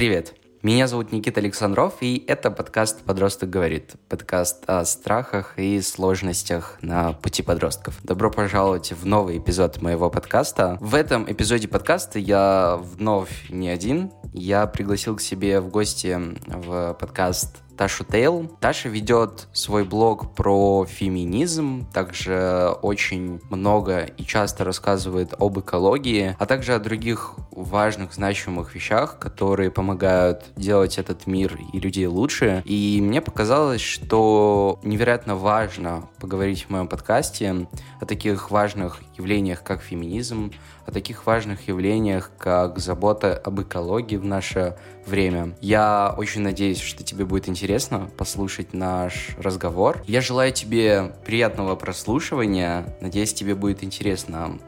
Привет! 0.00 0.34
Меня 0.62 0.86
зовут 0.86 1.12
Никита 1.12 1.40
Александров, 1.40 1.96
и 2.00 2.24
это 2.26 2.50
подкаст 2.50 3.02
«Подросток 3.02 3.50
говорит». 3.50 3.96
Подкаст 4.08 4.64
о 4.66 4.82
страхах 4.86 5.58
и 5.58 5.82
сложностях 5.82 6.78
на 6.80 7.12
пути 7.12 7.42
подростков. 7.42 7.98
Добро 8.02 8.30
пожаловать 8.30 8.92
в 8.92 9.04
новый 9.04 9.36
эпизод 9.36 9.82
моего 9.82 10.08
подкаста. 10.08 10.78
В 10.80 10.94
этом 10.94 11.30
эпизоде 11.30 11.68
подкаста 11.68 12.18
я 12.18 12.80
вновь 12.80 13.50
не 13.50 13.68
один. 13.68 14.10
Я 14.32 14.66
пригласил 14.66 15.16
к 15.16 15.20
себе 15.20 15.60
в 15.60 15.68
гости 15.68 16.18
в 16.46 16.94
подкаст 16.94 17.58
Ташу 17.80 18.04
Тейл. 18.04 18.46
Таша 18.60 18.90
ведет 18.90 19.48
свой 19.54 19.84
блог 19.84 20.34
про 20.34 20.84
феминизм, 20.84 21.86
также 21.94 22.76
очень 22.82 23.40
много 23.48 24.00
и 24.00 24.22
часто 24.22 24.64
рассказывает 24.64 25.32
об 25.38 25.58
экологии, 25.60 26.36
а 26.38 26.44
также 26.44 26.74
о 26.74 26.78
других 26.78 27.36
важных, 27.50 28.12
значимых 28.12 28.74
вещах, 28.74 29.18
которые 29.18 29.70
помогают 29.70 30.44
делать 30.56 30.98
этот 30.98 31.26
мир 31.26 31.58
и 31.72 31.80
людей 31.80 32.04
лучше. 32.04 32.62
И 32.66 33.00
мне 33.00 33.22
показалось, 33.22 33.80
что 33.80 34.78
невероятно 34.82 35.34
важно 35.34 36.06
поговорить 36.20 36.66
в 36.66 36.70
моем 36.70 36.86
подкасте 36.86 37.66
о 37.98 38.04
таких 38.04 38.50
важных 38.50 39.00
явлениях, 39.20 39.62
как 39.62 39.82
феминизм, 39.82 40.52
о 40.86 40.92
таких 40.92 41.26
важных 41.26 41.68
явлениях, 41.68 42.30
как 42.38 42.78
забота 42.78 43.36
об 43.36 43.60
экологии 43.60 44.16
в 44.16 44.24
наше 44.24 44.76
время. 45.06 45.54
Я 45.60 46.14
очень 46.16 46.42
надеюсь, 46.42 46.80
что 46.80 47.04
тебе 47.04 47.24
будет 47.24 47.48
интересно 47.48 48.10
послушать 48.16 48.72
наш 48.74 49.36
разговор. 49.38 50.02
Я 50.06 50.20
желаю 50.20 50.52
тебе 50.52 51.12
приятного 51.24 51.76
прослушивания. 51.76 52.96
Надеюсь, 53.00 53.32
тебе 53.32 53.54
будет 53.54 53.84
интересно 53.84 54.58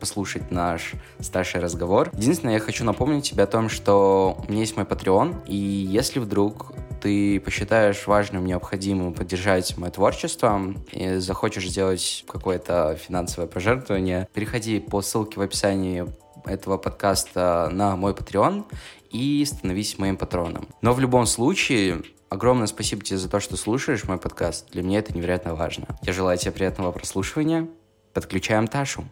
послушать 0.00 0.50
наш 0.50 0.94
старший 1.20 1.60
разговор. 1.60 2.10
Единственное, 2.14 2.54
я 2.54 2.60
хочу 2.60 2.84
напомнить 2.84 3.30
тебе 3.30 3.44
о 3.44 3.46
том, 3.46 3.68
что 3.68 4.42
у 4.46 4.50
меня 4.50 4.60
есть 4.62 4.76
мой 4.76 4.86
Patreon, 4.86 5.44
и 5.46 5.56
если 5.56 6.18
вдруг 6.18 6.72
ты 7.00 7.40
посчитаешь 7.40 8.06
важным, 8.06 8.46
необходимым 8.46 9.14
поддержать 9.14 9.76
мое 9.76 9.90
творчество 9.90 10.74
и 10.92 11.16
захочешь 11.16 11.68
сделать 11.68 12.24
какое-то 12.28 12.96
финансовое 12.96 13.46
пожертвование, 13.48 14.28
переходи 14.32 14.80
по 14.80 15.02
ссылке 15.02 15.38
в 15.38 15.42
описании 15.42 16.06
этого 16.44 16.78
подкаста 16.78 17.68
на 17.72 17.96
мой 17.96 18.12
Patreon 18.12 18.64
и 19.10 19.44
становись 19.44 19.98
моим 19.98 20.16
патроном. 20.16 20.68
Но 20.82 20.92
в 20.92 21.00
любом 21.00 21.26
случае, 21.26 22.02
огромное 22.28 22.66
спасибо 22.66 23.02
тебе 23.04 23.18
за 23.18 23.28
то, 23.28 23.40
что 23.40 23.56
слушаешь 23.56 24.04
мой 24.04 24.18
подкаст. 24.18 24.70
Для 24.72 24.82
меня 24.82 24.98
это 24.98 25.14
невероятно 25.14 25.54
важно. 25.54 25.86
Я 26.02 26.12
желаю 26.12 26.38
тебе 26.38 26.52
приятного 26.52 26.92
прослушивания. 26.92 27.68
Подключаем 28.12 28.66
Ташу. 28.66 29.04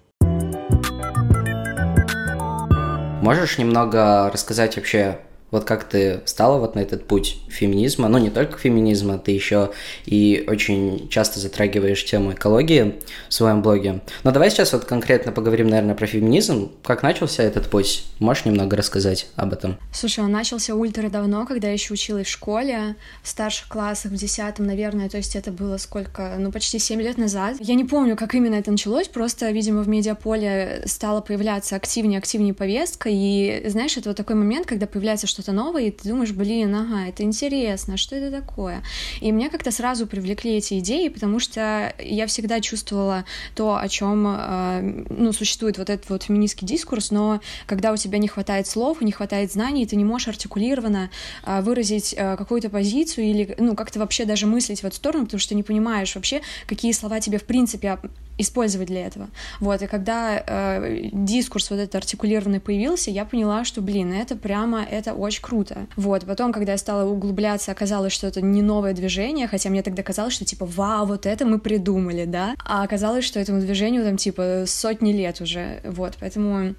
Можешь 3.23 3.59
немного 3.59 4.31
рассказать 4.31 4.77
вообще 4.77 5.19
вот 5.51 5.65
как 5.65 5.85
ты 5.85 6.21
стала 6.25 6.59
вот 6.59 6.75
на 6.75 6.81
этот 6.81 7.07
путь 7.07 7.39
феминизма, 7.49 8.09
ну 8.09 8.19
не 8.19 8.31
только 8.31 8.59
феминизма, 8.59 9.19
ты 9.19 9.33
еще 9.33 9.71
и 10.05 10.45
очень 10.49 11.09
часто 11.09 11.41
затрагиваешь 11.41 12.05
тему 12.05 12.33
экологии 12.33 12.97
в 13.29 13.35
своем 13.35 13.63
блоге. 13.63 14.01
Но 14.25 14.33
давай 14.33 14.51
сейчас 14.51 14.73
вот 14.73 14.85
конкретно 14.85 15.33
поговорим, 15.33 15.69
наверное, 15.69 15.95
про 15.95 16.07
феминизм. 16.07 16.73
Как 16.83 17.03
начался 17.03 17.43
этот 17.43 17.71
путь? 17.71 18.05
Можешь 18.19 18.45
немного 18.45 18.77
рассказать 18.77 19.29
об 19.37 19.53
этом? 19.53 19.79
Слушай, 19.93 20.25
он 20.25 20.33
начался 20.33 20.75
ультра 20.75 21.09
давно, 21.09 21.47
когда 21.47 21.69
я 21.69 21.75
еще 21.75 21.95
училась 21.95 22.27
в 22.27 22.31
школе, 22.31 22.97
в 23.23 23.29
старших 23.29 23.69
классах, 23.69 24.13
в 24.13 24.17
десятом, 24.17 24.67
наверное, 24.67 25.09
то 25.09 25.17
есть 25.17 25.37
это 25.37 25.53
было 25.53 25.77
сколько, 25.77 26.35
ну 26.39 26.51
почти 26.51 26.79
семь 26.79 27.01
лет 27.01 27.19
назад. 27.19 27.57
Я 27.61 27.75
не 27.75 27.85
помню, 27.85 28.17
как 28.17 28.35
именно 28.35 28.55
это 28.55 28.71
началось, 28.71 29.09
просто, 29.09 29.51
видимо, 29.51 29.83
в 29.83 29.89
медиаполе 29.89 30.83
стала 30.87 31.21
появляться 31.21 31.77
активнее, 31.77 32.19
активнее 32.19 32.55
повестка, 32.55 33.09
и 33.11 33.63
знаешь, 33.69 33.97
это 33.97 34.11
вот 34.11 34.17
такой 34.17 34.37
момент, 34.37 34.67
когда 34.67 34.87
появляется 34.87 35.27
что-то 35.37 35.53
новое, 35.53 35.85
и 35.85 35.91
ты 35.91 36.09
думаешь, 36.09 36.33
блин, 36.33 36.75
ага, 36.75 37.09
это 37.09 37.23
интересно, 37.23 37.99
что 37.99 38.17
это 38.17 38.31
такое? 38.31 38.83
И 39.21 39.31
меня 39.31 39.51
как-то 39.51 39.71
сразу 39.71 40.07
привлекли 40.07 40.57
эти 40.57 40.79
идеи, 40.79 41.09
потому 41.09 41.41
что 41.41 41.95
я 41.99 42.27
всегда 42.27 42.61
чувствовала 42.61 43.27
то, 43.55 43.77
о 43.77 43.87
чем, 43.89 44.27
э, 44.27 45.05
ну, 45.11 45.33
существует 45.35 45.77
вот 45.77 45.91
этот 45.91 46.09
вот 46.09 46.23
феминистский 46.23 46.67
дискурс, 46.67 47.11
но 47.11 47.41
когда 47.67 47.93
у 47.93 47.97
тебя 47.97 48.19
не 48.19 48.29
хватает 48.29 48.67
слов, 48.67 49.03
не 49.03 49.13
хватает 49.13 49.53
знаний, 49.53 49.87
ты 49.87 49.97
не 49.97 50.05
можешь 50.05 50.29
артикулированно 50.29 51.11
э, 51.45 51.61
выразить 51.61 52.15
э, 52.17 52.37
какую-то 52.37 52.71
позицию 52.71 53.27
или, 53.27 53.55
ну, 53.59 53.77
как-то 53.77 53.99
вообще 53.99 54.25
даже 54.25 54.47
мыслить 54.47 54.81
в 54.81 54.87
эту 54.87 54.97
сторону, 54.97 55.27
потому 55.27 55.41
что 55.41 55.55
не 55.55 55.63
понимаешь 55.63 56.15
вообще, 56.15 56.41
какие 56.67 56.93
слова 56.93 57.21
тебе 57.21 57.39
в 57.39 57.45
принципе 57.45 57.99
использовать 58.39 58.89
для 58.89 59.07
этого. 59.07 59.29
Вот, 59.61 59.83
и 59.83 59.87
когда 59.87 60.43
э, 60.47 61.09
дискурс 61.13 61.71
вот 61.71 61.79
этот 61.79 61.95
артикулированный 61.95 62.61
появился, 62.61 63.11
я 63.11 63.25
поняла, 63.25 63.65
что, 63.65 63.81
блин, 63.81 64.13
это 64.13 64.37
прямо, 64.37 64.83
это 64.83 65.15
очень 65.15 65.43
круто. 65.43 65.87
Вот, 65.97 66.25
потом, 66.25 66.53
когда 66.53 66.73
я 66.73 66.79
стала 66.79 67.09
углубляться, 67.09 67.73
оказалось, 67.73 68.13
что 68.13 68.27
это 68.27 68.41
не 68.41 68.63
новое 68.63 68.93
движение, 68.93 69.49
хотя 69.49 69.71
мне 69.71 69.83
тогда 69.83 70.03
казалось, 70.03 70.35
что, 70.35 70.45
типа, 70.45 70.67
вау, 70.67 71.07
вот 71.07 71.27
это 71.27 71.47
мы 71.47 71.59
придумали, 71.59 72.25
да, 72.25 72.55
а 72.65 72.83
оказалось, 72.83 73.25
что 73.25 73.41
этому 73.41 73.61
движению, 73.61 74.05
там, 74.05 74.17
типа, 74.17 74.65
сотни 74.67 75.13
лет 75.13 75.41
уже, 75.41 75.81
вот, 75.85 76.15
поэтому 76.21 76.75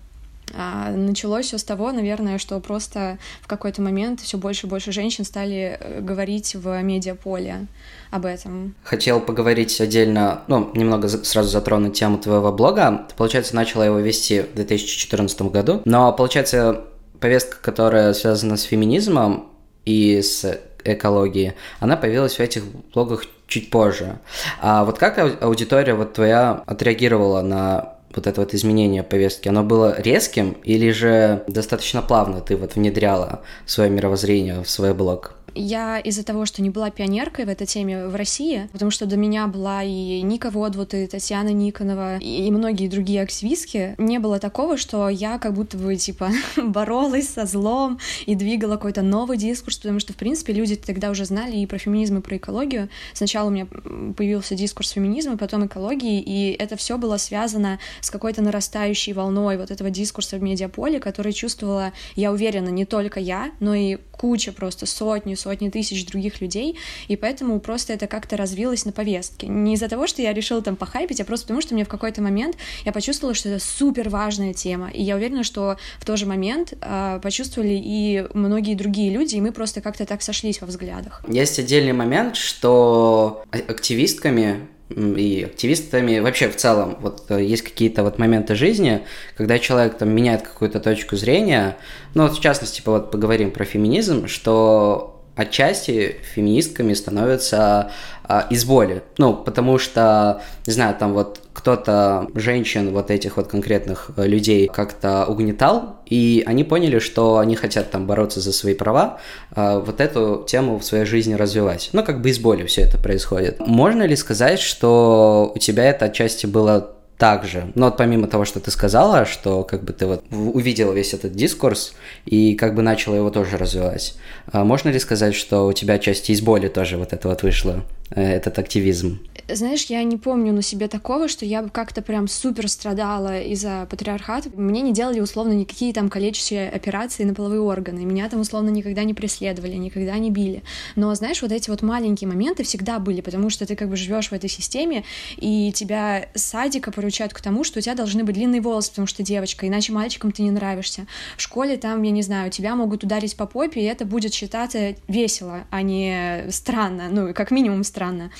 началось 0.54 1.48
все 1.48 1.58
с 1.58 1.64
того, 1.64 1.92
наверное, 1.92 2.38
что 2.38 2.60
просто 2.60 3.18
в 3.42 3.48
какой-то 3.48 3.82
момент 3.82 4.22
все 4.22 4.38
больше 4.38 4.68
и 4.68 4.70
больше 4.70 4.92
женщин 4.92 5.26
стали 5.26 5.78
э, 5.80 6.02
говорить 6.02 6.56
в 6.56 6.82
медиаполе 6.82 7.68
об 8.12 8.26
этом. 8.26 8.76
Хотел 8.84 9.20
поговорить 9.20 9.80
отдельно, 9.82 10.44
ну, 10.48 10.72
немного 10.74 11.08
сразу 11.10 11.50
затронуть 11.50 11.94
тему 11.94 12.18
твоего 12.18 12.52
блога. 12.52 13.06
Ты, 13.10 13.16
получается, 13.16 13.56
начала 13.56 13.86
его 13.86 14.00
вести 14.00 14.42
в 14.42 14.56
2014 14.56 15.42
году, 15.44 15.82
но, 15.86 16.14
получается, 16.14 16.86
повестка, 17.20 17.58
которая 17.62 18.14
связана 18.14 18.58
с 18.58 18.64
феминизмом 18.64 19.50
и 19.86 20.22
с 20.22 20.60
экологией, 20.84 21.54
она 21.80 21.98
появилась 21.98 22.36
в 22.36 22.40
этих 22.40 22.64
блогах 22.94 23.26
чуть 23.48 23.70
позже. 23.70 24.20
А 24.62 24.86
вот 24.86 24.98
как 24.98 25.18
аудитория 25.42 25.94
вот 25.94 26.14
твоя 26.14 26.64
отреагировала 26.66 27.42
на 27.42 27.97
вот 28.18 28.28
это 28.28 28.42
вот 28.42 28.54
изменение 28.54 29.04
повестки, 29.04 29.48
оно 29.48 29.64
было 29.64 30.00
резким 30.02 30.58
или 30.64 30.92
же 30.92 31.44
достаточно 31.48 32.02
плавно 32.02 32.42
ты 32.42 32.58
вот 32.58 32.76
внедряла 32.76 33.42
свое 33.66 33.90
мировоззрение 33.90 34.64
в 34.64 34.70
свой 34.70 34.94
блог? 34.94 35.36
Я 35.58 36.00
из-за 36.00 36.24
того, 36.24 36.46
что 36.46 36.62
не 36.62 36.70
была 36.70 36.92
пионеркой 36.92 37.46
в 37.46 37.50
этой 37.50 37.66
теме 37.66 38.08
в 38.08 38.16
России, 38.16 38.70
потому 38.72 38.92
что 38.92 39.08
до 39.08 39.18
меня 39.18 39.48
была 39.48 39.84
и 39.84 40.22
Ника 40.22 40.52
Водвуд, 40.52 40.94
и 40.94 41.08
Татьяна 41.08 41.50
Никонова, 41.50 42.18
и 42.18 42.52
многие 42.52 42.88
другие 42.88 43.24
активистки, 43.24 43.96
не 43.98 44.20
было 44.20 44.38
такого, 44.40 44.78
что 44.78 45.10
я 45.10 45.40
как 45.40 45.54
будто 45.54 45.78
бы, 45.78 45.96
типа, 45.96 46.30
боролась 46.58 47.30
со 47.30 47.46
злом 47.46 48.00
и 48.28 48.36
двигала 48.36 48.74
какой-то 48.74 49.02
новый 49.02 49.38
дискурс, 49.38 49.78
потому 49.78 50.00
что, 50.00 50.14
в 50.14 50.16
принципе, 50.16 50.54
люди 50.54 50.76
тогда 50.76 51.10
уже 51.10 51.26
знали 51.26 51.58
и 51.58 51.66
про 51.66 51.80
феминизм, 51.80 52.18
и 52.20 52.22
про 52.22 52.38
экологию. 52.38 52.90
Сначала 53.14 53.48
у 53.48 53.52
меня 53.52 53.66
появился 53.66 54.54
дискурс 54.54 54.92
феминизма, 54.92 55.38
потом 55.38 55.66
экологии, 55.66 56.22
и 56.22 56.52
это 56.52 56.76
все 56.76 57.00
было 57.00 57.18
связано 57.18 57.80
с 58.02 58.12
какой-то 58.12 58.44
нарастающей 58.44 59.14
волной 59.14 59.58
вот 59.58 59.72
этого 59.72 59.90
дискурса 59.90 60.38
в 60.38 60.44
медиаполе, 60.44 61.00
который 61.00 61.34
чувствовала, 61.34 61.94
я 62.16 62.32
уверена, 62.32 62.70
не 62.70 62.86
только 62.86 63.20
я, 63.20 63.52
но 63.60 63.74
и 63.74 63.98
куча 64.12 64.52
просто 64.52 64.86
сотни, 64.86 65.34
сотни 65.34 65.47
тысяч 65.56 66.06
других 66.06 66.42
людей, 66.42 66.78
и 67.08 67.16
поэтому 67.16 67.60
просто 67.60 67.94
это 67.94 68.08
как-то 68.08 68.38
развилось 68.38 68.86
на 68.86 68.92
повестке. 68.92 69.48
Не 69.48 69.74
из-за 69.74 69.88
того, 69.88 70.08
что 70.08 70.22
я 70.22 70.34
решила 70.34 70.62
там 70.62 70.76
похайпить, 70.76 71.22
а 71.22 71.26
просто 71.26 71.46
потому, 71.46 71.62
что 71.62 71.74
мне 71.74 71.86
в 71.86 71.90
какой-то 71.90 72.22
момент 72.22 72.56
я 72.86 72.92
почувствовала, 72.92 73.34
что 73.34 73.50
это 73.50 73.64
супер 73.64 74.10
важная 74.10 74.54
тема, 74.54 74.90
и 74.90 75.02
я 75.02 75.16
уверена, 75.16 75.44
что 75.44 75.78
в 76.00 76.06
тот 76.06 76.18
же 76.18 76.26
момент 76.26 76.74
э, 76.82 77.20
почувствовали 77.22 77.80
и 77.82 78.26
многие 78.34 78.76
другие 78.76 79.12
люди, 79.12 79.36
и 79.36 79.42
мы 79.42 79.52
просто 79.52 79.82
как-то 79.82 80.06
так 80.06 80.22
сошлись 80.22 80.62
во 80.62 80.68
взглядах. 80.68 81.24
Есть 81.28 81.60
отдельный 81.60 81.94
момент, 81.94 82.36
что 82.36 83.44
активистками 83.52 84.68
и 84.90 85.44
активистами 85.44 86.20
вообще 86.20 86.50
в 86.50 86.56
целом 86.56 86.98
вот 87.02 87.26
э, 87.30 87.44
есть 87.44 87.64
какие-то 87.64 88.04
вот 88.04 88.20
моменты 88.20 88.56
жизни, 88.56 89.02
когда 89.36 89.60
человек 89.60 89.98
там 89.98 90.10
меняет 90.10 90.44
какую-то 90.44 90.80
точку 90.80 91.18
зрения, 91.18 91.78
ну 92.14 92.24
вот 92.24 92.38
в 92.38 92.42
частности, 92.42 92.78
типа 92.78 92.94
вот 92.94 93.12
поговорим 93.12 93.52
про 93.52 93.66
феминизм, 93.66 94.28
что 94.28 95.17
отчасти 95.38 96.18
феминистками 96.34 96.94
становятся 96.94 97.92
а, 98.24 98.46
из 98.50 98.66
боли. 98.66 99.04
Ну, 99.18 99.36
потому 99.36 99.78
что, 99.78 100.42
не 100.66 100.74
знаю, 100.74 100.96
там 101.00 101.14
вот 101.14 101.40
кто-то 101.54 102.28
женщин, 102.36 102.92
вот 102.92 103.10
этих 103.10 103.38
вот 103.38 103.48
конкретных 103.48 104.12
э, 104.18 104.28
людей 104.28 104.68
как-то 104.68 105.26
угнетал, 105.26 105.98
и 106.06 106.44
они 106.46 106.64
поняли, 106.64 107.00
что 107.00 107.38
они 107.38 107.56
хотят 107.56 107.90
там 107.90 108.06
бороться 108.06 108.42
за 108.42 108.52
свои 108.52 108.74
права, 108.74 109.20
а, 109.52 109.80
вот 109.80 110.02
эту 110.02 110.44
тему 110.48 110.78
в 110.78 110.84
своей 110.84 111.06
жизни 111.06 111.36
развивать. 111.36 111.90
Ну, 111.94 112.04
как 112.04 112.22
бы 112.22 112.30
из 112.30 112.40
боли 112.40 112.66
все 112.66 112.82
это 112.82 112.98
происходит. 112.98 113.60
Можно 113.60 114.04
ли 114.04 114.16
сказать, 114.16 114.60
что 114.60 115.52
у 115.56 115.60
тебя 115.60 115.86
это 115.86 116.06
отчасти 116.06 116.48
было 116.48 116.97
также. 117.18 117.72
Но 117.76 117.86
вот 117.86 117.98
помимо 117.98 118.28
того, 118.28 118.46
что 118.46 118.60
ты 118.60 118.72
сказала, 118.72 119.26
что 119.26 119.64
как 119.64 119.84
бы 119.84 119.94
ты 119.94 120.06
вот 120.06 120.24
увидела 120.32 120.94
весь 120.94 121.14
этот 121.14 121.34
дискурс 121.34 121.94
и 122.26 122.56
как 122.56 122.76
бы 122.76 122.82
начала 122.82 123.16
его 123.16 123.30
тоже 123.30 123.58
развивать, 123.58 124.16
а 124.52 124.64
можно 124.64 124.90
ли 124.90 125.00
сказать, 125.00 125.36
что 125.36 125.66
у 125.68 125.74
тебя 125.74 125.98
часть 126.00 126.30
из 126.30 126.42
боли 126.42 126.68
тоже 126.68 126.98
вот 126.98 127.14
это 127.14 127.28
вот 127.28 127.44
вышло, 127.44 127.84
э, 128.12 128.22
этот 128.22 128.60
активизм? 128.60 129.20
Знаешь, 129.50 129.86
я 129.86 130.04
не 130.04 130.18
помню 130.18 130.52
на 130.52 130.62
себе 130.62 130.88
такого, 130.90 131.28
что 131.28 131.46
я 131.46 131.62
бы 131.62 131.70
как-то 131.70 132.02
прям 132.02 132.28
супер 132.28 132.68
страдала 132.68 133.42
из-за 133.42 133.88
патриархата. 133.90 134.50
Мне 134.56 134.82
не 134.82 134.94
делали 134.94 135.22
условно 135.22 135.54
никакие 135.54 135.94
там 135.94 136.10
калечащие 136.10 136.70
операции 136.70 137.24
на 137.24 137.34
половые 137.34 137.62
органы. 137.62 138.02
Меня 138.02 138.28
там 138.30 138.42
условно 138.42 138.70
никогда 138.70 139.06
не 139.06 139.14
преследовали, 139.14 139.76
никогда 139.76 140.18
не 140.18 140.32
били. 140.32 140.64
Но, 140.98 141.16
знаешь, 141.16 141.42
вот 141.42 141.54
эти 141.54 141.70
вот 141.70 141.82
маленькие 141.82 142.28
моменты 142.28 142.64
всегда 142.64 143.00
были, 143.00 143.22
потому 143.22 143.50
что 143.50 143.66
ты 143.66 143.76
как 143.78 143.90
бы 143.90 143.96
живешь 143.96 144.30
в 144.30 144.34
этой 144.34 144.50
системе, 144.50 145.06
и 145.38 145.72
тебя 145.72 146.28
садика 146.36 146.92
поручают 146.92 147.07
к 147.34 147.42
тому, 147.42 147.64
что 147.64 147.80
у 147.80 147.82
тебя 147.82 147.96
должны 147.96 148.24
быть 148.24 148.36
длинные 148.36 148.62
волосы, 148.62 148.90
потому 148.90 149.08
что 149.08 149.24
девочка, 149.24 149.68
иначе 149.68 149.92
мальчикам 149.92 150.32
ты 150.32 150.44
не 150.44 150.52
нравишься. 150.52 151.08
В 151.38 151.42
школе 151.42 151.78
там, 151.78 152.02
я 152.04 152.12
не 152.12 152.22
знаю, 152.22 152.52
тебя 152.52 152.76
могут 152.76 153.04
ударить 153.04 153.36
по 153.36 153.46
попе, 153.46 153.82
и 153.82 153.86
это 153.86 154.06
будет 154.06 154.34
считаться 154.34 154.96
весело, 155.08 155.66
а 155.70 155.82
не 155.82 156.46
странно, 156.50 157.10
ну, 157.10 157.34
как 157.34 157.52
минимум 157.52 157.84
странно. 157.84 158.32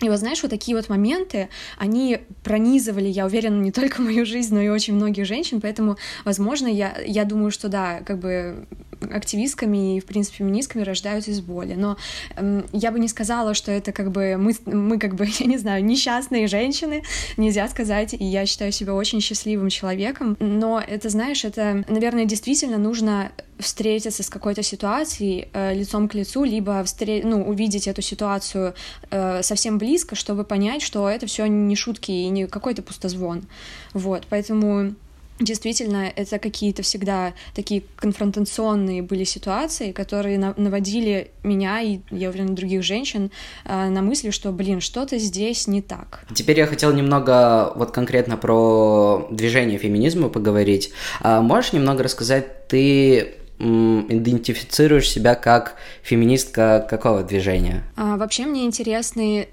И 0.00 0.08
вот 0.08 0.18
знаешь, 0.18 0.42
вот 0.42 0.50
такие 0.50 0.76
вот 0.76 0.88
моменты, 0.88 1.48
они 1.78 2.18
пронизывали, 2.42 3.08
я 3.08 3.26
уверена, 3.26 3.60
не 3.60 3.72
только 3.72 4.02
мою 4.02 4.26
жизнь, 4.26 4.54
но 4.54 4.60
и 4.60 4.68
очень 4.68 4.94
многих 4.94 5.26
женщин, 5.26 5.60
поэтому, 5.60 5.96
возможно, 6.24 6.66
я, 6.66 6.96
я 7.06 7.24
думаю, 7.24 7.50
что 7.50 7.68
да, 7.68 8.00
как 8.00 8.18
бы 8.18 8.66
активистками 9.10 9.96
и, 9.96 10.00
в 10.00 10.06
принципе, 10.06 10.38
феминистками 10.38 10.82
рождаются 10.82 11.30
из 11.30 11.40
боли. 11.40 11.74
Но 11.74 11.96
эм, 12.36 12.66
я 12.72 12.90
бы 12.90 12.98
не 12.98 13.08
сказала, 13.08 13.54
что 13.54 13.70
это 13.72 13.92
как 13.92 14.10
бы 14.10 14.36
мы, 14.36 14.54
мы 14.66 14.98
как 14.98 15.14
бы, 15.14 15.26
я 15.38 15.46
не 15.46 15.58
знаю, 15.58 15.84
несчастные 15.84 16.46
женщины, 16.46 17.02
нельзя 17.36 17.68
сказать, 17.68 18.14
и 18.14 18.24
я 18.24 18.46
считаю 18.46 18.72
себя 18.72 18.94
очень 18.94 19.20
счастливым 19.20 19.68
человеком. 19.68 20.36
Но 20.40 20.80
это, 20.80 21.08
знаешь, 21.08 21.44
это, 21.44 21.84
наверное, 21.88 22.24
действительно 22.24 22.78
нужно 22.78 23.32
встретиться 23.58 24.22
с 24.22 24.30
какой-то 24.30 24.62
ситуацией 24.62 25.48
э, 25.52 25.74
лицом 25.74 26.08
к 26.08 26.14
лицу, 26.14 26.44
либо 26.44 26.82
встре- 26.82 27.22
ну, 27.24 27.42
увидеть 27.42 27.86
эту 27.86 28.02
ситуацию 28.02 28.74
э, 29.10 29.42
совсем 29.42 29.78
близко, 29.78 30.16
чтобы 30.16 30.44
понять, 30.44 30.82
что 30.82 31.08
это 31.08 31.26
все 31.26 31.46
не 31.46 31.76
шутки 31.76 32.10
и 32.10 32.28
не 32.28 32.46
какой-то 32.46 32.82
пустозвон. 32.82 33.44
Вот, 33.92 34.26
поэтому 34.28 34.94
Действительно, 35.40 36.12
это 36.14 36.38
какие-то 36.38 36.82
всегда 36.82 37.34
такие 37.54 37.82
конфронтационные 37.96 39.02
были 39.02 39.24
ситуации, 39.24 39.90
которые 39.90 40.38
наводили 40.38 41.30
меня 41.42 41.80
и, 41.80 42.00
я 42.10 42.28
уверена, 42.28 42.54
других 42.54 42.84
женщин 42.84 43.32
э, 43.64 43.88
на 43.88 44.00
мысли, 44.00 44.30
что, 44.30 44.52
блин, 44.52 44.80
что-то 44.80 45.18
здесь 45.18 45.66
не 45.66 45.82
так. 45.82 46.24
Теперь 46.34 46.58
я 46.58 46.66
хотел 46.66 46.92
немного 46.92 47.72
вот 47.74 47.90
конкретно 47.90 48.36
про 48.36 49.26
движение 49.30 49.78
феминизма 49.78 50.28
поговорить. 50.28 50.92
А 51.20 51.40
можешь 51.40 51.72
немного 51.72 52.04
рассказать, 52.04 52.68
ты 52.68 53.34
идентифицируешь 53.58 55.08
себя 55.08 55.34
как 55.34 55.76
феминистка 56.02 56.86
какого 56.88 57.22
движения? 57.22 57.84
А, 57.96 58.16
вообще 58.16 58.46
мне 58.46 58.64
интересны 58.64 59.48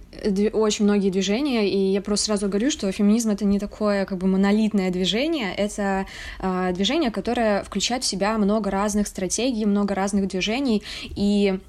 очень 0.53 0.86
многие 0.86 1.09
движения, 1.09 1.69
и 1.69 1.77
я 1.92 2.01
просто 2.01 2.27
сразу 2.27 2.48
говорю, 2.48 2.69
что 2.69 2.92
феминизм 2.92 3.30
это 3.30 3.45
не 3.45 3.59
такое 3.59 4.06
как 4.06 4.18
бы 4.18 4.27
монолитное 4.27 4.92
движение, 4.92 5.53
это 5.56 6.06
э, 6.39 6.71
движение, 6.74 7.12
которое 7.12 7.63
включает 7.63 8.03
в 8.03 8.07
себя 8.07 8.38
много 8.38 8.69
разных 8.69 9.07
стратегий, 9.07 9.65
много 9.65 9.95
разных 9.95 10.27
движений, 10.27 10.83
и 11.04 11.59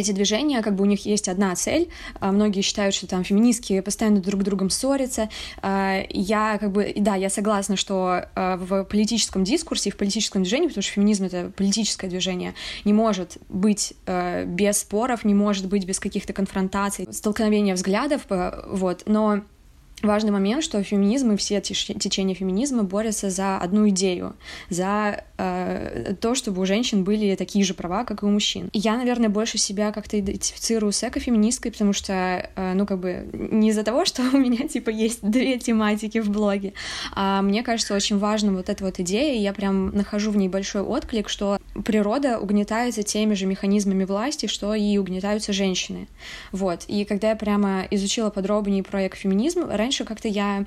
эти 0.00 0.12
движения, 0.12 0.62
как 0.62 0.74
бы 0.74 0.82
у 0.82 0.86
них 0.86 1.06
есть 1.06 1.28
одна 1.28 1.54
цель. 1.54 1.88
А, 2.20 2.32
многие 2.32 2.60
считают, 2.60 2.94
что 2.94 3.06
там 3.06 3.24
феминистки 3.24 3.80
постоянно 3.80 4.20
друг 4.20 4.42
с 4.42 4.44
другом 4.44 4.70
ссорятся. 4.70 5.28
А, 5.62 6.02
я 6.10 6.58
как 6.58 6.72
бы, 6.72 6.92
да, 6.96 7.14
я 7.14 7.30
согласна, 7.30 7.76
что 7.76 8.26
а, 8.34 8.56
в 8.56 8.84
политическом 8.84 9.44
дискурсе, 9.44 9.90
в 9.90 9.96
политическом 9.96 10.42
движении, 10.42 10.68
потому 10.68 10.82
что 10.82 10.92
феминизм— 10.92 11.24
это 11.26 11.52
политическое 11.56 12.08
движение, 12.08 12.54
не 12.84 12.92
может 12.92 13.38
быть 13.48 13.94
без 14.46 14.78
споров, 14.78 15.24
не 15.24 15.34
может 15.34 15.66
быть 15.66 15.84
без 15.84 15.98
каких-то 15.98 16.32
конфронтаций, 16.32 17.08
столкновения 17.10 17.74
взглядов, 17.74 18.22
вот, 18.28 19.02
но 19.06 19.42
важный 20.06 20.30
момент, 20.30 20.64
что 20.64 20.82
феминизм 20.82 21.32
и 21.32 21.36
все 21.36 21.60
течения 21.60 22.34
феминизма 22.34 22.82
борются 22.82 23.30
за 23.30 23.58
одну 23.58 23.88
идею, 23.88 24.34
за 24.70 25.24
э, 25.38 26.14
то, 26.20 26.34
чтобы 26.34 26.62
у 26.62 26.66
женщин 26.66 27.04
были 27.04 27.34
такие 27.36 27.64
же 27.64 27.74
права, 27.74 28.04
как 28.04 28.22
и 28.22 28.26
у 28.26 28.28
мужчин. 28.28 28.70
Я, 28.72 28.96
наверное, 28.96 29.28
больше 29.28 29.58
себя 29.58 29.92
как-то 29.92 30.18
идентифицирую 30.18 30.92
с 30.92 31.02
экофеминисткой, 31.02 31.72
потому 31.72 31.92
что, 31.92 32.48
э, 32.54 32.74
ну, 32.74 32.86
как 32.86 32.98
бы, 32.98 33.28
не 33.32 33.70
из-за 33.70 33.82
того, 33.82 34.04
что 34.06 34.22
у 34.22 34.36
меня, 34.36 34.66
типа, 34.68 34.90
есть 34.90 35.20
две 35.22 35.58
тематики 35.58 36.20
в 36.20 36.30
блоге, 36.30 36.72
а 37.12 37.42
мне 37.42 37.62
кажется, 37.62 37.94
очень 37.94 38.18
важна 38.18 38.52
вот 38.52 38.68
эта 38.68 38.84
вот 38.84 38.98
идея, 39.00 39.34
и 39.34 39.42
я 39.42 39.52
прям 39.52 39.94
нахожу 39.94 40.30
в 40.30 40.36
ней 40.36 40.48
большой 40.48 40.82
отклик, 40.82 41.28
что 41.28 41.58
природа 41.84 42.38
угнетается 42.38 43.02
теми 43.02 43.34
же 43.34 43.46
механизмами 43.46 44.04
власти, 44.04 44.46
что 44.46 44.74
и 44.74 44.98
угнетаются 44.98 45.52
женщины. 45.52 46.08
Вот. 46.52 46.84
И 46.88 47.04
когда 47.04 47.30
я 47.30 47.36
прямо 47.36 47.86
изучила 47.90 48.30
подробнее 48.30 48.82
про 48.82 49.06
экофеминизм, 49.06 49.68
раньше 49.68 49.93
как-то 50.02 50.26
я 50.26 50.64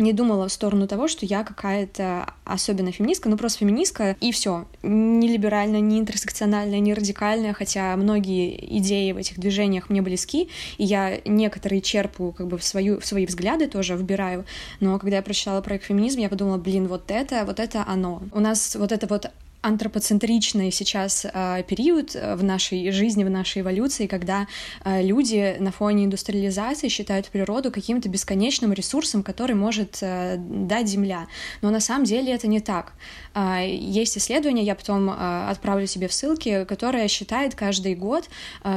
не 0.00 0.12
думала 0.12 0.48
в 0.48 0.52
сторону 0.52 0.86
того, 0.86 1.08
что 1.08 1.26
я 1.26 1.44
какая-то 1.44 2.32
особенно 2.44 2.92
феминистка, 2.92 3.28
ну 3.28 3.36
просто 3.36 3.60
феминистка, 3.60 4.16
и 4.20 4.32
все. 4.32 4.66
Не 4.82 5.28
либеральная, 5.28 5.80
не 5.80 5.98
интерсекциональная, 5.98 6.80
не 6.80 6.94
радикальная, 6.94 7.52
хотя 7.52 7.96
многие 7.96 8.78
идеи 8.78 9.12
в 9.12 9.16
этих 9.16 9.38
движениях 9.38 9.90
мне 9.90 10.02
близки, 10.02 10.48
и 10.78 10.84
я 10.84 11.20
некоторые 11.24 11.82
черпаю 11.82 12.32
как 12.32 12.48
бы 12.48 12.58
в, 12.58 12.64
свою, 12.64 13.00
в 13.00 13.06
свои 13.06 13.26
взгляды 13.26 13.68
тоже 13.68 13.96
вбираю, 13.96 14.44
но 14.80 14.98
когда 14.98 15.16
я 15.16 15.22
прочитала 15.22 15.60
проект 15.60 15.84
феминизм, 15.84 16.20
я 16.20 16.28
подумала, 16.28 16.56
блин, 16.56 16.88
вот 16.88 17.10
это, 17.10 17.44
вот 17.44 17.60
это 17.60 17.84
оно. 17.86 18.22
У 18.32 18.40
нас 18.40 18.76
вот 18.76 18.92
это 18.92 19.06
вот 19.06 19.30
антропоцентричный 19.62 20.70
сейчас 20.70 21.26
э, 21.26 21.62
период 21.68 22.14
э, 22.14 22.34
в 22.34 22.42
нашей 22.42 22.90
жизни, 22.92 23.24
в 23.24 23.30
нашей 23.30 23.60
эволюции, 23.60 24.06
когда 24.06 24.46
э, 24.84 25.02
люди 25.02 25.56
на 25.60 25.70
фоне 25.70 26.06
индустриализации 26.06 26.88
считают 26.88 27.26
природу 27.28 27.70
каким-то 27.70 28.08
бесконечным 28.08 28.72
ресурсом, 28.72 29.22
который 29.22 29.54
может 29.54 29.98
э, 30.00 30.36
дать 30.38 30.88
Земля. 30.88 31.26
Но 31.60 31.70
на 31.70 31.80
самом 31.80 32.04
деле 32.04 32.32
это 32.32 32.46
не 32.46 32.60
так. 32.60 32.94
Э, 33.34 33.66
есть 33.68 34.16
исследование, 34.16 34.64
я 34.64 34.74
потом 34.74 35.10
отправлю 35.10 35.86
себе 35.86 36.08
в 36.08 36.12
ссылки, 36.12 36.64
которое 36.64 37.06
считает 37.08 37.54
каждый 37.54 37.94
год, 37.94 38.28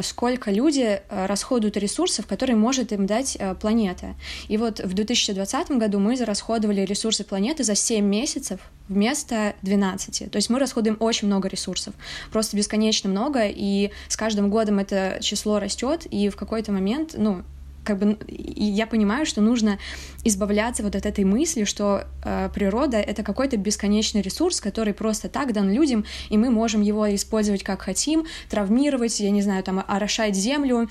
сколько 0.01 0.51
люди 0.51 1.01
расходуют 1.09 1.77
ресурсов, 1.77 2.27
которые 2.27 2.55
может 2.55 2.91
им 2.91 3.05
дать 3.05 3.37
планета. 3.59 4.15
И 4.47 4.57
вот 4.57 4.79
в 4.79 4.93
2020 4.93 5.71
году 5.71 5.99
мы 5.99 6.17
зарасходовали 6.17 6.81
ресурсы 6.81 7.23
планеты 7.23 7.63
за 7.63 7.75
7 7.75 8.03
месяцев 8.05 8.59
вместо 8.89 9.55
12. 9.61 10.31
То 10.31 10.35
есть 10.35 10.49
мы 10.49 10.59
расходуем 10.59 10.97
очень 10.99 11.27
много 11.27 11.47
ресурсов, 11.47 11.93
просто 12.31 12.57
бесконечно 12.57 13.09
много, 13.09 13.43
и 13.45 13.91
с 14.07 14.17
каждым 14.17 14.49
годом 14.49 14.79
это 14.79 15.17
число 15.21 15.59
растет, 15.59 16.05
и 16.09 16.29
в 16.29 16.35
какой-то 16.35 16.71
момент, 16.71 17.15
ну, 17.17 17.43
как 17.83 17.99
бы 17.99 18.17
я 18.27 18.87
понимаю, 18.87 19.25
что 19.25 19.41
нужно 19.41 19.77
избавляться 20.23 20.83
вот 20.83 20.95
от 20.95 21.05
этой 21.05 21.25
мысли, 21.25 21.65
что 21.65 22.05
э, 22.23 22.49
природа 22.53 22.97
это 22.97 23.23
какой-то 23.23 23.57
бесконечный 23.57 24.21
ресурс, 24.21 24.61
который 24.61 24.93
просто 24.93 25.29
так 25.29 25.53
дан 25.53 25.71
людям, 25.71 26.05
и 26.29 26.37
мы 26.37 26.49
можем 26.49 26.81
его 26.81 27.13
использовать 27.13 27.63
как 27.63 27.81
хотим, 27.81 28.25
травмировать, 28.49 29.19
я 29.19 29.31
не 29.31 29.41
знаю, 29.41 29.63
там 29.63 29.83
орошать 29.85 30.35
землю, 30.35 30.89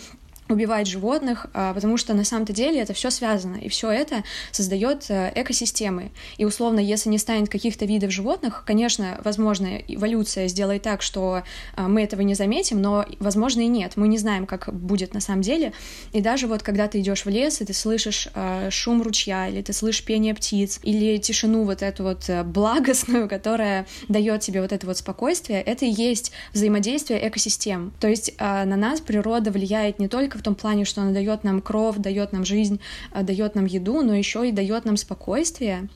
убивать 0.52 0.86
животных, 0.86 1.46
а, 1.54 1.74
потому 1.74 1.96
что 1.96 2.14
на 2.14 2.24
самом-то 2.24 2.52
деле 2.52 2.80
это 2.80 2.92
все 2.92 3.10
связано, 3.10 3.56
и 3.56 3.68
все 3.68 3.90
это 3.90 4.22
создает 4.50 5.06
э, 5.08 5.32
экосистемы. 5.34 6.12
И 6.36 6.44
условно, 6.44 6.80
если 6.80 7.08
не 7.08 7.18
станет 7.18 7.48
каких-то 7.48 7.84
видов 7.84 8.10
животных, 8.10 8.64
конечно, 8.66 9.20
возможно, 9.24 9.78
эволюция 9.88 10.48
сделает 10.48 10.82
так, 10.82 11.02
что 11.02 11.42
а, 11.76 11.88
мы 11.88 12.02
этого 12.02 12.22
не 12.22 12.34
заметим, 12.34 12.80
но, 12.80 13.04
возможно, 13.18 13.60
и 13.60 13.66
нет. 13.66 13.92
Мы 13.96 14.08
не 14.08 14.18
знаем, 14.18 14.46
как 14.46 14.72
будет 14.72 15.14
на 15.14 15.20
самом 15.20 15.42
деле. 15.42 15.72
И 16.12 16.20
даже 16.20 16.46
вот 16.46 16.62
когда 16.62 16.88
ты 16.88 17.00
идешь 17.00 17.24
в 17.24 17.28
лес, 17.28 17.60
и 17.60 17.64
ты 17.64 17.72
слышишь 17.72 18.28
а, 18.34 18.70
шум 18.70 19.02
ручья, 19.02 19.48
или 19.48 19.62
ты 19.62 19.72
слышишь 19.72 20.04
пение 20.04 20.34
птиц, 20.34 20.80
или 20.82 21.18
тишину 21.18 21.64
вот 21.64 21.82
эту 21.82 22.02
вот 22.02 22.28
э, 22.28 22.42
благостную, 22.44 23.28
которая 23.28 23.86
дает 24.08 24.40
тебе 24.40 24.60
вот 24.60 24.72
это 24.72 24.86
вот 24.86 24.98
спокойствие, 24.98 25.60
это 25.62 25.84
и 25.84 25.90
есть 25.90 26.32
взаимодействие 26.52 27.26
экосистем. 27.26 27.92
То 28.00 28.08
есть 28.08 28.34
на 28.38 28.64
нас 28.64 29.00
природа 29.00 29.50
влияет 29.50 29.98
не 29.98 30.08
только 30.08 30.38
в 30.42 30.44
том 30.44 30.56
плане, 30.56 30.84
что 30.84 31.02
она 31.02 31.12
дает 31.12 31.44
нам 31.44 31.62
кровь, 31.62 31.98
дает 31.98 32.32
нам 32.32 32.44
жизнь, 32.44 32.80
э, 33.12 33.22
дает 33.22 33.54
нам 33.54 33.64
еду, 33.64 34.02
но 34.02 34.12
еще 34.12 34.48
и 34.48 34.50
дает 34.50 34.84
нам 34.84 34.96
спокойствие. 34.96 35.88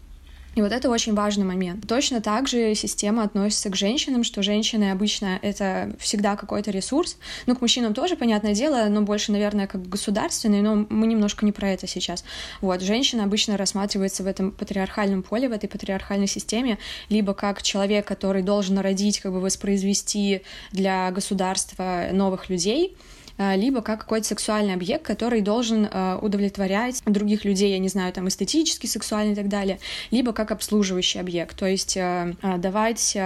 И 0.54 0.62
вот 0.62 0.72
это 0.72 0.88
очень 0.88 1.14
важный 1.14 1.44
момент. 1.44 1.86
Точно 1.86 2.22
так 2.22 2.48
же 2.48 2.74
система 2.74 3.24
относится 3.24 3.68
к 3.68 3.76
женщинам, 3.76 4.24
что 4.24 4.42
женщины 4.42 4.90
обычно 4.90 5.38
это 5.42 5.92
всегда 5.98 6.36
какой-то 6.36 6.70
ресурс. 6.70 7.18
Ну, 7.46 7.56
к 7.56 7.60
мужчинам 7.60 7.92
тоже, 7.92 8.16
понятное 8.16 8.54
дело, 8.54 8.86
но 8.88 9.02
больше, 9.02 9.32
наверное, 9.32 9.66
как 9.66 9.86
государственный, 9.86 10.62
но 10.62 10.86
мы 10.88 11.08
немножко 11.08 11.44
не 11.44 11.52
про 11.52 11.70
это 11.70 11.86
сейчас. 11.88 12.24
Вот, 12.62 12.80
женщина 12.80 13.24
обычно 13.24 13.58
рассматривается 13.58 14.22
в 14.22 14.26
этом 14.28 14.52
патриархальном 14.52 15.22
поле, 15.24 15.48
в 15.48 15.52
этой 15.52 15.68
патриархальной 15.68 16.28
системе, 16.28 16.78
либо 17.10 17.34
как 17.34 17.62
человек, 17.62 18.06
который 18.06 18.42
должен 18.42 18.78
родить, 18.78 19.20
как 19.20 19.32
бы 19.32 19.40
воспроизвести 19.40 20.42
для 20.70 21.10
государства 21.10 22.06
новых 22.12 22.48
людей, 22.48 22.96
либо 23.38 23.82
как 23.82 24.00
какой-то 24.00 24.26
сексуальный 24.26 24.74
объект, 24.74 25.04
который 25.04 25.40
должен 25.40 25.88
удовлетворять 26.22 27.02
других 27.04 27.44
людей, 27.44 27.72
я 27.72 27.78
не 27.78 27.88
знаю, 27.88 28.12
там 28.12 28.28
эстетически, 28.28 28.86
сексуально 28.86 29.32
и 29.32 29.34
так 29.34 29.48
далее, 29.48 29.78
либо 30.10 30.32
как 30.32 30.50
обслуживающий 30.50 31.20
объект, 31.20 31.56
то 31.56 31.66
есть 31.66 31.96
давать, 31.96 33.16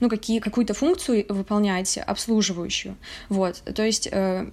ну, 0.00 0.08
какие, 0.08 0.40
какую-то 0.40 0.74
функцию 0.74 1.26
выполнять 1.28 1.98
обслуживающую. 1.98 2.96
Вот, 3.28 3.62
то 3.74 3.82
есть 3.82 4.08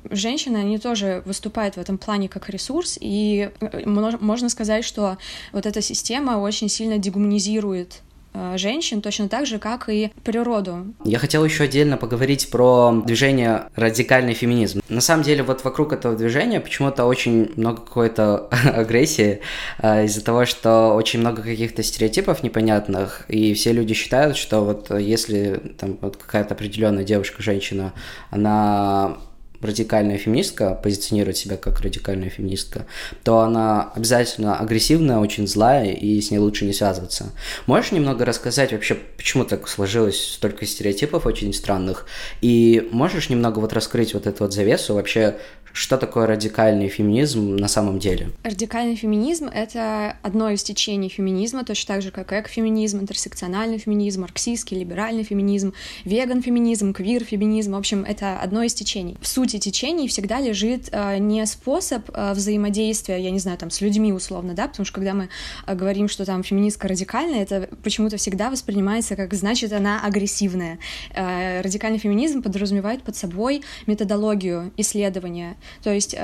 женщины, 0.09 0.57
они 0.57 0.77
тоже 0.77 1.23
выступают 1.25 1.75
в 1.75 1.79
этом 1.79 1.97
плане 1.97 2.29
как 2.29 2.49
ресурс, 2.49 2.97
и 2.99 3.49
можно 3.81 4.49
сказать, 4.49 4.85
что 4.85 5.17
вот 5.51 5.65
эта 5.65 5.81
система 5.81 6.39
очень 6.39 6.69
сильно 6.69 6.97
дегуманизирует 6.97 8.01
Э, 8.01 8.10
женщин, 8.55 9.01
точно 9.01 9.29
так 9.29 9.45
же, 9.45 9.59
как 9.59 9.89
и 9.89 10.11
природу. 10.23 10.93
Я 11.03 11.19
хотел 11.19 11.43
еще 11.43 11.63
отдельно 11.63 11.97
поговорить 11.97 12.49
про 12.49 13.01
движение 13.05 13.63
радикальный 13.75 14.33
феминизм. 14.33 14.81
На 14.89 15.01
самом 15.01 15.23
деле, 15.23 15.43
вот 15.43 15.63
вокруг 15.63 15.93
этого 15.93 16.15
движения 16.15 16.59
почему-то 16.59 17.05
очень 17.05 17.51
много 17.55 17.81
какой-то 17.81 18.47
агрессии 18.73 19.41
э, 19.79 20.05
из-за 20.05 20.23
того, 20.23 20.45
что 20.45 20.93
очень 20.93 21.19
много 21.19 21.41
каких-то 21.41 21.83
стереотипов 21.83 22.43
непонятных, 22.43 23.25
и 23.27 23.53
все 23.53 23.71
люди 23.71 23.93
считают, 23.93 24.37
что 24.37 24.61
вот 24.61 24.89
если 24.97 25.73
там 25.77 25.97
вот 26.01 26.17
какая-то 26.17 26.53
определенная 26.53 27.03
девушка, 27.03 27.41
женщина, 27.41 27.93
она 28.29 29.17
радикальная 29.61 30.17
феминистка, 30.17 30.75
позиционирует 30.75 31.37
себя 31.37 31.57
как 31.57 31.81
радикальная 31.81 32.29
феминистка, 32.29 32.85
то 33.23 33.39
она 33.39 33.91
обязательно 33.95 34.57
агрессивная, 34.57 35.17
очень 35.17 35.47
злая, 35.47 35.91
и 35.91 36.19
с 36.19 36.31
ней 36.31 36.37
лучше 36.37 36.65
не 36.65 36.73
связываться. 36.73 37.31
Можешь 37.67 37.91
немного 37.91 38.25
рассказать 38.25 38.71
вообще, 38.71 38.95
почему 38.95 39.45
так 39.45 39.67
сложилось 39.67 40.33
столько 40.33 40.65
стереотипов 40.65 41.25
очень 41.25 41.53
странных, 41.53 42.05
и 42.41 42.87
можешь 42.91 43.29
немного 43.29 43.59
вот 43.59 43.73
раскрыть 43.73 44.13
вот 44.13 44.27
эту 44.27 44.43
вот 44.43 44.53
завесу, 44.53 44.95
вообще, 44.95 45.37
что 45.73 45.97
такое 45.97 46.27
радикальный 46.27 46.89
феминизм 46.89 47.55
на 47.55 47.67
самом 47.67 47.99
деле? 47.99 48.31
Радикальный 48.43 48.95
феминизм— 48.95 49.45
это 49.53 50.17
одно 50.21 50.49
из 50.49 50.63
течений 50.63 51.09
феминизма, 51.09 51.63
точно 51.63 51.95
так 51.95 52.01
же, 52.01 52.11
как 52.11 52.33
экофеминизм, 52.33 52.99
интерсекциональный 52.99 53.77
феминизм, 53.77 54.21
марксистский, 54.21 54.77
либеральный 54.77 55.23
феминизм, 55.23 55.73
веган-феминизм, 56.03 56.93
квир-феминизм. 56.93 57.73
В 57.73 57.77
общем, 57.77 58.03
это 58.03 58.37
одно 58.39 58.63
из 58.63 58.73
течений. 58.73 59.17
В 59.21 59.27
сути 59.51 59.59
течений 59.59 60.07
всегда 60.07 60.39
лежит 60.39 60.89
э, 60.91 61.17
не 61.17 61.45
способ 61.45 62.09
э, 62.13 62.33
взаимодействия, 62.33 63.21
я 63.21 63.31
не 63.31 63.39
знаю, 63.39 63.57
там, 63.57 63.69
с 63.69 63.81
людьми 63.81 64.13
условно, 64.13 64.53
да, 64.53 64.67
потому 64.67 64.85
что 64.85 64.95
когда 64.95 65.13
мы 65.13 65.29
э, 65.65 65.75
говорим, 65.75 66.07
что 66.07 66.25
там 66.25 66.43
феминистка 66.43 66.87
радикальная, 66.87 67.43
это 67.43 67.69
почему-то 67.83 68.17
всегда 68.17 68.49
воспринимается 68.49 69.15
как, 69.15 69.33
значит, 69.33 69.73
она 69.73 70.01
агрессивная. 70.03 70.79
Радикальный 71.13 71.97
феминизм 71.97 72.41
подразумевает 72.41 73.03
под 73.03 73.15
собой 73.15 73.61
методологию 73.87 74.71
исследования, 74.77 75.57
то 75.83 75.91
есть 75.91 76.15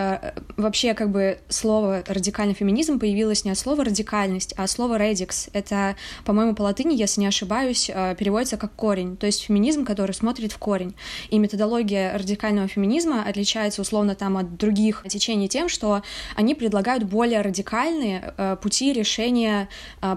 вообще 0.56 0.94
как 0.94 1.12
бы 1.12 1.40
слово 1.50 2.04
радикальный 2.08 2.54
феминизм 2.54 3.00
появилось 3.00 3.46
не 3.46 3.52
от 3.52 3.58
слова 3.58 3.84
радикальность, 3.84 4.54
а 4.58 4.64
от 4.64 4.70
слова 4.70 4.98
радикс. 4.98 5.50
Это, 5.54 5.96
по-моему, 6.26 6.56
по 6.56 6.64
латыни, 6.64 6.96
если 6.96 7.22
не 7.22 7.28
ошибаюсь, 7.28 7.88
переводится 8.18 8.58
как 8.58 8.74
корень, 8.74 9.18
то 9.18 9.26
есть 9.26 9.44
феминизм, 9.44 9.86
который 9.86 10.14
смотрит 10.14 10.52
в 10.52 10.58
корень. 10.58 10.96
И 11.30 11.40
методология 11.40 12.18
радикального 12.18 12.68
феминизма 12.68 13.17
отличается 13.24 13.82
условно 13.82 14.16
там 14.16 14.38
от 14.38 14.58
других 14.58 15.04
течений 15.08 15.48
тем, 15.48 15.70
что 15.70 16.02
они 16.36 16.56
предлагают 16.56 17.04
более 17.04 17.42
радикальные 17.42 18.34
э, 18.38 18.58
пути 18.62 18.94
решения 18.94 19.70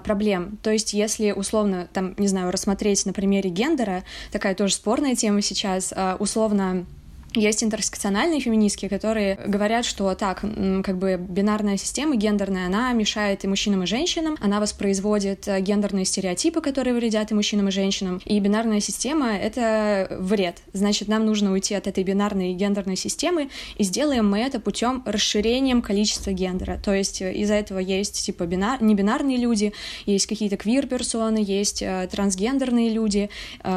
проблем. 0.03 0.57
То 0.63 0.71
есть 0.71 0.93
если 0.93 1.31
условно 1.31 1.87
там, 1.93 2.15
не 2.17 2.27
знаю, 2.27 2.51
рассмотреть 2.51 3.05
на 3.05 3.13
примере 3.13 3.49
гендера, 3.49 4.03
такая 4.31 4.55
тоже 4.55 4.75
спорная 4.75 5.15
тема 5.15 5.41
сейчас, 5.41 5.93
условно 6.19 6.85
есть 7.33 7.63
интерсекциональные 7.63 8.41
феминистки, 8.41 8.87
которые 8.87 9.35
говорят, 9.47 9.85
что 9.85 10.13
так, 10.15 10.41
как 10.41 10.97
бы 10.97 11.17
бинарная 11.17 11.77
система 11.77 12.15
гендерная, 12.15 12.67
она 12.67 12.91
мешает 12.93 13.43
и 13.43 13.47
мужчинам, 13.47 13.83
и 13.83 13.85
женщинам, 13.85 14.37
она 14.41 14.59
воспроизводит 14.59 15.47
э, 15.47 15.61
гендерные 15.61 16.05
стереотипы, 16.05 16.61
которые 16.61 16.93
вредят 16.93 17.31
и 17.31 17.33
мужчинам, 17.33 17.69
и 17.69 17.71
женщинам, 17.71 18.21
и 18.25 18.39
бинарная 18.39 18.81
система— 18.81 19.31
это 19.37 20.07
вред. 20.19 20.57
Значит, 20.73 21.07
нам 21.07 21.25
нужно 21.25 21.53
уйти 21.53 21.73
от 21.73 21.87
этой 21.87 22.03
бинарной 22.03 22.53
гендерной 22.53 22.97
системы, 22.97 23.49
и 23.77 23.83
сделаем 23.83 24.29
мы 24.29 24.39
это 24.39 24.59
путем 24.59 25.01
расширением 25.05 25.81
количества 25.81 26.31
гендера. 26.31 26.79
То 26.83 26.93
есть 26.93 27.21
э, 27.21 27.33
из-за 27.33 27.53
этого 27.53 27.79
есть, 27.79 28.25
типа, 28.25 28.45
бинар... 28.45 28.83
небинарные 28.83 29.37
люди, 29.37 29.71
есть 30.05 30.27
какие-то 30.27 30.57
квир-персоны, 30.57 31.41
есть 31.41 31.81
э, 31.81 32.09
трансгендерные 32.11 32.89
люди, 32.89 33.29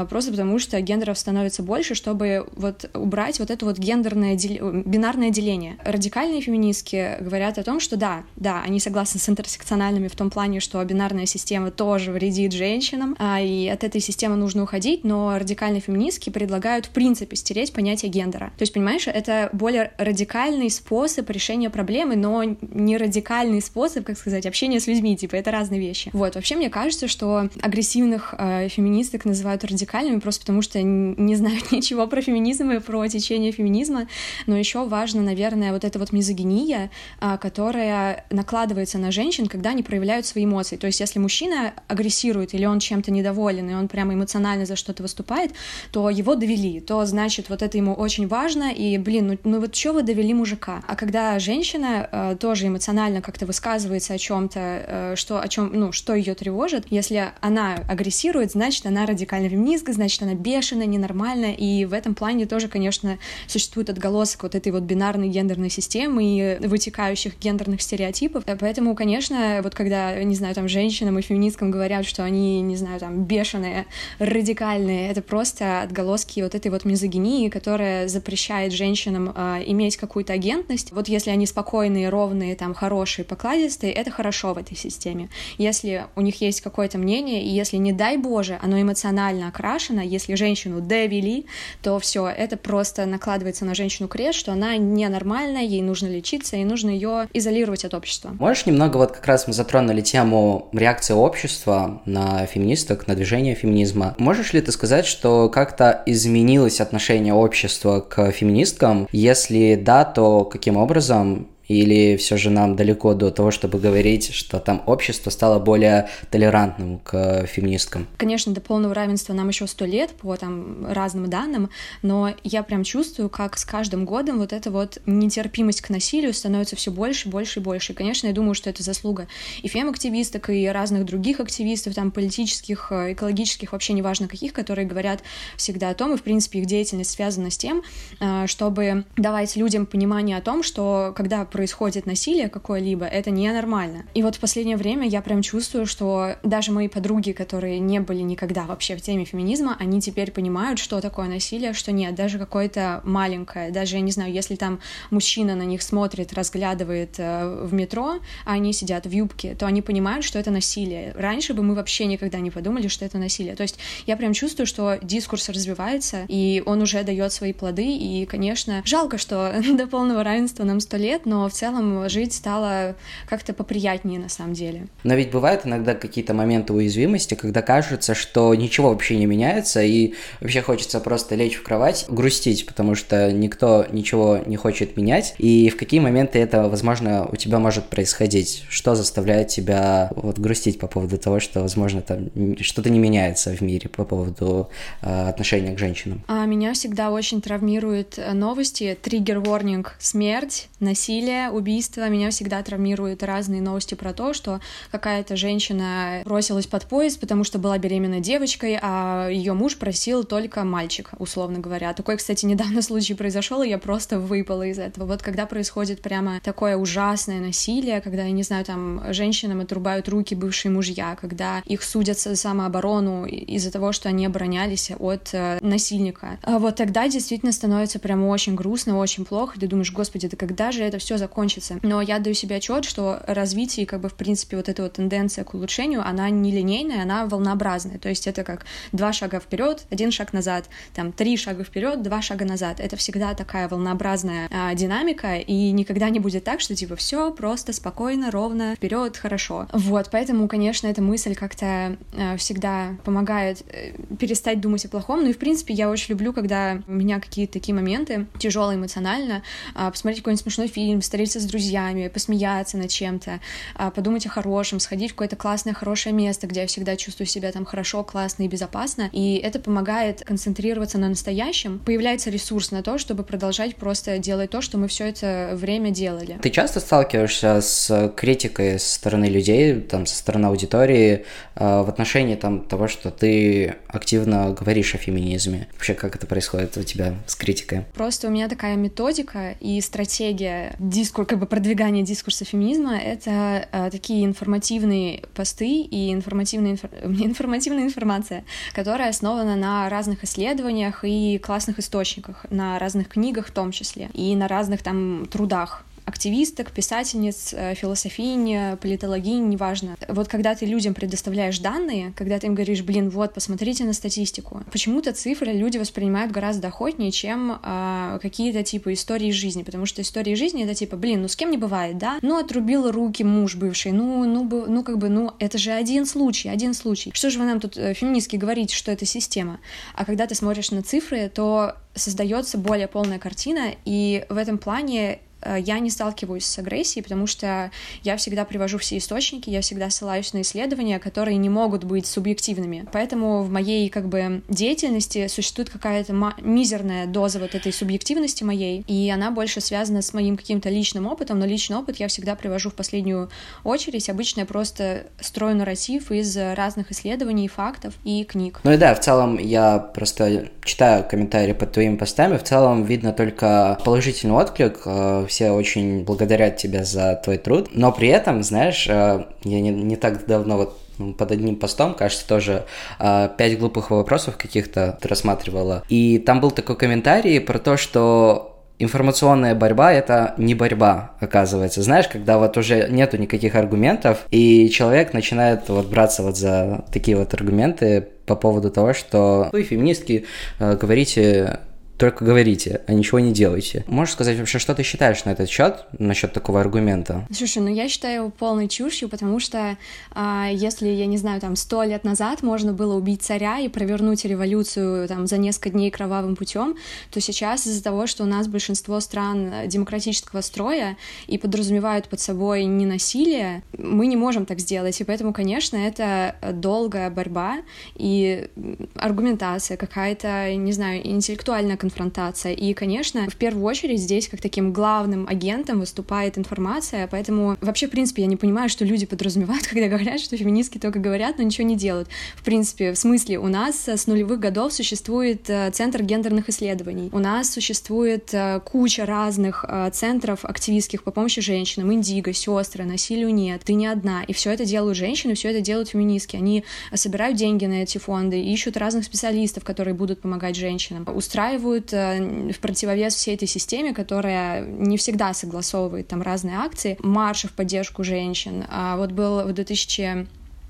просто 0.09 0.31
потому 0.31 0.59
что 0.59 0.81
гендеров 0.81 1.19
становится 1.19 1.63
больше, 1.63 1.95
чтобы 1.95 2.49
вот 2.57 2.91
убрать 2.95 3.39
вот 3.45 3.51
это 3.51 3.67
вот 3.67 3.79
гендерное, 3.79 4.37
дел... 4.37 4.73
бинарное 4.73 5.29
деление. 5.29 5.77
Радикальные 5.85 6.41
феминистки 6.41 7.19
говорят 7.21 7.59
о 7.59 7.63
том, 7.63 7.79
что 7.79 7.97
да, 7.97 8.25
да, 8.37 8.63
они 8.63 8.81
согласны 8.81 9.21
с 9.21 9.29
интерсекциональными 9.29 10.09
в 10.09 10.17
том 10.17 10.31
плане, 10.31 10.61
что 10.61 10.83
бинарная 10.83 11.27
система 11.27 11.71
тоже 11.71 12.11
вредит 12.11 12.53
женщинам, 12.53 13.15
а, 13.19 13.43
и 13.43 13.69
от 13.69 13.85
этой 13.85 14.01
системы 14.01 14.37
нужно 14.37 14.63
уходить, 14.63 15.05
но 15.05 15.37
радикальные 15.39 15.81
феминистки 15.81 16.31
предлагают 16.31 16.87
в 16.87 16.91
принципе 16.91 17.37
стереть 17.37 17.75
понятие 17.75 18.11
гендера. 18.11 18.47
То 18.57 18.63
есть, 18.63 18.73
понимаешь, 18.73 19.07
это 19.07 19.51
более 19.53 19.93
радикальный 19.99 20.71
способ 20.71 21.29
решения 21.29 21.69
проблемы, 21.69 22.17
но 22.17 22.45
не 22.45 22.97
радикальный 22.97 23.61
способ, 23.61 24.07
как 24.07 24.17
сказать, 24.17 24.47
общения 24.47 24.81
с 24.81 24.87
людьми, 24.87 25.19
типа, 25.19 25.37
это 25.37 25.51
разные 25.51 25.81
вещи. 25.81 26.09
Вот, 26.15 26.35
вообще 26.37 26.57
мне 26.57 26.71
кажется, 26.71 27.09
что 27.09 27.51
агрессивных 27.61 28.35
э, 28.39 28.69
феминисток 28.69 29.27
называют 29.27 29.65
радикальными 29.65 30.21
просто 30.21 30.41
потому, 30.41 30.63
что 30.63 30.81
не 30.81 31.37
знают 31.37 31.71
ничего 31.73 32.07
про 32.07 32.23
феминизм 32.23 32.71
и 32.71 32.79
про 32.79 33.07
течение 33.09 33.34
течение 33.35 33.53
феминизма, 33.53 34.07
но 34.47 34.57
еще 34.57 34.87
важно, 34.87 35.21
наверное, 35.21 35.73
вот 35.73 35.85
эта 35.85 35.99
вот 35.99 36.13
мизогиния, 36.13 36.91
а, 37.19 37.37
которая 37.37 38.25
накладывается 38.31 38.99
на 38.99 39.11
женщин, 39.11 39.47
когда 39.47 39.71
они 39.71 39.83
проявляют 39.83 40.25
свои 40.25 40.45
эмоции. 40.45 40.77
То 40.77 40.87
есть 40.87 41.01
если 41.01 41.19
мужчина 41.19 41.75
агрессирует 41.89 42.55
или 42.55 42.65
он 42.65 42.79
чем-то 42.79 43.11
недоволен, 43.11 43.69
и 43.71 43.75
он 43.75 43.89
прямо 43.89 44.15
эмоционально 44.15 44.67
за 44.67 44.77
что-то 44.77 45.03
выступает, 45.03 45.51
то 45.91 46.11
его 46.11 46.37
довели, 46.37 46.81
то 46.81 47.05
значит 47.07 47.49
вот 47.49 47.63
это 47.63 47.77
ему 47.77 47.93
очень 47.93 48.29
важно, 48.29 48.73
и, 48.73 48.99
блин, 48.99 49.27
ну, 49.27 49.39
ну 49.45 49.61
вот 49.61 49.75
что 49.75 49.93
вы 49.93 50.03
довели 50.03 50.33
мужика? 50.33 50.83
А 50.87 50.95
когда 50.95 51.39
женщина 51.41 52.09
э, 52.11 52.37
тоже 52.39 52.69
эмоционально 52.69 53.21
как-то 53.21 53.47
высказывается 53.47 54.15
о 54.15 54.19
чем-то, 54.19 54.61
э, 54.61 55.15
что, 55.17 55.41
о 55.41 55.49
чем, 55.49 55.73
ну, 55.73 55.91
что 55.91 56.15
ее 56.15 56.35
тревожит, 56.35 56.87
если 56.91 57.33
она 57.41 57.75
агрессирует, 57.89 58.53
значит, 58.53 58.87
она 58.87 59.07
радикально 59.07 59.49
феминистка, 59.49 59.93
значит, 59.93 60.23
она 60.23 60.35
бешеная, 60.35 60.87
ненормальная, 60.87 61.53
и 61.53 61.85
в 61.85 61.93
этом 61.93 62.15
плане 62.15 62.47
тоже, 62.47 62.69
конечно, 62.69 63.19
существует 63.47 63.91
отголосок 63.91 64.43
вот 64.45 64.55
этой 64.55 64.73
вот 64.73 64.83
бинарной 64.83 65.29
гендерной 65.29 65.71
системы 65.71 66.25
и 66.25 66.67
вытекающих 66.67 67.39
гендерных 67.39 67.83
стереотипов. 67.83 68.45
Поэтому, 68.61 68.95
конечно, 68.95 69.61
вот 69.63 69.75
когда, 69.75 70.23
не 70.23 70.35
знаю, 70.35 70.55
там 70.55 70.69
женщинам 70.69 71.19
и 71.19 71.23
феминисткам 71.23 71.71
говорят, 71.71 72.07
что 72.07 72.25
они, 72.25 72.61
не 72.61 72.77
знаю, 72.77 73.01
там 73.01 73.25
бешеные, 73.25 73.87
радикальные, 74.19 75.11
это 75.11 75.23
просто 75.23 75.83
отголоски 75.83 76.41
вот 76.41 76.55
этой 76.55 76.71
вот 76.71 76.85
мизогинии, 76.85 77.49
которая 77.49 78.09
запрещает 78.09 78.73
женщинам 78.73 79.33
э, 79.35 79.63
иметь 79.67 79.97
какую-то 79.97 80.33
агентность. 80.33 80.93
Вот 80.93 81.09
если 81.09 81.31
они 81.31 81.47
спокойные, 81.47 82.09
ровные, 82.09 82.57
там 82.57 82.75
хорошие, 82.75 83.25
покладистые, 83.25 83.93
это 83.93 84.11
хорошо 84.11 84.55
в 84.55 84.59
этой 84.59 84.77
системе. 84.77 85.29
Если 85.59 86.07
у 86.17 86.21
них 86.21 86.41
есть 86.41 86.61
какое-то 86.61 86.99
мнение, 86.99 87.43
и 87.43 87.49
если, 87.49 87.77
не 87.77 87.93
дай 87.93 88.17
Боже, 88.17 88.59
оно 88.63 88.81
эмоционально 88.81 89.49
окрашено, 89.49 90.01
если 90.01 90.35
женщину 90.35 90.81
довели, 90.81 91.47
то 91.83 91.99
все, 91.99 92.27
это 92.27 92.57
просто 92.57 93.07
накладывается 93.15 93.65
на 93.65 93.75
женщину 93.75 94.09
крест, 94.09 94.39
что 94.39 94.53
она 94.53 94.77
ненормальная, 94.77 95.63
ей 95.63 95.83
нужно 95.83 96.09
лечиться, 96.09 96.57
и 96.57 96.65
нужно 96.65 96.91
ее 96.91 97.29
изолировать 97.33 97.85
от 97.85 97.95
общества. 97.95 98.37
Можешь 98.39 98.67
немного, 98.67 98.97
вот 98.97 99.13
как 99.13 99.27
раз 99.27 99.47
мы 99.47 99.53
затронули 99.53 100.01
тему 100.01 100.69
реакции 100.73 101.15
общества 101.15 102.03
на 102.07 102.45
феминисток, 102.47 103.07
на 103.07 103.15
движение 103.15 103.55
феминизма. 103.55 104.15
Можешь 104.19 104.53
ли 104.53 104.61
ты 104.61 104.73
сказать, 104.73 105.07
что 105.07 105.49
как-то 105.49 106.03
изменилось 106.07 106.81
отношение 106.81 107.35
общества 107.35 108.01
к 108.01 108.31
феминисткам? 108.33 109.09
Если 109.13 109.77
да, 109.77 110.05
то 110.05 110.45
каким 110.45 110.77
образом? 110.77 111.49
Или 111.69 112.17
все 112.17 112.37
же 112.37 112.51
нам 112.51 112.77
далеко 112.77 113.15
до 113.15 113.31
того, 113.31 113.51
чтобы 113.51 113.79
говорить, 113.79 114.33
что 114.33 114.59
там 114.59 114.83
общество 114.87 115.31
стало 115.31 115.59
более 115.59 116.09
толерантным 116.31 116.99
к 116.99 117.47
феминисткам? 117.47 118.07
Конечно, 118.17 118.53
до 118.53 118.61
полного 118.61 118.95
равенства 118.95 119.33
нам 119.33 119.49
еще 119.49 119.67
сто 119.67 119.85
лет 119.85 120.11
по 120.11 120.37
там 120.37 120.87
разным 120.87 121.31
данным, 121.31 121.71
но 122.03 122.35
я 122.43 122.63
прям 122.63 122.85
чувствую, 122.85 123.31
как 123.31 123.57
с 123.59 123.65
каждым 123.65 124.05
годом 124.05 124.39
вот 124.39 124.53
эта 124.53 124.71
вот 124.71 124.99
нетерпимость 125.07 125.81
к 125.81 125.91
насилию 125.91 126.35
становится 126.35 126.77
все 126.77 126.91
больше, 126.91 127.29
больше 127.29 127.61
и 127.61 127.63
больше. 127.63 127.93
И, 127.93 127.95
конечно, 127.95 128.27
я 128.27 128.33
думаю, 128.33 128.55
что 128.55 128.71
это 128.71 128.83
заслуга 128.83 129.27
и 129.63 129.69
фем-активисток, 129.69 130.51
и 130.51 130.67
разных 130.67 131.05
других 131.05 131.41
активистов, 131.41 131.95
там, 131.95 132.11
политических, 132.11 132.93
экологических, 132.93 133.73
вообще 133.73 133.93
неважно 133.93 134.29
каких, 134.29 134.53
которые 134.53 134.87
говорят 134.87 135.23
всегда 135.57 135.91
о 135.91 135.95
том, 135.95 136.15
и, 136.15 136.17
в 136.17 136.23
принципе, 136.23 136.59
их 136.61 136.67
деятельность 136.67 137.11
связана 137.11 137.51
с 137.51 137.57
тем, 137.57 137.83
э, 138.21 138.47
чтобы 138.47 139.05
давать 139.17 139.57
людям 139.57 139.87
понимание 139.87 140.37
о 140.37 140.43
том, 140.43 140.63
что 140.63 141.13
когда 141.17 141.45
происходит 141.55 142.05
насилие 142.05 142.49
какое-либо, 142.49 143.05
это 143.05 143.31
ненормально. 143.31 144.07
И 144.13 144.25
вот 144.25 144.35
в 144.35 144.41
последнее 144.41 144.77
время 144.77 145.07
я 145.07 145.23
прям 145.23 145.41
чувствую, 145.41 145.87
что 145.87 146.35
даже 146.43 146.73
мои 146.73 146.89
подруги, 146.89 147.31
которые 147.31 147.79
не 147.79 148.01
были 148.01 148.23
никогда 148.23 148.65
вообще 148.65 148.97
в 148.97 149.01
теме 149.01 149.25
феминизма, 149.25 149.77
они 149.79 150.01
теперь 150.01 150.33
понимают, 150.33 150.81
что 150.81 151.01
такое 151.01 151.29
насилие, 151.29 151.73
что 151.73 151.93
нет, 151.93 152.17
даже 152.17 152.41
какое-то 152.41 153.03
маленькое, 153.05 153.71
даже, 153.71 153.95
я 153.95 154.01
не 154.01 154.11
знаю, 154.11 154.33
если 154.33 154.57
там 154.57 154.81
мужчина 155.11 155.55
на 155.55 155.63
них 155.63 155.83
смотрит, 155.83 156.33
разглядывает 156.33 157.15
э, 157.19 157.65
в 157.65 157.73
метро, 157.73 158.17
а 158.45 158.55
они 158.55 158.73
сидят 158.73 159.07
в 159.07 159.11
юбке, 159.13 159.55
то 159.55 159.67
они 159.67 159.81
понимают, 159.81 160.25
что 160.25 160.41
это 160.41 160.51
насилие. 160.51 161.13
Раньше 161.15 161.55
бы 161.55 161.63
мы 161.63 161.77
вообще 161.77 162.07
никогда 162.07 162.41
не 162.41 162.51
подумали, 162.51 162.89
что 162.89 163.05
это 163.05 163.19
насилие. 163.19 163.55
То 163.55 163.63
есть 163.63 163.79
я 164.07 164.17
прям 164.17 164.33
чувствую, 164.33 164.67
что 164.67 164.99
дискурс 165.03 165.49
развивается, 165.51 166.25
и 166.27 166.65
он 166.67 166.83
уже 166.83 167.05
дает 167.05 167.33
свои 167.33 167.53
плоды, 167.53 167.97
и, 167.97 168.27
конечно, 168.27 168.83
жалко, 168.85 169.19
что 169.19 169.55
до 169.79 169.87
полного 169.87 170.25
равенства 170.25 170.65
нам 170.65 170.81
сто 170.81 170.97
лет, 170.97 171.27
но 171.27 171.44
в 171.49 171.53
целом 171.53 172.09
жить 172.09 172.33
стало 172.33 172.97
как-то 173.29 173.53
поприятнее 173.53 174.19
на 174.19 174.29
самом 174.29 174.55
деле. 174.55 174.89
Но 175.03 175.15
ведь 175.15 175.31
бывают 175.31 175.67
иногда 175.67 175.95
какие-то 175.95 176.35
моменты 176.35 176.73
уязвимости, 176.73 177.35
когда 177.35 177.63
кажется, 177.63 178.15
что 178.15 178.55
ничего 178.55 178.91
вообще 178.91 179.17
не 179.17 179.27
меняется, 179.27 179.83
и 179.83 180.15
вообще 180.41 180.63
хочется 180.63 181.01
просто 181.01 181.35
лечь 181.35 181.57
в 181.57 181.63
кровать, 181.63 182.07
грустить, 182.09 182.67
потому 182.67 182.95
что 182.95 183.33
никто 183.33 183.87
ничего 183.91 184.39
не 184.45 184.57
хочет 184.57 184.97
менять. 184.97 185.35
И 185.39 185.69
в 185.71 185.77
какие 185.77 186.01
моменты 186.01 186.39
это, 186.39 186.69
возможно, 186.69 187.29
у 187.31 187.37
тебя 187.37 187.59
может 187.59 187.87
происходить? 187.87 188.65
Что 188.69 188.95
заставляет 188.95 189.49
тебя 189.49 190.11
вот 190.15 190.39
грустить 190.39 190.79
по 190.79 190.87
поводу 190.87 191.19
того, 191.19 191.41
что, 191.41 191.61
возможно, 191.61 192.03
там 192.03 192.31
что-то 192.61 192.91
не 192.91 192.99
меняется 192.99 193.55
в 193.55 193.61
мире 193.61 193.89
по 193.89 194.05
поводу 194.05 194.69
э, 195.03 195.29
отношения 195.29 195.75
к 195.75 195.79
женщинам? 195.79 196.23
А 196.27 196.45
меня 196.47 196.73
всегда 196.75 197.11
очень 197.11 197.41
травмируют 197.41 198.19
новости, 198.33 198.97
триггер-ворнинг, 199.01 199.97
смерть, 199.99 200.69
насилие, 200.81 201.34
убийство. 201.53 202.09
Меня 202.09 202.31
всегда 202.31 202.63
травмируют 202.63 203.23
разные 203.23 203.63
новости 203.63 203.95
про 203.95 204.13
то, 204.13 204.33
что 204.35 204.61
какая-то 204.91 205.37
женщина 205.37 206.23
бросилась 206.25 206.67
под 206.67 206.87
поезд, 206.87 207.21
потому 207.21 207.45
что 207.45 207.59
была 207.59 207.79
беременна 207.79 208.21
девочкой, 208.21 208.79
а 208.81 209.29
ее 209.29 209.53
муж 209.53 209.77
просил 209.77 210.25
только 210.25 210.65
мальчик, 210.65 211.11
условно 211.19 211.59
говоря. 211.59 211.93
Такой, 211.95 212.17
кстати, 212.17 212.47
недавно 212.55 212.83
случай 212.83 213.15
произошел, 213.15 213.63
и 213.63 213.69
я 213.69 213.79
просто 213.79 214.19
выпала 214.19 214.67
из 214.67 214.79
этого. 214.79 215.07
Вот 215.07 215.23
когда 215.23 215.47
происходит 215.47 216.01
прямо 216.01 216.41
такое 216.43 216.77
ужасное 216.77 217.41
насилие, 217.41 218.01
когда, 218.01 218.25
я 218.25 218.33
не 218.33 218.43
знаю, 218.43 218.65
там 218.65 219.03
женщинам 219.13 219.61
отрубают 219.61 220.09
руки 220.09 220.35
бывшие 220.35 220.73
мужья, 220.73 221.17
когда 221.21 221.63
их 221.65 221.83
судят 221.83 222.19
за 222.19 222.37
самооборону 222.37 223.27
из-за 223.27 223.71
того, 223.71 223.93
что 223.93 224.09
они 224.09 224.27
оборонялись 224.27 224.91
от 224.99 225.31
э, 225.33 225.59
насильника. 225.61 226.39
А 226.43 226.59
вот 226.59 226.77
тогда 226.77 227.09
действительно 227.09 227.53
становится 227.53 227.99
прям 227.99 228.25
очень 228.25 228.55
грустно, 228.55 228.99
очень 228.99 229.25
плохо, 229.25 229.59
ты 229.59 229.67
думаешь, 229.67 229.93
господи, 229.93 230.29
да 230.29 230.37
когда 230.37 230.73
же 230.73 230.83
это 230.83 230.99
все 230.99 231.17
закончится? 231.25 231.79
Но 231.83 232.01
я 232.03 232.19
даю 232.19 232.35
себе 232.35 232.57
отчет, 232.57 232.85
что 232.85 233.21
развитие, 233.27 233.87
как 233.87 234.01
бы, 234.01 234.09
в 234.09 234.15
принципе, 234.15 234.57
вот 234.57 234.69
эта 234.69 234.83
вот 234.83 234.95
тенденция 234.95 235.45
к 235.45 235.55
улучшению, 235.55 236.07
она 236.07 236.31
не 236.31 236.53
линейная, 236.53 237.03
она 237.03 237.27
волнообразная. 237.27 237.99
То 237.99 238.09
есть 238.09 238.27
это 238.27 238.45
как 238.45 238.67
два 238.93 239.13
шага 239.13 239.41
вперед, 239.41 239.87
один 239.91 240.11
шаг 240.11 240.33
назад, 240.33 240.69
там 240.95 241.13
три 241.13 241.37
шага 241.37 241.65
вперед, 241.65 242.03
два 242.03 242.23
шага 242.23 242.45
назад. 242.45 242.81
Это 242.81 242.97
всегда 242.97 243.35
такая 243.35 243.69
волнообразная 243.69 244.49
а, 244.51 244.75
динамика, 244.75 245.37
и 245.37 245.71
никогда 245.73 246.11
не 246.11 246.21
будет 246.21 246.45
так, 246.45 246.61
что 246.61 246.75
типа 246.75 246.97
все 246.97 247.31
просто 247.33 247.73
спокойно, 247.73 248.31
ровно, 248.31 248.75
вперед, 248.77 249.17
хорошо. 249.17 249.67
Вот, 249.73 250.09
поэтому, 250.11 250.49
конечно, 250.49 250.87
эта 250.87 251.03
мысль 251.03 251.35
как-то 251.35 251.97
а, 252.17 252.37
всегда 252.37 252.97
помогает 253.05 253.63
э, 253.69 253.93
перестать 254.19 254.61
думать 254.61 254.85
о 254.85 254.89
плохом. 254.89 255.23
Ну 255.23 255.31
и 255.31 255.33
в 255.33 255.39
принципе 255.39 255.75
я 255.75 255.91
очень 255.91 256.11
люблю, 256.11 256.33
когда 256.33 256.83
у 256.87 256.93
меня 256.93 257.21
какие-то 257.21 257.55
такие 257.55 257.75
моменты 257.75 258.27
тяжелые 258.39 258.77
эмоционально, 258.79 259.43
а, 259.75 259.91
посмотреть 259.91 260.23
какой-нибудь 260.23 260.43
смешной 260.43 260.69
фильм, 260.69 261.03
встретиться 261.15 261.39
с 261.39 261.45
друзьями, 261.45 262.09
посмеяться 262.09 262.77
над 262.77 262.91
чем-то, 262.91 263.39
а, 263.77 263.93
подумать 263.93 264.27
о 264.27 264.31
хорошем, 264.31 264.81
сходить 264.81 265.13
в 265.13 265.15
какое-то 265.15 265.37
классное, 265.37 265.73
хорошее 265.73 266.13
место, 266.13 266.49
где 266.49 266.63
я 266.63 266.67
всегда 266.67 266.97
чувствую 266.97 267.29
себя 267.29 267.53
там 267.53 267.65
хорошо, 267.65 268.03
классно 268.03 268.43
и 268.43 268.49
безопасно. 268.49 269.11
И 269.13 269.37
это 269.37 269.61
помогает 269.61 270.25
концентрироваться 270.25 270.99
на 270.99 271.09
настоящем. 271.09 271.79
Появляется 271.87 272.31
ресурс 272.31 272.73
на 272.73 272.83
то, 272.83 272.99
чтобы 272.99 273.23
продолжать 273.23 273.77
просто 273.77 274.19
делать 274.19 274.51
то, 274.51 274.61
что 274.61 274.77
мы 274.77 274.89
все 274.89 275.07
это 275.07 275.51
время 275.55 275.93
делали. 275.93 276.37
Ты 276.43 276.51
часто 276.51 276.81
сталкиваешься 276.81 277.61
с 277.61 278.13
критикой 278.17 278.81
со 278.81 278.97
стороны 278.97 279.27
людей, 279.27 279.81
там, 279.83 280.07
со 280.07 280.17
стороны 280.17 280.47
аудитории 280.47 281.27
э, 281.55 281.83
в 281.83 281.89
отношении 281.89 282.35
там, 282.35 282.61
того, 282.61 282.89
что 282.89 283.13
ты 283.13 283.77
активно 283.87 284.51
говоришь 284.51 284.97
о 284.97 284.99
феминизме? 284.99 285.69
Вообще, 285.75 285.95
как 285.95 286.17
это 286.17 286.27
происходит 286.27 286.77
у 286.77 286.83
тебя 286.83 287.15
с 287.29 287.37
критикой? 287.37 287.85
Просто 287.95 288.27
у 288.27 288.31
меня 288.33 288.49
такая 288.49 288.75
методика 288.75 289.55
и 289.61 289.81
стратегия 289.81 290.75
дискур, 291.05 291.27
как 291.27 291.39
бы 291.39 291.47
продвигания 291.47 292.03
дискурса 292.03 292.45
феминизма— 292.45 292.97
это 292.99 293.69
э, 293.71 293.91
такие 293.91 294.25
информативные 294.25 295.25
посты 295.35 295.83
и 295.83 296.13
информативная, 296.13 296.73
инфор... 296.73 296.91
информативная 297.03 297.85
информация, 297.85 298.45
которая 298.73 299.11
основана 299.11 299.55
на 299.55 299.89
разных 299.91 300.25
исследованиях 300.25 301.05
и 301.05 301.39
классных 301.39 301.79
источниках, 301.79 302.47
на 302.51 302.79
разных 302.79 303.09
книгах 303.09 303.49
в 303.49 303.51
том 303.53 303.71
числе, 303.71 304.09
и 304.15 304.35
на 304.35 304.49
разных 304.49 304.83
там 304.83 305.27
трудах 305.31 305.85
активисток, 306.05 306.71
писательниц, 306.71 307.55
э, 307.55 307.75
философинь, 307.75 308.77
политологинь, 308.81 309.49
неважно. 309.49 309.97
Вот 310.09 310.29
когда 310.29 310.55
ты 310.55 310.67
людям 310.67 310.95
предоставляешь 310.95 311.59
данные, 311.59 312.13
когда 312.17 312.39
ты 312.39 312.47
им 312.47 312.55
говоришь, 312.55 312.83
блин, 312.83 313.11
вот, 313.11 313.35
посмотрите 313.35 313.85
на 313.85 313.93
статистику, 313.93 314.63
почему-то 314.71 315.13
цифры 315.13 315.53
люди 315.53 315.79
воспринимают 315.79 316.33
гораздо 316.33 316.69
охотнее, 316.69 317.11
чем 317.11 317.59
э, 317.63 318.19
какие-то 318.21 318.63
типа 318.63 318.93
истории 318.93 319.31
жизни, 319.31 319.63
потому 319.63 319.87
что 319.87 320.03
истории 320.03 320.35
жизни 320.35 320.65
это 320.65 320.75
типа, 320.75 320.97
блин, 320.97 321.23
ну 321.23 321.29
с 321.29 321.37
кем 321.37 321.51
не 321.51 321.59
бывает, 321.59 321.99
да? 321.99 322.19
Ну, 322.23 322.39
отрубил 322.39 322.91
руки 322.91 323.23
муж 323.25 323.57
бывший, 323.57 323.93
ну, 323.93 324.25
ну, 324.25 324.67
ну, 324.67 324.83
как 324.83 324.99
бы, 324.99 325.09
ну, 325.09 325.33
это 325.39 325.59
же 325.59 325.73
один 325.73 326.07
случай, 326.07 326.49
один 326.49 326.75
случай. 326.75 327.11
Что 327.15 327.31
же 327.31 327.39
вы 327.39 327.47
нам 327.47 327.61
тут, 327.61 327.77
э, 327.77 327.95
феминистки, 327.95 328.37
говорите, 328.37 328.75
что 328.75 328.93
это 328.93 329.07
система? 329.07 329.61
А 329.95 330.05
когда 330.05 330.27
ты 330.27 330.35
смотришь 330.35 330.71
на 330.71 330.83
цифры, 330.83 331.29
то 331.29 331.77
создается 331.95 332.59
более 332.59 332.89
полная 332.89 333.19
картина, 333.19 333.75
и 333.85 334.25
в 334.29 334.37
этом 334.37 334.59
плане 334.59 335.21
я 335.59 335.79
не 335.79 335.91
сталкиваюсь 335.91 336.45
с 336.45 336.59
агрессией, 336.59 337.03
потому 337.03 337.27
что 337.27 337.71
я 338.03 338.17
всегда 338.17 338.45
привожу 338.45 338.79
все 338.79 338.99
источники, 338.99 339.51
я 339.51 339.61
всегда 339.61 339.91
ссылаюсь 339.91 340.33
на 340.33 340.43
исследования, 340.43 340.99
которые 340.99 341.37
не 341.37 341.49
могут 341.49 341.85
быть 341.85 342.07
субъективными. 342.07 342.87
Поэтому 342.93 343.43
в 343.43 343.51
моей 343.51 343.89
как 343.89 344.09
бы 344.09 344.43
деятельности 344.49 345.27
существует 345.29 345.71
какая-то 345.71 346.15
мизерная 346.41 347.07
доза 347.07 347.39
вот 347.39 347.55
этой 347.55 347.73
субъективности 347.73 348.45
моей, 348.45 348.85
и 348.87 349.11
она 349.11 349.31
больше 349.31 349.61
связана 349.61 350.03
с 350.03 350.13
моим 350.15 350.37
каким-то 350.37 350.69
личным 350.69 351.07
опытом, 351.07 351.39
но 351.39 351.47
личный 351.47 351.77
опыт 351.77 351.97
я 351.97 352.09
всегда 352.09 352.35
привожу 352.35 352.71
в 352.71 352.75
последнюю 352.75 353.31
очередь. 353.63 354.09
Обычно 354.09 354.41
я 354.41 354.47
просто 354.47 355.07
строю 355.21 355.57
нарратив 355.57 356.11
из 356.11 356.37
разных 356.37 356.91
исследований, 356.91 357.49
фактов 357.49 357.95
и 358.05 358.25
книг. 358.25 358.61
Ну 358.65 358.73
и 358.73 358.77
да, 358.77 358.95
в 358.95 359.01
целом 359.01 359.39
я 359.39 359.79
просто 359.79 360.49
читаю 360.65 361.05
комментарии 361.05 361.53
под 361.53 361.73
твоими 361.73 361.97
постами, 361.97 362.37
в 362.37 362.45
целом 362.45 362.85
видно 362.85 363.13
только 363.13 363.79
положительный 363.85 364.35
отклик, 364.35 364.83
э, 364.85 365.27
все 365.35 365.51
очень 365.51 366.05
благодарят 366.05 366.59
тебя 366.59 366.85
за 366.85 367.17
твой 367.17 367.39
труд, 367.39 367.71
но 367.73 367.91
при 367.91 368.07
этом, 368.07 368.45
знаешь, 368.45 368.87
э, 368.89 369.25
я 369.43 369.61
не, 369.61 369.71
не 369.71 369.97
так 369.97 370.27
давно 370.27 370.57
вот 370.57 370.79
под 371.19 371.33
одним 371.33 371.57
постом, 371.57 371.95
кажется, 371.95 372.27
тоже 372.29 372.67
э, 373.01 373.29
пять 373.37 373.59
глупых 373.59 373.91
вопросов 373.91 374.37
каких-то 374.37 374.97
рассматривала. 375.03 375.83
И 375.89 376.19
там 376.19 376.41
был 376.41 376.53
такой 376.53 376.77
комментарий 376.77 377.41
про 377.41 377.59
то, 377.59 377.77
что 377.77 378.61
информационная 378.79 379.57
борьба— 379.57 379.93
это 379.93 380.35
не 380.39 380.55
борьба, 380.55 381.17
оказывается. 381.19 381.83
Знаешь, 381.83 382.07
когда 382.07 382.39
вот 382.39 382.57
уже 382.57 382.89
нету 382.89 383.17
никаких 383.17 383.57
аргументов, 383.57 384.27
и 384.31 384.71
человек 384.71 385.15
начинает 385.15 385.69
вот 385.69 385.87
браться 385.87 386.23
вот 386.23 386.37
за 386.37 386.85
такие 386.93 387.17
вот 387.17 387.35
аргументы 387.35 388.07
по 388.27 388.37
поводу 388.37 388.71
того, 388.71 388.93
что 388.95 389.49
вы, 389.51 389.65
феминистки, 389.65 390.27
э, 390.61 390.77
говорите 390.77 391.59
только 391.97 392.25
говорите, 392.25 392.83
а 392.87 392.93
ничего 392.93 393.21
не 393.21 393.33
делайте. 393.33 393.85
Можешь 393.87 394.15
сказать 394.15 394.39
вообще, 394.39 394.59
что 394.59 394.75
ты 394.75 394.83
считаешь 394.83 395.25
на 395.25 395.31
этот 395.31 395.49
счет, 395.49 395.87
насчет 395.99 396.33
такого 396.33 396.61
аргумента? 396.61 397.27
Слушай, 397.33 397.63
ну 397.63 397.69
я 397.69 397.89
считаю 397.89 398.15
его 398.17 398.31
полной 398.31 398.69
чушью, 398.69 399.09
потому 399.09 399.39
что 399.39 399.77
а, 400.13 400.49
если, 400.53 400.89
я 400.89 401.07
не 401.07 401.19
знаю, 401.19 401.41
там 401.41 401.55
сто 401.57 401.85
лет 401.85 402.05
назад 402.05 402.43
можно 402.43 402.73
было 402.73 402.95
убить 402.95 403.23
царя 403.23 403.61
и 403.61 403.69
провернуть 403.69 404.25
революцию 404.25 405.07
там 405.07 405.27
за 405.27 405.39
несколько 405.39 405.71
дней 405.71 405.91
кровавым 405.91 406.35
путем, 406.35 406.77
то 407.11 407.21
сейчас 407.21 407.67
из-за 407.67 407.83
того, 407.83 408.07
что 408.07 408.25
у 408.25 408.27
нас 408.27 408.49
большинство 408.49 408.99
стран 409.01 409.53
демократического 409.67 410.41
строя 410.41 410.97
и 411.27 411.39
подразумевают 411.39 412.09
под 412.09 412.21
собой 412.21 412.65
не 412.65 412.87
насилие, 412.87 413.63
мы 413.79 414.07
не 414.07 414.17
можем 414.17 414.47
так 414.47 414.59
сделать, 414.59 415.01
и 415.01 415.05
поэтому, 415.05 415.33
конечно, 415.33 415.77
это 415.77 416.37
долгая 416.53 417.11
борьба 417.11 417.59
и 417.95 418.49
аргументация 418.97 419.77
какая-то, 419.77 420.55
не 420.55 420.73
знаю, 420.73 421.07
интеллектуальная 421.07 421.77
конфронтация. 421.85 422.55
И, 422.55 422.73
конечно, 422.73 423.29
в 423.29 423.37
первую 423.37 423.65
очередь 423.67 424.01
здесь 424.01 424.27
как 424.29 424.41
таким 424.41 424.73
главным 424.73 425.27
агентом 425.29 425.81
выступает 425.81 426.39
информация, 426.39 427.07
поэтому 427.07 427.59
вообще, 427.61 427.89
в 427.89 427.91
принципе, 427.91 428.23
я 428.23 428.29
не 428.29 428.37
понимаю, 428.37 428.71
что 428.71 428.87
люди 428.87 429.05
подразумевают, 429.05 429.67
когда 429.71 429.89
говорят, 429.89 430.19
что 430.21 430.35
феминистки 430.37 430.79
только 430.79 430.99
говорят, 430.99 431.37
но 431.37 431.45
ничего 431.45 431.67
не 431.67 431.77
делают. 431.77 432.09
В 432.37 432.43
принципе, 432.43 432.93
в 432.93 432.97
смысле, 432.97 433.39
у 433.39 433.49
нас 433.49 433.87
с 433.87 434.07
нулевых 434.07 434.41
годов 434.41 434.73
существует 434.73 435.51
э, 435.51 435.71
Центр 435.73 436.03
гендерных 436.03 436.49
исследований, 436.49 437.11
у 437.13 437.19
нас 437.19 437.51
существует 437.51 438.33
э, 438.33 438.61
куча 438.65 439.05
разных 439.05 439.67
э, 439.69 439.91
центров 439.93 440.47
активистских 440.47 441.03
по 441.03 441.11
помощи 441.11 441.43
женщинам, 441.43 441.93
индиго, 441.93 442.33
сестры, 442.33 442.85
насилию 442.85 443.35
нет, 443.35 443.61
ты 443.65 443.75
не 443.75 443.87
одна, 443.87 444.23
и 444.23 444.33
все 444.33 444.53
это 444.53 444.65
делают 444.65 444.97
женщины, 444.97 445.35
все 445.35 445.51
это 445.51 445.61
делают 445.61 445.91
феминистки, 445.91 446.37
они 446.37 446.65
собирают 446.95 447.37
деньги 447.37 447.67
на 447.67 447.83
эти 447.83 447.99
фонды, 447.99 448.41
ищут 448.41 448.79
разных 448.79 449.05
специалистов, 449.05 449.65
которые 449.65 449.93
будут 449.93 450.23
помогать 450.23 450.57
женщинам, 450.57 451.07
устраивают 451.15 451.74
в 451.91 452.61
противовес 452.61 453.15
всей 453.15 453.35
этой 453.35 453.49
системе, 453.49 453.95
которая 453.95 454.65
не 454.65 454.97
всегда 454.97 455.35
согласовывает 455.35 456.09
там 456.09 456.23
разные 456.23 456.59
акции, 456.59 456.97
марши 457.01 457.49
в 457.49 457.53
поддержку 457.53 458.05
женщин. 458.05 458.65
А 458.69 458.97
вот 458.97 459.13
был 459.13 459.43
в 459.43 459.53
2000 459.53 460.27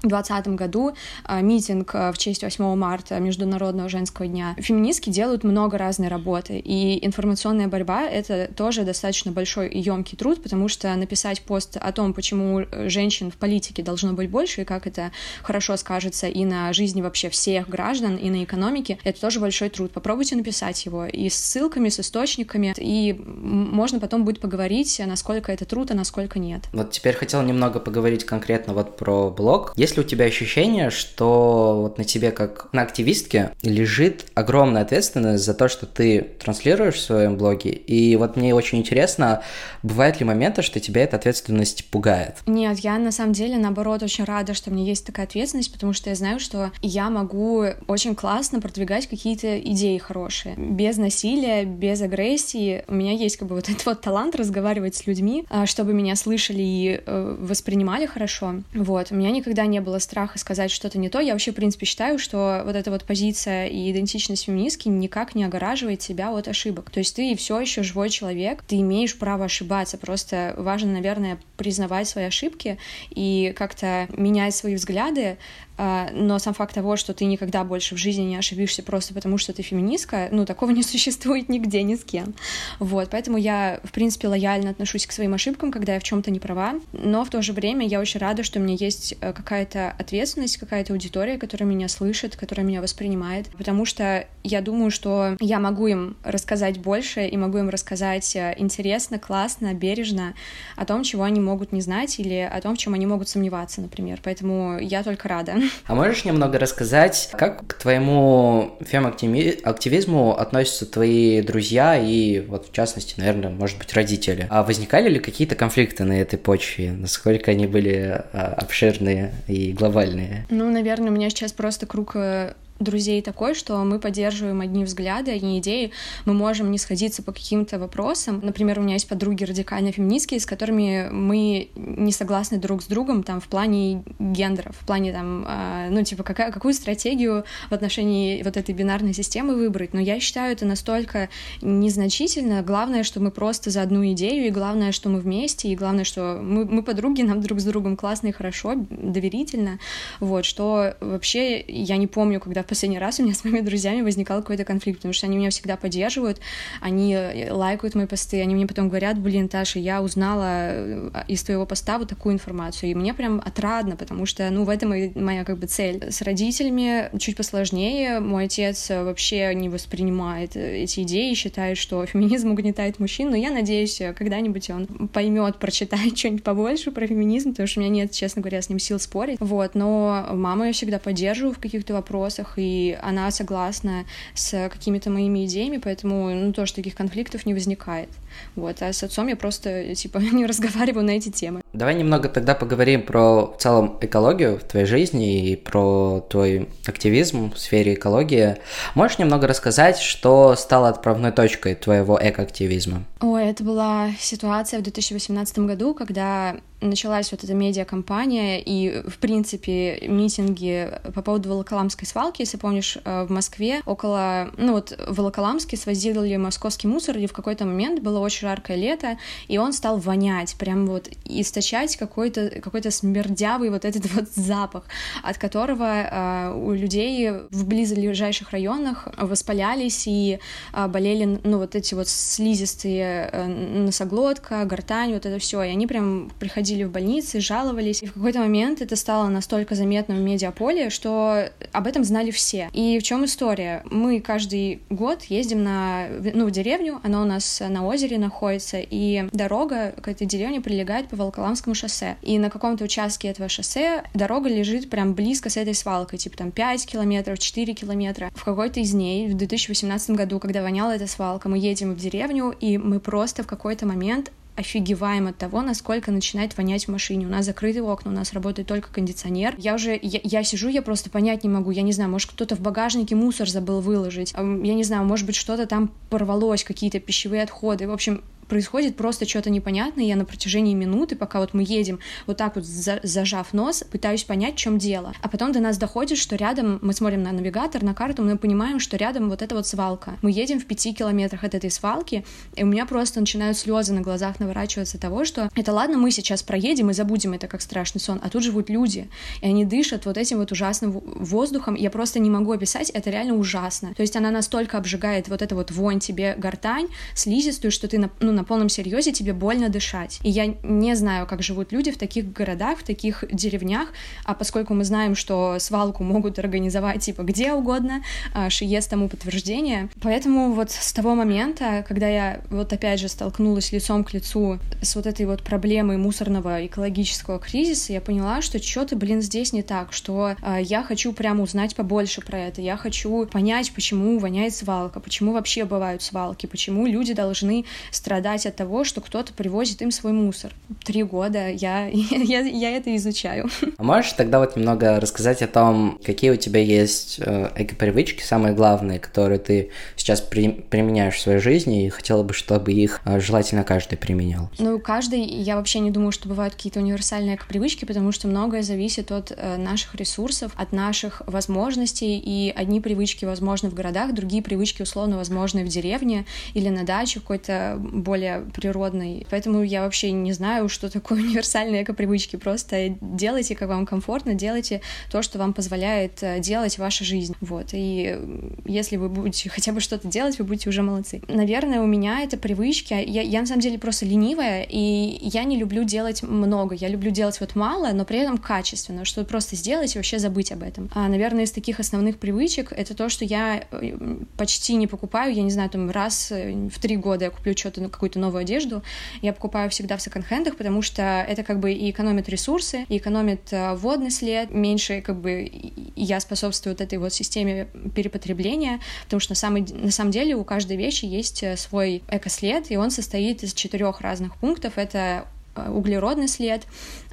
2020 0.09 0.49
году 0.55 0.95
а, 1.25 1.41
митинг 1.41 1.95
а, 1.95 2.13
в 2.13 2.19
честь 2.19 2.43
8 2.43 2.75
марта 2.75 3.19
Международного 3.19 3.89
женского 3.89 4.27
дня. 4.27 4.55
Феминистки 4.59 5.11
делают 5.11 5.45
много 5.45 5.79
разной 5.79 6.09
работы, 6.09 6.59
и 6.59 7.05
информационная 7.05 7.69
борьба— 7.69 8.05
это 8.11 8.51
тоже 8.55 8.85
достаточно 8.85 9.33
большой 9.33 9.69
и 9.69 9.81
емкий 9.81 10.17
труд, 10.17 10.43
потому 10.43 10.69
что 10.69 10.95
написать 10.95 11.43
пост 11.43 11.77
о 11.77 11.93
том, 11.93 12.15
почему 12.15 12.67
женщин 12.87 13.31
в 13.31 13.37
политике 13.37 13.83
должно 13.83 14.13
быть 14.13 14.31
больше, 14.31 14.63
и 14.63 14.65
как 14.65 14.87
это 14.87 15.13
хорошо 15.43 15.77
скажется 15.77 16.27
и 16.27 16.45
на 16.45 16.73
жизни 16.73 17.03
вообще 17.03 17.31
всех 17.31 17.69
граждан, 17.69 18.17
и 18.17 18.31
на 18.31 18.45
экономике, 18.45 18.99
это 19.05 19.21
тоже 19.21 19.41
большой 19.41 19.69
труд. 19.69 19.93
Попробуйте 19.93 20.37
написать 20.37 20.85
его 20.85 21.07
и 21.07 21.29
с 21.29 21.35
ссылками, 21.35 21.89
с 21.89 22.01
источниками, 22.01 22.75
и 22.77 23.13
можно 23.15 24.01
потом 24.01 24.25
будет 24.25 24.41
поговорить, 24.41 25.01
насколько 25.07 25.53
это 25.53 25.65
труд, 25.65 25.91
а 25.91 25.95
насколько 25.95 26.39
нет. 26.39 26.63
Вот 26.73 26.91
теперь 26.91 27.15
хотел 27.15 27.43
немного 27.43 27.81
поговорить 27.81 28.25
конкретно 28.25 28.75
вот 28.75 28.97
про 28.97 29.31
блог. 29.31 29.73
Если 29.77 29.94
есть 29.95 29.97
ли 29.97 30.05
у 30.05 30.07
тебя 30.07 30.25
ощущение, 30.25 30.91
что 30.91 31.79
вот 31.83 31.99
на 31.99 32.05
тебе, 32.05 32.33
как 32.33 32.69
на 32.73 32.83
активистке, 32.83 33.53
лежит 33.63 34.27
огромная 34.35 34.83
ответственность 34.83 35.45
за 35.45 35.55
то, 35.55 35.69
что 35.69 35.87
ты 35.87 36.21
транслируешь 36.21 36.97
в 36.97 37.01
своем 37.01 37.37
блоге? 37.37 37.71
И 37.71 38.17
вот 38.17 38.37
мне 38.37 38.55
очень 38.55 38.79
интересно, 38.79 39.43
бывают 39.85 40.19
ли 40.19 40.27
моменты, 40.27 40.63
что 40.63 40.81
тебя 40.81 41.05
эта 41.05 41.17
ответственность 41.17 41.85
пугает? 41.91 42.39
Нет, 42.47 42.81
я 42.81 42.99
на 42.99 43.13
самом 43.13 43.35
деле, 43.35 43.57
наоборот, 43.57 44.03
очень 44.03 44.25
рада, 44.25 44.55
что 44.55 44.71
у 44.71 44.75
меня 44.75 44.85
есть 44.85 45.07
такая 45.07 45.27
ответственность, 45.27 45.73
потому 45.73 45.93
что 45.93 46.11
я 46.11 46.17
знаю, 46.17 46.41
что 46.41 46.73
я 46.83 47.09
могу 47.09 47.67
очень 47.87 48.17
классно 48.17 48.61
продвигать 48.61 49.07
какие-то 49.07 49.61
идеи 49.61 49.99
хорошие. 49.99 50.57
Без 50.57 50.97
насилия, 50.97 51.65
без 51.65 52.03
агрессии. 52.03 52.85
У 52.89 52.95
меня 52.95 53.13
есть 53.13 53.37
как 53.37 53.47
бы 53.47 53.55
вот 53.55 53.69
этот 53.69 53.87
вот 53.87 54.01
талант 54.01 54.35
разговаривать 54.35 54.97
с 54.97 55.07
людьми, 55.07 55.45
а, 55.51 55.67
чтобы 55.67 55.93
меня 55.93 56.17
слышали 56.17 56.63
и 56.63 57.01
э, 57.05 57.37
воспринимали 57.39 58.07
хорошо. 58.07 58.57
Вот. 58.75 59.13
У 59.13 59.15
меня 59.15 59.31
никогда 59.31 59.67
не 59.67 59.81
было 59.85 59.99
страха 59.99 60.39
сказать 60.39 60.71
что-то 60.71 60.99
не 60.99 61.09
то. 61.09 61.21
Я 61.21 61.33
вообще, 61.33 61.53
в 61.53 61.55
принципе, 61.55 61.87
считаю, 61.87 62.19
что 62.19 62.63
вот 62.65 62.75
эта 62.75 62.91
вот 62.91 63.05
позиция 63.05 63.67
и 63.67 63.91
идентичность 63.91 64.45
феминистки 64.45 64.89
никак 64.89 65.35
не 65.35 65.45
огораживает 65.45 66.03
себя 66.03 66.33
от 66.33 66.49
ошибок. 66.49 66.91
То 66.91 66.99
есть 66.99 67.15
ты 67.15 67.37
все 67.37 67.61
еще 67.61 67.83
живой 67.83 68.11
человек, 68.11 68.63
ты 68.67 68.81
имеешь 68.81 69.17
право 69.17 69.45
ошибаться. 69.45 69.99
Просто 69.99 70.55
важно, 70.57 70.93
наверное, 70.93 71.39
признавать 71.57 72.09
свои 72.09 72.25
ошибки 72.25 72.79
и 73.11 73.55
как-то 73.57 74.09
менять 74.17 74.55
свои 74.55 74.75
взгляды, 74.75 75.39
а, 75.77 76.11
но 76.13 76.39
сам 76.39 76.55
факт 76.55 76.75
того, 76.75 76.97
что 76.97 77.15
ты 77.15 77.25
никогда 77.25 77.65
больше 77.65 77.97
в 77.97 77.99
жизни 77.99 78.23
не 78.23 78.37
ошибишься 78.37 78.83
просто 78.83 79.13
потому, 79.13 79.39
что 79.39 79.53
ты 79.53 79.63
феминистка, 79.63 80.29
ну, 80.31 80.45
такого 80.47 80.71
не 80.71 80.83
существует 80.85 81.49
нигде, 81.49 81.83
ни 81.83 81.97
с 81.97 82.05
кем. 82.05 82.35
Вот, 82.79 83.11
поэтому 83.11 83.39
я, 83.39 83.81
в 83.83 83.93
принципе, 83.93 84.29
лояльно 84.29 84.71
отношусь 84.71 85.07
к 85.07 85.13
своим 85.13 85.35
ошибкам, 85.35 85.73
когда 85.73 85.95
я 85.95 86.01
в 86.01 86.05
чем 86.05 86.23
то 86.23 86.31
не 86.31 86.39
права, 86.39 86.75
но 86.93 87.25
в 87.25 87.31
то 87.31 87.43
же 87.43 87.53
время 87.53 87.87
я 87.87 88.01
очень 88.01 88.21
рада, 88.21 88.45
что 88.45 88.61
у 88.61 88.63
меня 88.63 88.75
есть 88.75 89.15
э, 89.21 89.33
какая-то 89.65 89.95
ответственность, 89.99 90.59
какая-то 90.59 90.93
аудитория, 90.93 91.39
которая 91.39 91.69
меня 91.69 91.89
слышит, 91.89 92.37
которая 92.37 92.67
меня 92.67 92.83
воспринимает, 92.83 93.49
потому 93.57 93.85
что 93.85 94.27
я 94.45 94.61
думаю, 94.61 94.91
что 94.91 95.37
я 95.41 95.59
могу 95.59 95.87
им 95.87 96.17
рассказать 96.23 96.79
больше 96.79 97.27
и 97.27 97.37
могу 97.37 97.59
им 97.59 97.71
рассказать 97.71 98.37
э, 98.37 98.55
интересно, 98.59 99.19
классно, 99.19 99.73
бережно 99.73 100.35
о 100.77 100.85
том, 100.85 101.03
чего 101.03 101.25
они 101.25 101.41
могут 101.41 101.73
не 101.73 101.81
знать 101.81 102.21
или 102.21 102.49
о 102.51 102.61
том, 102.61 102.77
в 102.77 102.79
чем 102.79 102.93
они 102.93 103.07
могут 103.07 103.29
сомневаться, 103.29 103.81
например. 103.81 104.21
Поэтому 104.23 104.79
я 104.79 105.03
только 105.03 105.29
рада. 105.29 105.55
А 105.87 105.95
можешь 105.95 106.27
немного 106.27 106.59
рассказать, 106.59 107.31
как 107.33 107.67
к 107.67 107.75
твоему 107.75 108.77
фем-активизму 108.81 110.37
относятся 110.37 110.85
твои 110.85 111.41
друзья 111.41 111.97
и, 111.97 112.41
вот 112.41 112.69
в 112.69 112.73
частности, 112.73 113.19
наверное, 113.19 113.49
может 113.49 113.79
быть, 113.79 113.95
родители? 113.95 114.47
А 114.51 114.63
возникали 114.63 115.09
ли 115.09 115.21
какие-то 115.21 115.55
конфликты 115.55 116.05
на 116.05 116.21
этой 116.21 116.39
почве? 116.39 116.93
Насколько 116.93 117.53
они 117.53 117.67
были 117.67 118.23
а, 118.33 118.55
обширные 118.61 119.33
и 119.49 119.73
глобальные? 119.73 120.45
Ну, 120.51 120.71
наверное, 120.71 121.09
у 121.09 121.15
меня 121.15 121.31
сейчас 121.31 121.53
просто 121.53 121.87
круг 121.87 122.13
э, 122.17 122.53
друзей 122.81 123.23
такой, 123.23 123.55
что 123.55 123.77
мы 123.85 123.99
поддерживаем 123.99 124.61
одни 124.61 124.85
взгляды, 124.85 125.31
одни 125.31 125.59
идеи, 125.61 125.93
мы 126.25 126.35
можем 126.35 126.71
не 126.71 126.79
сходиться 126.79 127.23
по 127.23 127.33
каким-то 127.33 127.79
вопросам. 127.79 128.41
Например, 128.43 128.79
у 128.79 128.83
меня 128.83 128.95
есть 128.95 129.09
подруги 129.09 129.45
радикально 129.45 129.93
феминистские, 129.93 130.41
с 130.41 130.47
которыми 130.47 131.09
мы 131.11 131.69
не 131.77 132.13
согласны 132.13 132.59
друг 132.59 132.83
с 132.83 132.87
другом 132.87 133.23
там 133.23 133.41
в 133.41 133.49
плане 133.49 134.03
гендеров, 134.19 134.77
в 134.81 134.87
плане 134.87 135.13
там, 135.13 135.47
э, 135.47 135.89
ну, 135.91 136.03
типа, 136.03 136.25
какая, 136.25 136.51
какую 136.51 136.75
стратегию 136.75 137.45
в 137.71 137.75
отношении 137.75 138.43
вот 138.43 138.57
этой 138.57 138.75
бинарной 138.75 139.15
системы 139.15 139.55
выбрать. 139.55 139.95
Но 139.95 140.01
я 140.01 140.19
считаю 140.19 140.53
это 140.53 140.67
настолько 140.67 141.29
незначительно. 141.63 142.63
Главное, 142.63 143.05
что 143.05 143.21
мы 143.21 143.31
просто 143.31 143.71
за 143.71 143.83
одну 143.83 144.05
идею, 144.13 144.47
и 144.47 144.51
главное, 144.51 144.93
что 144.93 145.09
мы 145.09 145.21
вместе, 145.21 145.69
и 145.69 145.77
главное, 145.77 146.05
что 146.05 146.41
мы, 146.43 146.65
мы 146.65 146.83
подруги, 146.83 147.23
нам 147.23 147.41
друг 147.41 147.61
с 147.61 147.65
другом 147.65 147.97
классно 147.97 148.29
и 148.29 148.33
хорошо, 148.33 148.75
доверительно. 148.91 149.79
Вот, 150.19 150.45
что 150.45 150.95
вообще 151.01 151.61
я 151.61 151.97
не 151.97 152.07
помню, 152.07 152.41
когда 152.41 152.63
в 152.63 152.67
последний 152.75 152.99
раз 152.99 153.21
у 153.21 153.23
меня 153.23 153.35
с 153.35 153.45
моими 153.45 153.61
друзьями 153.61 154.03
возникал 154.03 154.41
какой-то 154.41 154.65
конфликт, 154.65 154.99
потому 154.99 155.15
что 155.15 155.27
они 155.27 155.37
меня 155.37 155.51
всегда 155.51 155.77
поддерживают, 155.77 156.41
они 156.81 157.15
э, 157.15 157.53
лайкают 157.53 157.95
мои 157.95 158.07
посты, 158.07 158.43
они 158.43 158.53
мне 158.57 158.67
потом 158.67 158.89
говорят, 158.89 159.17
блин, 159.17 159.49
Таша, 159.49 159.79
я 159.79 160.03
узнала 160.03 160.71
э, 160.73 161.11
из 161.29 161.45
твоего 161.45 161.67
поста 161.67 161.99
вот 161.99 162.09
такую 162.09 162.35
информацию, 162.35 162.91
и 162.91 162.95
мне 162.97 163.15
прям 163.15 163.41
отрадно, 163.45 163.95
потому 163.95 164.27
что, 164.27 164.51
ну, 164.51 164.65
в 164.65 164.71
этом 164.71 164.91
моя 164.91 165.45
как 165.45 165.59
бы 165.59 165.69
цель. 165.69 166.11
С 166.11 166.21
родителями 166.23 167.17
чуть 167.19 167.37
посложнее, 167.37 168.19
мой 168.19 168.47
отец 168.47 168.91
вообще 168.91 169.55
не 169.55 169.69
воспринимает 169.69 170.57
э, 170.57 170.79
эти 170.83 171.03
идеи, 171.03 171.35
считает, 171.35 171.79
что 171.79 172.05
феминизм 172.13 172.51
угнетает 172.51 172.99
мужчин, 172.99 173.31
но 173.31 173.37
я 173.37 173.53
надеюсь, 173.53 174.03
когда-нибудь 174.17 174.69
он 174.71 174.87
поймет, 175.13 175.61
прочитает 175.61 176.19
что-нибудь 176.19 176.43
побольше 176.43 176.91
про 176.91 177.07
феминизм, 177.07 177.51
потому 177.51 177.69
что 177.69 177.79
у 177.79 177.85
меня 177.85 177.93
нет, 177.93 178.11
честно 178.11 178.43
говоря, 178.43 178.61
с 178.61 178.69
ним 178.69 178.81
сил 178.81 178.99
спорить, 178.99 179.37
вот, 179.39 179.77
но 179.77 180.27
маму 180.33 180.65
я 180.65 180.73
всегда 180.73 180.99
поддерживаю 180.99 181.55
в 181.55 181.61
каких-то 181.61 181.95
вопросах, 181.95 182.54
и 182.57 182.99
она 183.03 183.31
согласна 183.31 184.05
с 184.35 184.69
какими-то 184.69 185.11
моими 185.11 185.47
идеями, 185.47 185.79
поэтому, 185.79 186.31
ну, 186.31 186.53
тоже 186.53 186.75
таких 186.75 186.95
конфликтов 186.95 187.47
не 187.47 187.55
возникает. 187.55 188.09
Вот, 188.55 188.83
а 188.83 188.93
с 188.93 189.03
отцом 189.03 189.29
я 189.29 189.37
просто, 189.37 189.95
типа, 189.95 190.19
не 190.33 190.47
разговариваю 190.47 191.05
на 191.05 191.11
эти 191.11 191.31
темы. 191.31 191.64
Давай 191.75 191.97
немного 191.97 192.29
тогда 192.29 192.55
поговорим 192.55 193.03
про 193.03 193.47
в 193.47 193.57
целом 193.59 193.99
экологию 194.01 194.61
в 194.61 194.63
твоей 194.63 194.87
жизни 194.87 195.51
и 195.51 195.57
про 195.57 196.25
твой 196.31 196.69
активизм 196.87 197.51
в 197.51 197.59
сфере 197.59 197.95
экологии. 197.95 198.59
Можешь 198.95 199.19
немного 199.19 199.49
рассказать, 199.49 199.99
что 199.99 200.55
стало 200.55 200.89
отправной 200.89 201.33
точкой 201.33 201.75
твоего 201.75 202.17
экоактивизма? 202.23 203.03
Ой, 203.21 203.47
это 203.47 203.65
была 203.65 204.11
ситуация 204.21 204.79
в 204.79 204.85
2018 204.85 205.59
году, 205.61 205.95
когда 205.95 206.55
началась 206.81 207.33
вот 207.33 207.43
эта 207.43 207.55
медиакомпания 207.55 208.59
и, 208.59 209.03
в 209.09 209.19
принципе, 209.19 210.01
митинги 210.07 210.91
по 211.15 211.23
поводу 211.23 211.49
Волоколамской 211.49 212.07
свалки, 212.07 212.43
если 212.43 212.59
помнишь, 212.59 212.99
э, 213.03 213.25
в 213.25 213.31
Москве 213.31 213.81
около, 213.87 214.51
ну 214.59 214.73
вот 214.73 214.91
в 214.91 215.15
Волоколамске 215.15 215.79
свозили 215.79 216.37
московский 216.37 216.87
мусор, 216.87 217.17
и 217.17 217.27
в 217.27 217.33
какой-то 217.33 217.65
момент 217.65 218.03
было 218.03 218.19
очень 218.19 218.43
жаркое 218.43 218.77
лето, 218.77 219.17
и 219.49 219.57
он 219.57 219.73
стал 219.73 219.97
вонять, 219.97 220.57
прям 220.57 220.87
вот 220.87 221.09
источать 221.25 221.64
какой-то 221.97 222.51
какой 222.61 222.83
смердявый 222.91 223.71
вот 223.71 223.85
этот 223.85 224.11
вот 224.13 224.29
запах, 224.35 224.85
от 225.23 225.39
которого 225.39 225.85
э, 225.85 226.55
у 226.55 226.73
людей 226.73 227.31
в 227.51 227.67
близлежащих 227.67 228.51
районах 228.51 229.09
воспалялись 229.17 230.07
и 230.07 230.39
э, 230.73 230.87
болели, 230.87 231.41
ну 231.45 231.59
вот 231.59 231.75
эти 231.75 231.95
вот 231.95 232.09
слизистые 232.09 233.31
э, 233.33 233.47
носоглотка, 233.47 234.65
гортань, 234.65 235.15
вот 235.15 235.25
это 235.25 235.39
все, 235.39 235.63
и 235.63 235.69
они 235.69 235.87
прям 235.87 236.31
приходили 236.39 236.75
ходили 236.75 236.85
в 236.85 236.93
больницы, 236.93 237.41
жаловались. 237.41 238.03
И 238.03 238.07
в 238.07 238.15
какой-то 238.15 238.41
момент 238.41 238.81
это 238.81 238.97
стало 238.97 239.29
настолько 239.29 239.75
заметным 239.75 240.19
в 240.19 240.21
медиаполе, 240.21 240.91
что 240.91 241.45
об 241.73 241.87
этом 241.87 242.05
знали 242.05 242.31
все. 242.31 242.69
И 242.73 242.99
в 242.99 243.03
чем 243.03 243.25
история? 243.25 243.83
Мы 243.91 244.21
каждый 244.21 244.81
год 244.91 245.25
ездим 245.25 245.63
на, 245.63 246.07
ну, 246.35 246.47
в 246.47 246.51
деревню, 246.51 247.01
она 247.03 247.23
у 247.23 247.25
нас 247.25 247.63
на 247.69 247.87
озере 247.87 248.19
находится, 248.19 248.79
и 248.81 249.29
дорога 249.33 249.93
к 250.03 250.09
этой 250.09 250.27
деревне 250.27 250.61
прилегает 250.61 251.09
по 251.09 251.17
Пермскому 251.55 251.75
шоссе. 251.77 252.17
И 252.23 252.39
на 252.39 252.51
каком-то 252.51 252.85
участке 252.85 253.29
этого 253.29 253.49
шоссе 253.49 254.03
дорога 254.13 254.49
лежит 254.49 254.91
прям 254.91 255.15
близко 255.15 255.51
с 255.51 255.57
этой 255.57 255.75
свалкой, 255.75 256.19
типа 256.19 256.37
там 256.37 256.51
5 256.51 256.87
километров, 256.87 257.39
4 257.39 257.75
километра. 257.75 258.31
В 258.35 258.45
какой-то 258.45 258.81
из 258.81 258.91
дней, 258.91 259.29
в 259.29 259.37
2018 259.37 260.11
году, 260.11 260.41
когда 260.41 260.63
воняла 260.63 260.97
эта 260.97 261.07
свалка, 261.07 261.49
мы 261.49 261.59
едем 261.59 261.95
в 261.95 261.97
деревню, 261.97 262.53
и 262.59 262.77
мы 262.77 262.99
просто 262.99 263.45
в 263.45 263.47
какой-то 263.47 263.87
момент 263.87 264.33
офигеваем 264.57 265.27
от 265.27 265.37
того, 265.37 265.63
насколько 265.63 266.13
начинает 266.13 266.57
вонять 266.57 266.87
в 266.87 266.91
машине. 266.91 267.27
У 267.27 267.29
нас 267.29 267.45
закрыты 267.45 267.83
окна, 267.83 268.11
у 268.11 268.15
нас 268.15 268.33
работает 268.33 268.69
только 268.69 268.93
кондиционер. 268.93 269.55
Я 269.59 269.75
уже, 269.75 269.99
я, 270.01 270.21
я 270.23 270.45
сижу, 270.45 270.69
я 270.69 270.83
просто 270.83 271.11
понять 271.11 271.43
не 271.43 271.51
могу. 271.51 271.71
Я 271.71 271.83
не 271.83 271.93
знаю, 271.93 272.11
может, 272.11 272.31
кто-то 272.31 272.55
в 272.55 272.61
багажнике 272.61 273.17
мусор 273.17 273.49
забыл 273.49 273.81
выложить. 273.81 274.33
Я 274.33 274.75
не 274.75 274.85
знаю, 274.85 275.05
может 275.05 275.27
быть, 275.27 275.37
что-то 275.37 275.67
там 275.67 275.91
порвалось, 276.09 276.63
какие-то 276.63 277.01
пищевые 277.01 277.43
отходы. 277.43 277.89
В 277.89 277.93
общем, 277.93 278.23
происходит 278.49 278.97
просто 278.97 279.27
что-то 279.27 279.51
непонятное. 279.51 280.05
Я 280.05 280.17
на 280.17 280.25
протяжении 280.25 280.75
минуты, 280.75 281.17
пока 281.17 281.41
вот 281.41 281.55
мы 281.55 281.65
едем, 281.67 282.01
вот 282.27 282.37
так 282.37 282.57
вот 282.57 282.65
за, 282.65 283.01
зажав 283.03 283.53
нос, 283.53 283.85
пытаюсь 283.91 284.25
понять, 284.25 284.55
в 284.55 284.59
чем 284.59 284.79
дело. 284.79 285.13
А 285.21 285.29
потом 285.29 285.53
до 285.53 285.61
нас 285.61 285.79
доходит, 285.79 286.19
что 286.19 286.37
рядом, 286.37 286.79
мы 286.83 286.93
смотрим 286.93 287.23
на 287.23 287.33
навигатор, 287.33 287.83
на 287.83 287.95
карту, 287.95 288.23
мы 288.23 288.39
понимаем, 288.39 288.81
что 288.81 288.97
рядом 288.97 289.29
вот 289.29 289.43
эта 289.43 289.55
вот 289.55 289.67
свалка. 289.67 290.17
Мы 290.23 290.31
едем 290.31 290.61
в 290.61 290.67
пяти 290.67 290.93
километрах 290.95 291.45
от 291.45 291.55
этой 291.55 291.71
свалки, 291.71 292.25
и 292.57 292.63
у 292.63 292.67
меня 292.67 292.87
просто 292.87 293.21
начинают 293.21 293.57
слезы 293.57 293.93
на 293.93 294.01
глазах 294.01 294.41
наворачиваться 294.41 294.99
того, 294.99 295.25
что 295.25 295.49
это 295.55 295.73
ладно, 295.73 295.99
мы 295.99 296.11
сейчас 296.11 296.43
проедем 296.43 296.91
и 296.91 296.95
забудем 296.95 297.33
это 297.33 297.47
как 297.47 297.61
страшный 297.61 298.01
сон, 298.01 298.21
а 298.23 298.29
тут 298.29 298.43
живут 298.43 298.71
люди, 298.71 299.09
и 299.41 299.47
они 299.47 299.65
дышат 299.65 300.07
вот 300.07 300.19
этим 300.19 300.39
вот 300.39 300.53
ужасным 300.53 300.93
воздухом. 300.93 301.75
Я 301.75 301.91
просто 301.91 302.19
не 302.19 302.31
могу 302.31 302.53
описать, 302.53 302.91
это 302.91 303.11
реально 303.11 303.35
ужасно. 303.35 303.95
То 303.95 304.03
есть 304.03 304.17
она 304.17 304.31
настолько 304.31 304.79
обжигает 304.79 305.29
вот 305.29 305.43
это 305.43 305.55
вот 305.55 305.71
вонь 305.71 306.01
тебе 306.01 306.35
гортань, 306.37 306.89
слизистую, 307.15 307.71
что 307.71 307.89
ты, 307.89 308.11
ну, 308.21 308.33
на 308.35 308.45
полном 308.45 308.69
серьезе 308.69 309.13
тебе 309.13 309.33
больно 309.33 309.69
дышать. 309.69 310.21
И 310.23 310.31
я 310.31 310.55
не 310.63 310.95
знаю, 310.95 311.27
как 311.27 311.43
живут 311.43 311.73
люди 311.73 311.91
в 311.91 311.99
таких 311.99 312.33
городах, 312.33 312.79
в 312.79 312.83
таких 312.85 313.25
деревнях, 313.31 313.89
а 314.25 314.35
поскольку 314.35 314.75
мы 314.75 314.85
знаем, 314.85 315.15
что 315.15 315.59
свалку 315.59 316.03
могут 316.03 316.39
организовать 316.39 317.03
типа 317.03 317.23
где 317.23 317.53
угодно, 317.53 318.03
а, 318.33 318.51
ШИЕС 318.51 318.87
тому 318.87 319.09
подтверждение. 319.09 319.89
Поэтому 320.03 320.53
вот 320.53 320.71
с 320.71 320.93
того 320.93 321.15
момента, 321.15 321.85
когда 321.87 322.09
я 322.09 322.41
вот 322.51 322.73
опять 322.73 323.01
же 323.01 323.09
столкнулась 323.09 323.73
лицом 323.73 324.05
к 324.05 324.13
лицу 324.13 324.59
с 324.83 324.97
вот 324.97 325.07
этой 325.07 325.27
вот 325.27 325.43
проблемой 325.43 325.97
мусорного 325.97 326.67
экологического 326.67 327.39
кризиса, 327.39 327.93
я 327.93 328.01
поняла, 328.01 328.43
что 328.43 328.63
что-то, 328.63 328.97
блин, 328.97 329.23
здесь 329.23 329.53
не 329.53 329.63
так, 329.63 329.93
что 329.93 330.37
э, 330.43 330.59
я 330.63 330.83
хочу 330.83 331.13
прямо 331.13 331.43
узнать 331.43 331.75
побольше 331.75 332.21
про 332.21 332.39
это, 332.39 332.61
я 332.61 332.77
хочу 332.77 333.27
понять, 333.27 333.73
почему 333.75 334.19
воняет 334.19 334.55
свалка, 334.55 335.01
почему 335.01 335.33
вообще 335.33 335.65
бывают 335.65 336.03
свалки, 336.03 336.47
почему 336.47 336.87
люди 336.87 337.15
должны 337.15 337.65
страдать 337.91 338.24
страдать 338.25 338.47
от 338.47 338.57
того, 338.57 338.85
что 338.85 339.03
кто-то 339.03 339.35
привозит 339.35 339.83
им 339.83 339.91
свой 339.91 340.13
мусор. 340.13 340.53
Три 340.83 341.03
года 341.03 341.51
я, 341.51 341.87
я, 341.93 342.41
я 342.41 342.71
это 342.71 342.97
изучаю. 342.97 343.51
А 343.77 343.83
можешь 343.83 344.13
тогда 344.13 344.39
вот 344.39 344.57
немного 344.57 344.99
рассказать 344.99 345.43
о 345.43 345.47
том, 345.47 345.99
какие 346.03 346.31
у 346.31 346.37
тебя 346.37 346.61
есть 346.61 347.21
эко-привычки, 347.21 348.23
самые 348.23 348.55
главные, 348.55 348.99
которые 348.99 349.39
ты 349.39 349.71
сейчас 349.97 350.23
при, 350.23 350.49
применяешь 350.49 351.17
в 351.17 351.21
своей 351.21 351.39
жизни, 351.39 351.85
и 351.85 351.89
хотела 351.91 352.23
бы, 352.23 352.33
чтобы 352.33 352.73
их 352.73 353.03
э, 353.05 353.21
желательно 353.21 353.63
каждый 353.63 353.99
применял? 353.99 354.51
Ну, 354.59 354.79
каждый, 354.79 355.21
я 355.21 355.57
вообще 355.57 355.81
не 355.81 355.91
думаю, 355.91 356.13
что 356.13 356.27
бывают 356.27 356.55
какие-то 356.55 356.81
универсальные 356.81 357.37
эко-привычки, 357.37 357.85
потому 357.85 358.11
что 358.11 358.27
многое 358.27 358.63
зависит 358.63 359.13
от 359.13 359.33
э, 359.37 359.57
наших 359.59 359.97
ресурсов, 359.97 360.53
от 360.57 360.73
наших 360.73 361.21
возможностей, 361.27 362.19
и 362.19 362.51
одни 362.57 362.81
привычки 362.81 363.27
возможны 363.27 363.69
в 363.69 363.75
городах, 363.75 364.15
другие 364.15 364.43
привычки 364.43 364.81
условно 364.81 365.19
возможны 365.19 365.63
в 365.65 365.69
деревне 365.69 366.25
или 366.55 366.71
на 366.71 366.85
даче 366.85 367.21
какой-то 367.21 367.77
более 367.79 368.14
природной. 368.55 369.27
Поэтому 369.31 369.63
я 369.63 369.83
вообще 369.83 370.13
не 370.13 370.33
знаю, 370.33 370.69
что 370.69 370.91
такое 370.91 371.19
универсальные 371.23 371.83
эко-привычки. 371.83 372.37
Просто 372.37 372.95
делайте, 373.01 373.55
как 373.55 373.69
вам 373.69 373.87
комфортно, 373.87 374.35
делайте 374.35 374.81
то, 375.11 375.23
что 375.23 375.39
вам 375.39 375.53
позволяет 375.53 376.23
э, 376.23 376.41
делать 376.41 376.79
ваша 376.79 377.05
жизнь. 377.05 377.35
Вот. 377.41 377.69
И 377.73 378.19
если 378.65 378.97
вы 378.97 379.09
будете 379.09 379.49
хотя 379.49 379.73
бы 379.73 379.81
что-то 379.81 380.09
делать, 380.09 380.39
вы 380.39 380.45
будете 380.45 380.69
уже 380.69 380.83
молодцы. 380.83 381.23
Наверное, 381.29 381.81
у 381.81 381.87
меня 381.87 382.21
это 382.23 382.37
привычки. 382.37 382.95
Я, 382.95 383.23
я 383.23 383.41
на 383.41 383.47
самом 383.47 383.61
деле 383.61 383.79
просто 383.79 384.07
ленивая, 384.07 384.67
и 384.69 385.19
я 385.21 385.45
не 385.45 385.57
люблю 385.57 385.85
делать 385.85 386.23
много. 386.23 386.75
Я 386.75 386.89
люблю 386.89 387.11
делать 387.11 387.41
вот 387.41 387.55
мало, 387.55 387.93
но 387.93 388.05
при 388.05 388.19
этом 388.19 388.39
качественно, 388.39 389.05
что 389.05 389.25
просто 389.25 389.57
сделать 389.57 389.95
и 389.95 389.99
вообще 389.99 390.19
забыть 390.19 390.53
об 390.53 390.63
этом. 390.63 390.91
А, 390.95 391.09
наверное, 391.09 391.45
из 391.45 391.53
таких 391.53 391.81
основных 391.81 392.19
привычек 392.19 392.73
это 392.73 392.95
то, 392.95 393.09
что 393.09 393.25
я 393.25 393.65
э, 393.71 393.97
почти 394.37 394.75
не 394.75 394.87
покупаю, 394.87 395.35
я 395.35 395.43
не 395.43 395.51
знаю, 395.51 395.71
там 395.71 395.91
раз 395.91 396.31
э, 396.31 396.69
в 396.69 396.79
три 396.79 396.97
года 396.97 397.27
я 397.27 397.31
куплю 397.31 397.57
что-то, 397.57 397.81
ну, 397.81 397.89
какую-то 398.05 398.19
новую 398.19 398.43
одежду, 398.43 398.83
я 399.23 399.33
покупаю 399.33 399.71
всегда 399.71 399.97
в 399.97 400.03
секонд-хендах, 400.03 400.57
потому 400.57 400.83
что 400.83 401.03
это 401.03 401.43
как 401.43 401.59
бы 401.59 401.73
и 401.73 401.91
экономит 401.91 402.29
ресурсы, 402.29 402.85
и 402.91 402.99
экономит 402.99 403.51
э, 403.51 403.75
водный 403.75 404.11
след, 404.11 404.51
меньше 404.51 405.01
как 405.01 405.17
бы 405.17 405.51
я 405.97 406.21
способствую 406.21 406.75
вот 406.75 406.83
этой 406.83 406.99
вот 406.99 407.15
системе 407.15 407.69
перепотребления, 407.95 408.81
потому 409.05 409.21
что 409.21 409.33
на, 409.33 409.37
самый, 409.37 409.63
на 409.63 409.91
самом 409.91 410.11
деле 410.11 410.35
у 410.35 410.45
каждой 410.45 410.77
вещи 410.77 411.07
есть 411.07 411.43
э, 411.43 411.57
свой 411.57 412.03
экослед, 412.11 412.71
и 412.71 412.77
он 412.77 412.91
состоит 412.91 413.43
из 413.43 413.55
четырех 413.55 414.03
разных 414.03 414.37
пунктов. 414.37 414.77
Это 414.77 415.27
Э, 415.57 415.71
углеродный 415.71 416.27
след, 416.27 416.63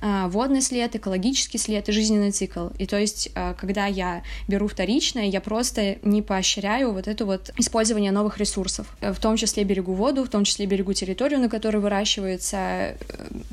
водный 0.02 0.62
след, 0.62 0.96
экологический 0.96 1.58
след 1.58 1.88
и 1.88 1.92
жизненный 1.92 2.32
цикл. 2.32 2.68
И 2.80 2.86
то 2.86 3.00
есть, 3.00 3.30
э, 3.36 3.54
когда 3.58 3.86
я 3.86 4.24
беру 4.48 4.68
вторичное, 4.68 5.26
я 5.26 5.40
просто 5.42 5.98
не 6.04 6.22
поощряю 6.22 6.92
вот 6.92 7.08
это 7.08 7.26
вот 7.26 7.52
использование 7.58 8.12
новых 8.12 8.40
ресурсов. 8.40 8.88
В 9.02 9.20
том 9.20 9.38
числе 9.38 9.64
берегу 9.64 9.94
воду, 9.94 10.24
в 10.24 10.30
том 10.30 10.44
числе 10.44 10.66
берегу 10.66 10.94
территорию, 10.94 11.40
на 11.40 11.50
которой 11.50 11.78
выращивается, 11.78 12.96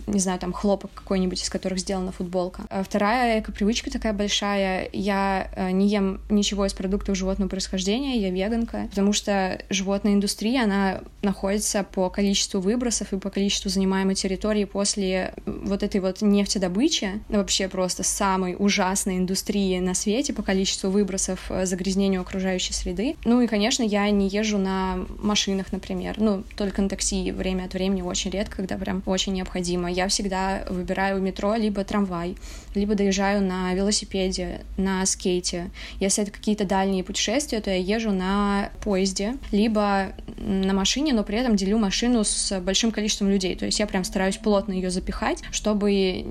не 0.06 0.20
знаю, 0.20 0.38
там 0.38 0.52
хлопок 0.52 0.90
какой-нибудь, 0.94 1.42
из 1.42 1.50
которых 1.50 1.78
сделана 1.78 2.12
футболка. 2.12 2.62
Вторая 2.84 3.40
эко-привычка 3.40 3.90
такая 3.90 4.12
большая. 4.12 4.88
Я 4.92 5.50
не 5.70 5.88
ем 5.88 6.20
ничего 6.30 6.66
из 6.66 6.72
продуктов 6.72 7.16
животного 7.16 7.48
происхождения, 7.48 8.18
я 8.18 8.30
веганка, 8.30 8.86
потому 8.90 9.12
что 9.12 9.60
животная 9.68 10.14
индустрия, 10.14 10.64
она 10.64 11.00
находится 11.22 11.84
по 11.84 12.08
количеству 12.08 12.60
выбросов 12.60 13.12
и 13.12 13.18
по 13.18 13.30
количеству 13.30 13.68
занимаемой 13.68 14.14
территории, 14.14 14.64
по 14.64 14.78
после 14.78 15.34
вот 15.44 15.82
этой 15.82 16.00
вот 16.00 16.22
нефтедобычи, 16.38 17.20
вообще 17.28 17.68
просто 17.68 18.02
самой 18.02 18.56
ужасной 18.58 19.18
индустрии 19.18 19.78
на 19.78 19.94
свете 19.94 20.32
по 20.32 20.42
количеству 20.42 20.90
выбросов, 20.90 21.50
э, 21.50 21.66
загрязнению 21.66 22.22
окружающей 22.22 22.72
среды. 22.72 23.16
Ну 23.24 23.40
и, 23.40 23.46
конечно, 23.46 23.82
я 23.82 24.08
не 24.10 24.28
езжу 24.28 24.58
на 24.58 25.06
машинах, 25.18 25.72
например, 25.72 26.16
ну, 26.18 26.44
только 26.56 26.82
на 26.82 26.88
такси 26.88 27.32
время 27.32 27.64
от 27.64 27.74
времени, 27.74 28.02
очень 28.02 28.30
редко, 28.30 28.56
когда 28.56 28.76
прям 28.76 29.02
очень 29.06 29.32
необходимо. 29.34 29.90
Я 29.90 30.08
всегда 30.08 30.64
выбираю 30.68 31.20
метро 31.20 31.54
либо 31.54 31.84
трамвай, 31.84 32.36
либо 32.74 32.94
доезжаю 32.94 33.42
на 33.42 33.74
велосипеде, 33.74 34.62
на 34.76 35.04
скейте. 35.06 35.70
Если 36.00 36.22
это 36.22 36.32
какие-то 36.32 36.64
дальние 36.64 37.04
путешествия, 37.04 37.60
то 37.60 37.70
я 37.70 37.76
езжу 37.76 38.12
на 38.12 38.70
поезде, 38.82 39.36
либо 39.50 40.12
на 40.38 40.72
машине, 40.72 41.12
но 41.12 41.24
при 41.24 41.38
этом 41.38 41.56
делю 41.56 41.78
машину 41.78 42.24
с 42.24 42.60
большим 42.60 42.92
количеством 42.92 43.28
людей. 43.30 43.56
То 43.56 43.66
есть 43.66 43.78
я 43.80 43.86
прям 43.86 44.04
стараюсь 44.04 44.36
плотно 44.36 44.72
ее 44.72 44.90
запихать, 44.90 45.42
чтобы 45.50 46.27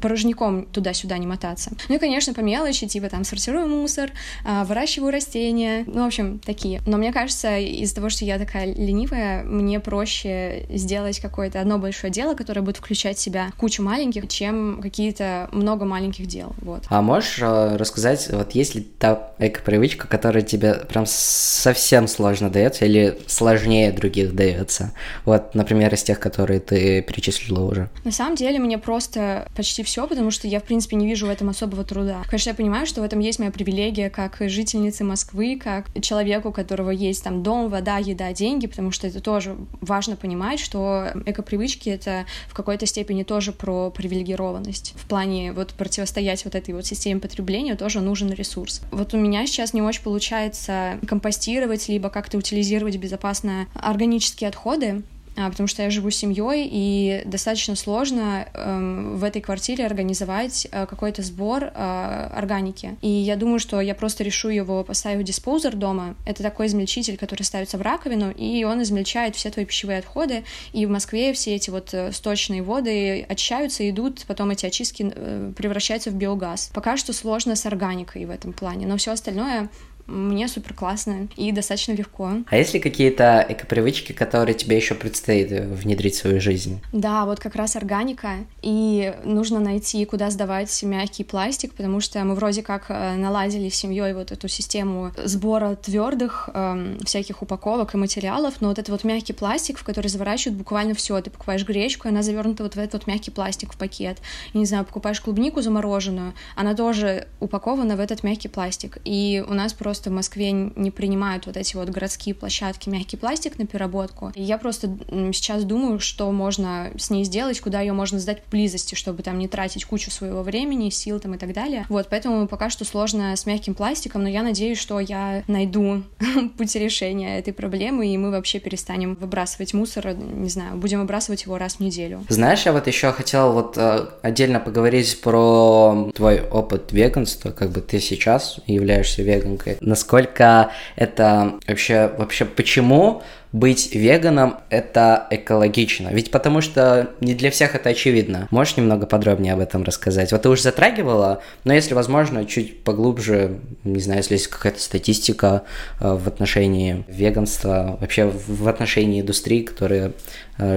порожняком 0.00 0.66
туда-сюда 0.66 1.18
не 1.18 1.26
мотаться. 1.26 1.72
Ну 1.88 1.96
и, 1.96 1.98
конечно, 1.98 2.34
по 2.34 2.40
мелочи, 2.40 2.86
типа 2.86 3.08
там 3.08 3.24
сортирую 3.24 3.68
мусор, 3.68 4.10
а, 4.44 4.64
выращиваю 4.64 5.12
растения, 5.12 5.84
ну, 5.86 6.04
в 6.04 6.06
общем, 6.06 6.38
такие. 6.38 6.80
Но 6.86 6.96
мне 6.96 7.12
кажется, 7.12 7.58
из-за 7.58 7.96
того, 7.96 8.08
что 8.08 8.24
я 8.24 8.38
такая 8.38 8.66
ленивая, 8.66 9.42
мне 9.42 9.80
проще 9.80 10.66
сделать 10.70 11.20
какое-то 11.20 11.60
одно 11.60 11.78
большое 11.78 12.12
дело, 12.12 12.34
которое 12.34 12.62
будет 12.62 12.76
включать 12.76 13.16
в 13.16 13.20
себя 13.20 13.50
кучу 13.58 13.82
маленьких, 13.82 14.28
чем 14.28 14.80
какие-то 14.80 15.48
много 15.52 15.84
маленьких 15.84 16.26
дел, 16.26 16.54
вот. 16.60 16.84
А 16.88 17.02
можешь 17.02 17.38
э, 17.40 17.76
рассказать, 17.76 18.28
вот 18.30 18.52
есть 18.52 18.74
ли 18.74 18.82
та 18.82 19.32
эко-привычка, 19.38 20.06
которая 20.06 20.42
тебе 20.42 20.74
прям 20.74 21.04
совсем 21.06 22.08
сложно 22.08 22.50
дается 22.50 22.84
или 22.84 23.18
сложнее 23.26 23.92
других 23.92 24.34
дается? 24.34 24.92
Вот, 25.24 25.54
например, 25.54 25.92
из 25.92 26.02
тех, 26.02 26.20
которые 26.20 26.60
ты 26.60 27.02
перечислила 27.02 27.64
уже. 27.64 27.90
На 28.04 28.12
самом 28.12 28.36
деле 28.36 28.58
мне 28.58 28.78
просто 28.78 29.09
почти 29.54 29.82
все, 29.82 30.06
потому 30.06 30.30
что 30.30 30.46
я, 30.48 30.60
в 30.60 30.64
принципе, 30.64 30.96
не 30.96 31.06
вижу 31.06 31.26
в 31.26 31.30
этом 31.30 31.48
особого 31.48 31.84
труда. 31.84 32.22
Конечно, 32.28 32.50
я 32.50 32.54
понимаю, 32.54 32.86
что 32.86 33.00
в 33.00 33.04
этом 33.04 33.18
есть 33.20 33.38
моя 33.38 33.50
привилегия 33.50 34.10
как 34.10 34.36
жительницы 34.40 35.04
Москвы, 35.04 35.58
как 35.62 35.86
человеку, 36.02 36.48
у 36.48 36.52
которого 36.52 36.90
есть 36.90 37.24
там 37.24 37.42
дом, 37.42 37.68
вода, 37.68 37.98
еда, 37.98 38.32
деньги, 38.32 38.66
потому 38.66 38.90
что 38.90 39.06
это 39.06 39.20
тоже 39.20 39.56
важно 39.80 40.16
понимать, 40.16 40.60
что 40.60 41.08
эко-привычки— 41.26 41.88
это 41.90 42.26
в 42.48 42.54
какой-то 42.54 42.86
степени 42.86 43.22
тоже 43.22 43.52
про 43.52 43.90
привилегированность. 43.90 44.94
В 44.96 45.06
плане 45.06 45.52
вот 45.52 45.74
противостоять 45.74 46.44
вот 46.44 46.54
этой 46.54 46.74
вот 46.74 46.86
системе 46.86 47.20
потребления 47.20 47.74
тоже 47.76 48.00
нужен 48.00 48.32
ресурс. 48.32 48.82
Вот 48.90 49.14
у 49.14 49.16
меня 49.16 49.46
сейчас 49.46 49.72
не 49.72 49.82
очень 49.82 50.02
получается 50.02 50.98
компостировать, 51.06 51.88
либо 51.88 52.10
как-то 52.10 52.38
утилизировать 52.38 52.96
безопасно 52.96 53.66
органические 53.74 54.48
отходы, 54.48 55.02
потому 55.48 55.66
что 55.66 55.82
я 55.82 55.90
живу 55.90 56.10
с 56.10 56.16
семьей, 56.16 56.68
и 56.70 57.22
достаточно 57.24 57.76
сложно 57.76 58.46
эм, 58.52 59.16
в 59.16 59.24
этой 59.24 59.40
квартире 59.40 59.86
организовать 59.86 60.66
э, 60.70 60.86
какой-то 60.86 61.22
сбор 61.22 61.64
э, 61.64 62.30
органики. 62.34 62.96
И 63.00 63.08
я 63.08 63.36
думаю, 63.36 63.58
что 63.58 63.80
я 63.80 63.94
просто 63.94 64.24
решу 64.24 64.48
его 64.48 64.84
поставить 64.84 65.22
в 65.22 65.24
диспоузер 65.24 65.76
дома. 65.76 66.16
Это 66.26 66.42
такой 66.42 66.66
измельчитель, 66.66 67.16
который 67.16 67.42
ставится 67.42 67.78
в 67.78 67.82
раковину, 67.82 68.30
и 68.30 68.64
он 68.64 68.82
измельчает 68.82 69.36
все 69.36 69.50
твои 69.50 69.64
пищевые 69.64 70.00
отходы. 70.00 70.44
И 70.72 70.84
в 70.86 70.90
Москве 70.90 71.32
все 71.32 71.54
эти 71.54 71.70
вот 71.70 71.94
э, 71.94 72.12
сточные 72.12 72.62
воды 72.62 73.24
очищаются, 73.28 73.88
идут, 73.88 74.24
потом 74.26 74.50
эти 74.50 74.66
очистки 74.66 75.10
превращаются 75.56 76.10
в 76.10 76.14
биогаз. 76.14 76.70
Пока 76.74 76.96
что 76.96 77.12
сложно 77.12 77.56
с 77.56 77.64
органикой 77.66 78.24
в 78.24 78.30
этом 78.30 78.52
плане, 78.52 78.86
но 78.86 78.96
все 78.96 79.12
остальное 79.12 79.68
мне 80.10 80.48
супер 80.48 80.74
классно 80.74 81.28
и 81.36 81.52
достаточно 81.52 81.92
легко. 81.92 82.30
А 82.48 82.56
есть 82.56 82.74
ли 82.74 82.80
какие-то 82.80 83.44
эко-привычки, 83.48 84.12
которые 84.12 84.54
тебе 84.54 84.76
еще 84.76 84.94
предстоит 84.94 85.50
внедрить 85.50 86.14
в 86.14 86.18
свою 86.18 86.40
жизнь? 86.40 86.80
Да, 86.92 87.24
вот 87.24 87.40
как 87.40 87.54
раз 87.54 87.76
органика, 87.76 88.36
и 88.62 89.14
нужно 89.24 89.60
найти, 89.60 90.04
куда 90.04 90.30
сдавать 90.30 90.82
мягкий 90.82 91.24
пластик, 91.24 91.74
потому 91.74 92.00
что 92.00 92.22
мы 92.24 92.34
вроде 92.34 92.62
как 92.62 92.86
э, 92.88 93.16
наладили 93.16 93.68
с 93.68 93.74
семьей 93.74 94.12
вот 94.14 94.32
эту 94.32 94.48
систему 94.48 95.12
сбора 95.24 95.76
твердых 95.76 96.48
э, 96.52 96.96
всяких 97.04 97.42
упаковок 97.42 97.94
и 97.94 97.96
материалов, 97.98 98.54
но 98.60 98.68
вот 98.68 98.78
этот 98.78 98.90
вот 98.90 99.04
мягкий 99.04 99.32
пластик, 99.32 99.78
в 99.78 99.84
который 99.84 100.08
заворачивают 100.08 100.58
буквально 100.58 100.94
все. 100.94 101.20
Ты 101.20 101.30
покупаешь 101.30 101.64
гречку, 101.64 102.08
она 102.08 102.22
завернута 102.22 102.62
вот 102.62 102.74
в 102.74 102.78
этот 102.78 102.94
вот 102.94 103.06
мягкий 103.06 103.30
пластик 103.30 103.72
в 103.72 103.78
пакет. 103.78 104.18
Я 104.54 104.60
не 104.60 104.66
знаю, 104.66 104.84
покупаешь 104.84 105.20
клубнику 105.20 105.62
замороженную, 105.62 106.34
она 106.56 106.74
тоже 106.74 107.28
упакована 107.40 107.96
в 107.96 108.00
этот 108.00 108.22
мягкий 108.22 108.48
пластик. 108.48 108.98
И 109.04 109.44
у 109.46 109.54
нас 109.54 109.72
просто 109.72 109.99
просто 110.00 110.08
в 110.08 110.14
Москве 110.14 110.52
не 110.52 110.90
принимают 110.90 111.44
вот 111.44 111.58
эти 111.58 111.76
вот 111.76 111.90
городские 111.90 112.34
площадки 112.34 112.88
мягкий 112.88 113.18
пластик 113.18 113.58
на 113.58 113.66
переработку. 113.66 114.32
И 114.34 114.42
я 114.42 114.56
просто 114.56 114.88
сейчас 115.34 115.64
думаю, 115.64 116.00
что 116.00 116.32
можно 116.32 116.90
с 116.96 117.10
ней 117.10 117.24
сделать, 117.24 117.60
куда 117.60 117.82
ее 117.82 117.92
можно 117.92 118.18
сдать 118.18 118.42
поблизости, 118.44 118.94
чтобы 118.94 119.22
там 119.22 119.38
не 119.38 119.46
тратить 119.46 119.84
кучу 119.84 120.10
своего 120.10 120.42
времени, 120.42 120.88
сил 120.88 121.20
там 121.20 121.34
и 121.34 121.38
так 121.38 121.52
далее. 121.52 121.84
Вот, 121.90 122.06
поэтому 122.08 122.48
пока 122.48 122.70
что 122.70 122.86
сложно 122.86 123.36
с 123.36 123.44
мягким 123.44 123.74
пластиком, 123.74 124.22
но 124.22 124.30
я 124.30 124.42
надеюсь, 124.42 124.78
что 124.78 125.00
я 125.00 125.44
найду 125.48 126.02
путь 126.56 126.74
решения 126.76 127.38
этой 127.38 127.52
проблемы, 127.52 128.06
и 128.06 128.16
мы 128.16 128.30
вообще 128.30 128.58
перестанем 128.58 129.16
выбрасывать 129.20 129.74
мусор, 129.74 130.14
не 130.14 130.48
знаю, 130.48 130.78
будем 130.78 131.00
выбрасывать 131.00 131.44
его 131.44 131.58
раз 131.58 131.74
в 131.74 131.80
неделю. 131.80 132.24
Знаешь, 132.30 132.64
я 132.64 132.72
вот 132.72 132.86
еще 132.86 133.12
хотел 133.12 133.52
вот 133.52 133.74
э, 133.76 134.06
отдельно 134.22 134.60
поговорить 134.60 135.20
про 135.20 136.10
твой 136.14 136.40
опыт 136.40 136.90
веганства, 136.92 137.50
как 137.50 137.70
бы 137.70 137.82
ты 137.82 138.00
сейчас 138.00 138.60
являешься 138.66 139.22
веганкой 139.22 139.76
насколько 139.80 140.70
это 140.96 141.54
вообще, 141.66 142.10
вообще 142.16 142.44
почему 142.44 143.22
быть 143.52 143.94
веганом 143.94 144.58
это 144.68 145.26
экологично? 145.30 146.08
Ведь 146.12 146.30
потому 146.30 146.60
что 146.60 147.10
не 147.20 147.34
для 147.34 147.50
всех 147.50 147.74
это 147.74 147.88
очевидно. 147.90 148.46
Можешь 148.50 148.76
немного 148.76 149.06
подробнее 149.06 149.54
об 149.54 149.60
этом 149.60 149.82
рассказать? 149.82 150.30
Вот 150.32 150.42
ты 150.42 150.48
уже 150.48 150.62
затрагивала, 150.62 151.42
но 151.64 151.74
если 151.74 151.94
возможно, 151.94 152.44
чуть 152.44 152.84
поглубже, 152.84 153.58
не 153.84 154.00
знаю, 154.00 154.20
если 154.20 154.34
есть 154.34 154.46
какая-то 154.46 154.80
статистика 154.80 155.62
э, 156.00 156.14
в 156.14 156.28
отношении 156.28 157.04
веганства, 157.08 157.96
вообще 158.00 158.26
в 158.26 158.68
отношении 158.68 159.20
индустрии, 159.20 159.62
которые 159.62 160.12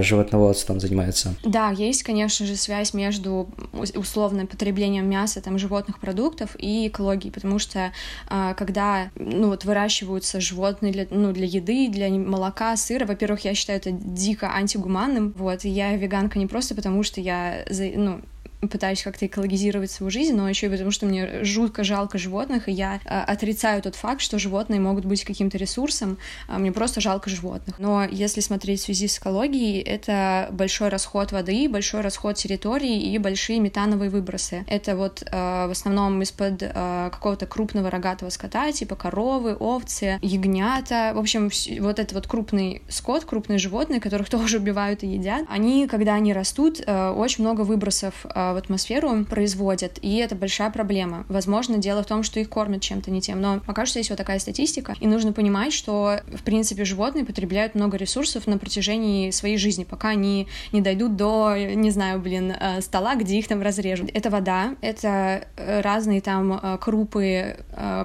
животноводством 0.01 0.79
занимаются. 0.79 1.33
Да, 1.43 1.71
есть, 1.71 2.03
конечно 2.03 2.45
же, 2.45 2.55
связь 2.55 2.93
между 2.93 3.49
условным 3.95 4.47
потреблением 4.47 5.09
мяса, 5.09 5.41
там, 5.41 5.57
животных 5.57 5.99
продуктов 5.99 6.55
и 6.57 6.87
экологией, 6.87 7.31
потому 7.31 7.59
что 7.59 7.91
э, 8.29 8.53
когда, 8.57 9.09
ну, 9.15 9.47
вот 9.47 9.65
выращиваются 9.65 10.39
животные 10.41 10.91
для, 10.93 11.07
ну, 11.09 11.31
для 11.31 11.45
еды, 11.45 11.89
для 11.89 12.09
молока, 12.09 12.75
сыра. 12.77 13.05
Во-первых, 13.05 13.45
я 13.45 13.53
считаю 13.53 13.79
это 13.79 13.91
дико 13.91 14.51
антигуманным. 14.53 15.33
Вот, 15.37 15.65
и 15.65 15.69
я 15.69 15.95
веганка 15.95 16.39
не 16.39 16.47
просто 16.47 16.75
потому, 16.75 17.03
что 17.03 17.21
я, 17.21 17.65
ну, 17.95 18.21
пытаюсь 18.67 19.03
как-то 19.03 19.25
экологизировать 19.25 19.91
свою 19.91 20.09
жизнь, 20.09 20.35
но 20.35 20.49
еще 20.49 20.67
и 20.67 20.69
потому, 20.69 20.91
что 20.91 21.05
мне 21.05 21.43
жутко 21.43 21.83
жалко 21.83 22.17
животных, 22.17 22.67
и 22.69 22.71
я 22.71 22.99
э, 23.03 23.19
отрицаю 23.21 23.81
тот 23.81 23.95
факт, 23.95 24.21
что 24.21 24.39
животные 24.39 24.79
могут 24.79 25.05
быть 25.05 25.23
каким-то 25.23 25.57
ресурсом, 25.57 26.17
а 26.47 26.57
мне 26.57 26.71
просто 26.71 27.01
жалко 27.01 27.29
животных. 27.29 27.79
Но 27.79 28.03
если 28.03 28.41
смотреть 28.41 28.81
в 28.81 28.83
связи 28.85 29.07
с 29.07 29.17
экологией, 29.19 29.81
это 29.81 30.49
большой 30.51 30.89
расход 30.89 31.31
воды, 31.31 31.67
большой 31.69 32.01
расход 32.01 32.35
территории 32.35 33.13
и 33.13 33.17
большие 33.17 33.59
метановые 33.59 34.09
выбросы. 34.09 34.65
Это 34.67 34.95
вот 34.95 35.23
э, 35.23 35.67
в 35.67 35.71
основном 35.71 36.21
из-под 36.21 36.63
э, 36.63 37.09
какого-то 37.11 37.45
крупного 37.45 37.89
рогатого 37.89 38.29
скота, 38.29 38.71
типа 38.71 38.95
коровы, 38.95 39.55
овцы, 39.55 40.19
ягнята, 40.21 41.11
в 41.15 41.19
общем, 41.19 41.49
вот 41.79 41.99
это 41.99 42.15
вот 42.15 42.27
крупный 42.27 42.81
скот, 42.87 43.25
крупные 43.25 43.59
животные, 43.59 43.99
которых 43.99 44.29
тоже 44.31 44.57
убивают 44.57 45.03
и 45.03 45.07
едят, 45.07 45.43
они, 45.49 45.87
когда 45.87 46.15
они 46.15 46.33
растут, 46.33 46.81
очень 46.87 47.43
много 47.43 47.61
выбросов 47.61 48.25
в 48.53 48.57
атмосферу 48.57 49.25
производят, 49.25 49.99
и 50.01 50.17
это 50.17 50.35
большая 50.35 50.69
проблема. 50.69 51.25
Возможно, 51.29 51.77
дело 51.77 52.03
в 52.03 52.05
том, 52.05 52.23
что 52.23 52.39
их 52.39 52.49
кормят 52.49 52.81
чем-то 52.81 53.11
не 53.11 53.21
тем, 53.21 53.41
но 53.41 53.59
пока 53.59 53.85
что 53.85 53.99
есть 53.99 54.09
вот 54.09 54.17
такая 54.17 54.39
статистика, 54.39 54.95
и 54.99 55.07
нужно 55.07 55.33
понимать, 55.33 55.73
что, 55.73 56.19
в 56.33 56.43
принципе, 56.43 56.85
животные 56.85 57.25
потребляют 57.25 57.75
много 57.75 57.97
ресурсов 57.97 58.47
на 58.47 58.57
протяжении 58.57 59.31
своей 59.31 59.57
жизни, 59.57 59.83
пока 59.83 60.09
они 60.09 60.47
не 60.71 60.81
дойдут 60.81 61.15
до, 61.15 61.55
не 61.55 61.91
знаю, 61.91 62.19
блин, 62.19 62.51
э, 62.51 62.81
стола, 62.81 63.15
где 63.15 63.37
их 63.37 63.47
там 63.47 63.61
разрежут. 63.61 64.09
Это 64.13 64.29
вода, 64.29 64.75
это 64.81 65.45
э, 65.57 65.81
разные 65.81 66.21
там 66.21 66.59
э, 66.61 66.77
крупы, 66.79 67.57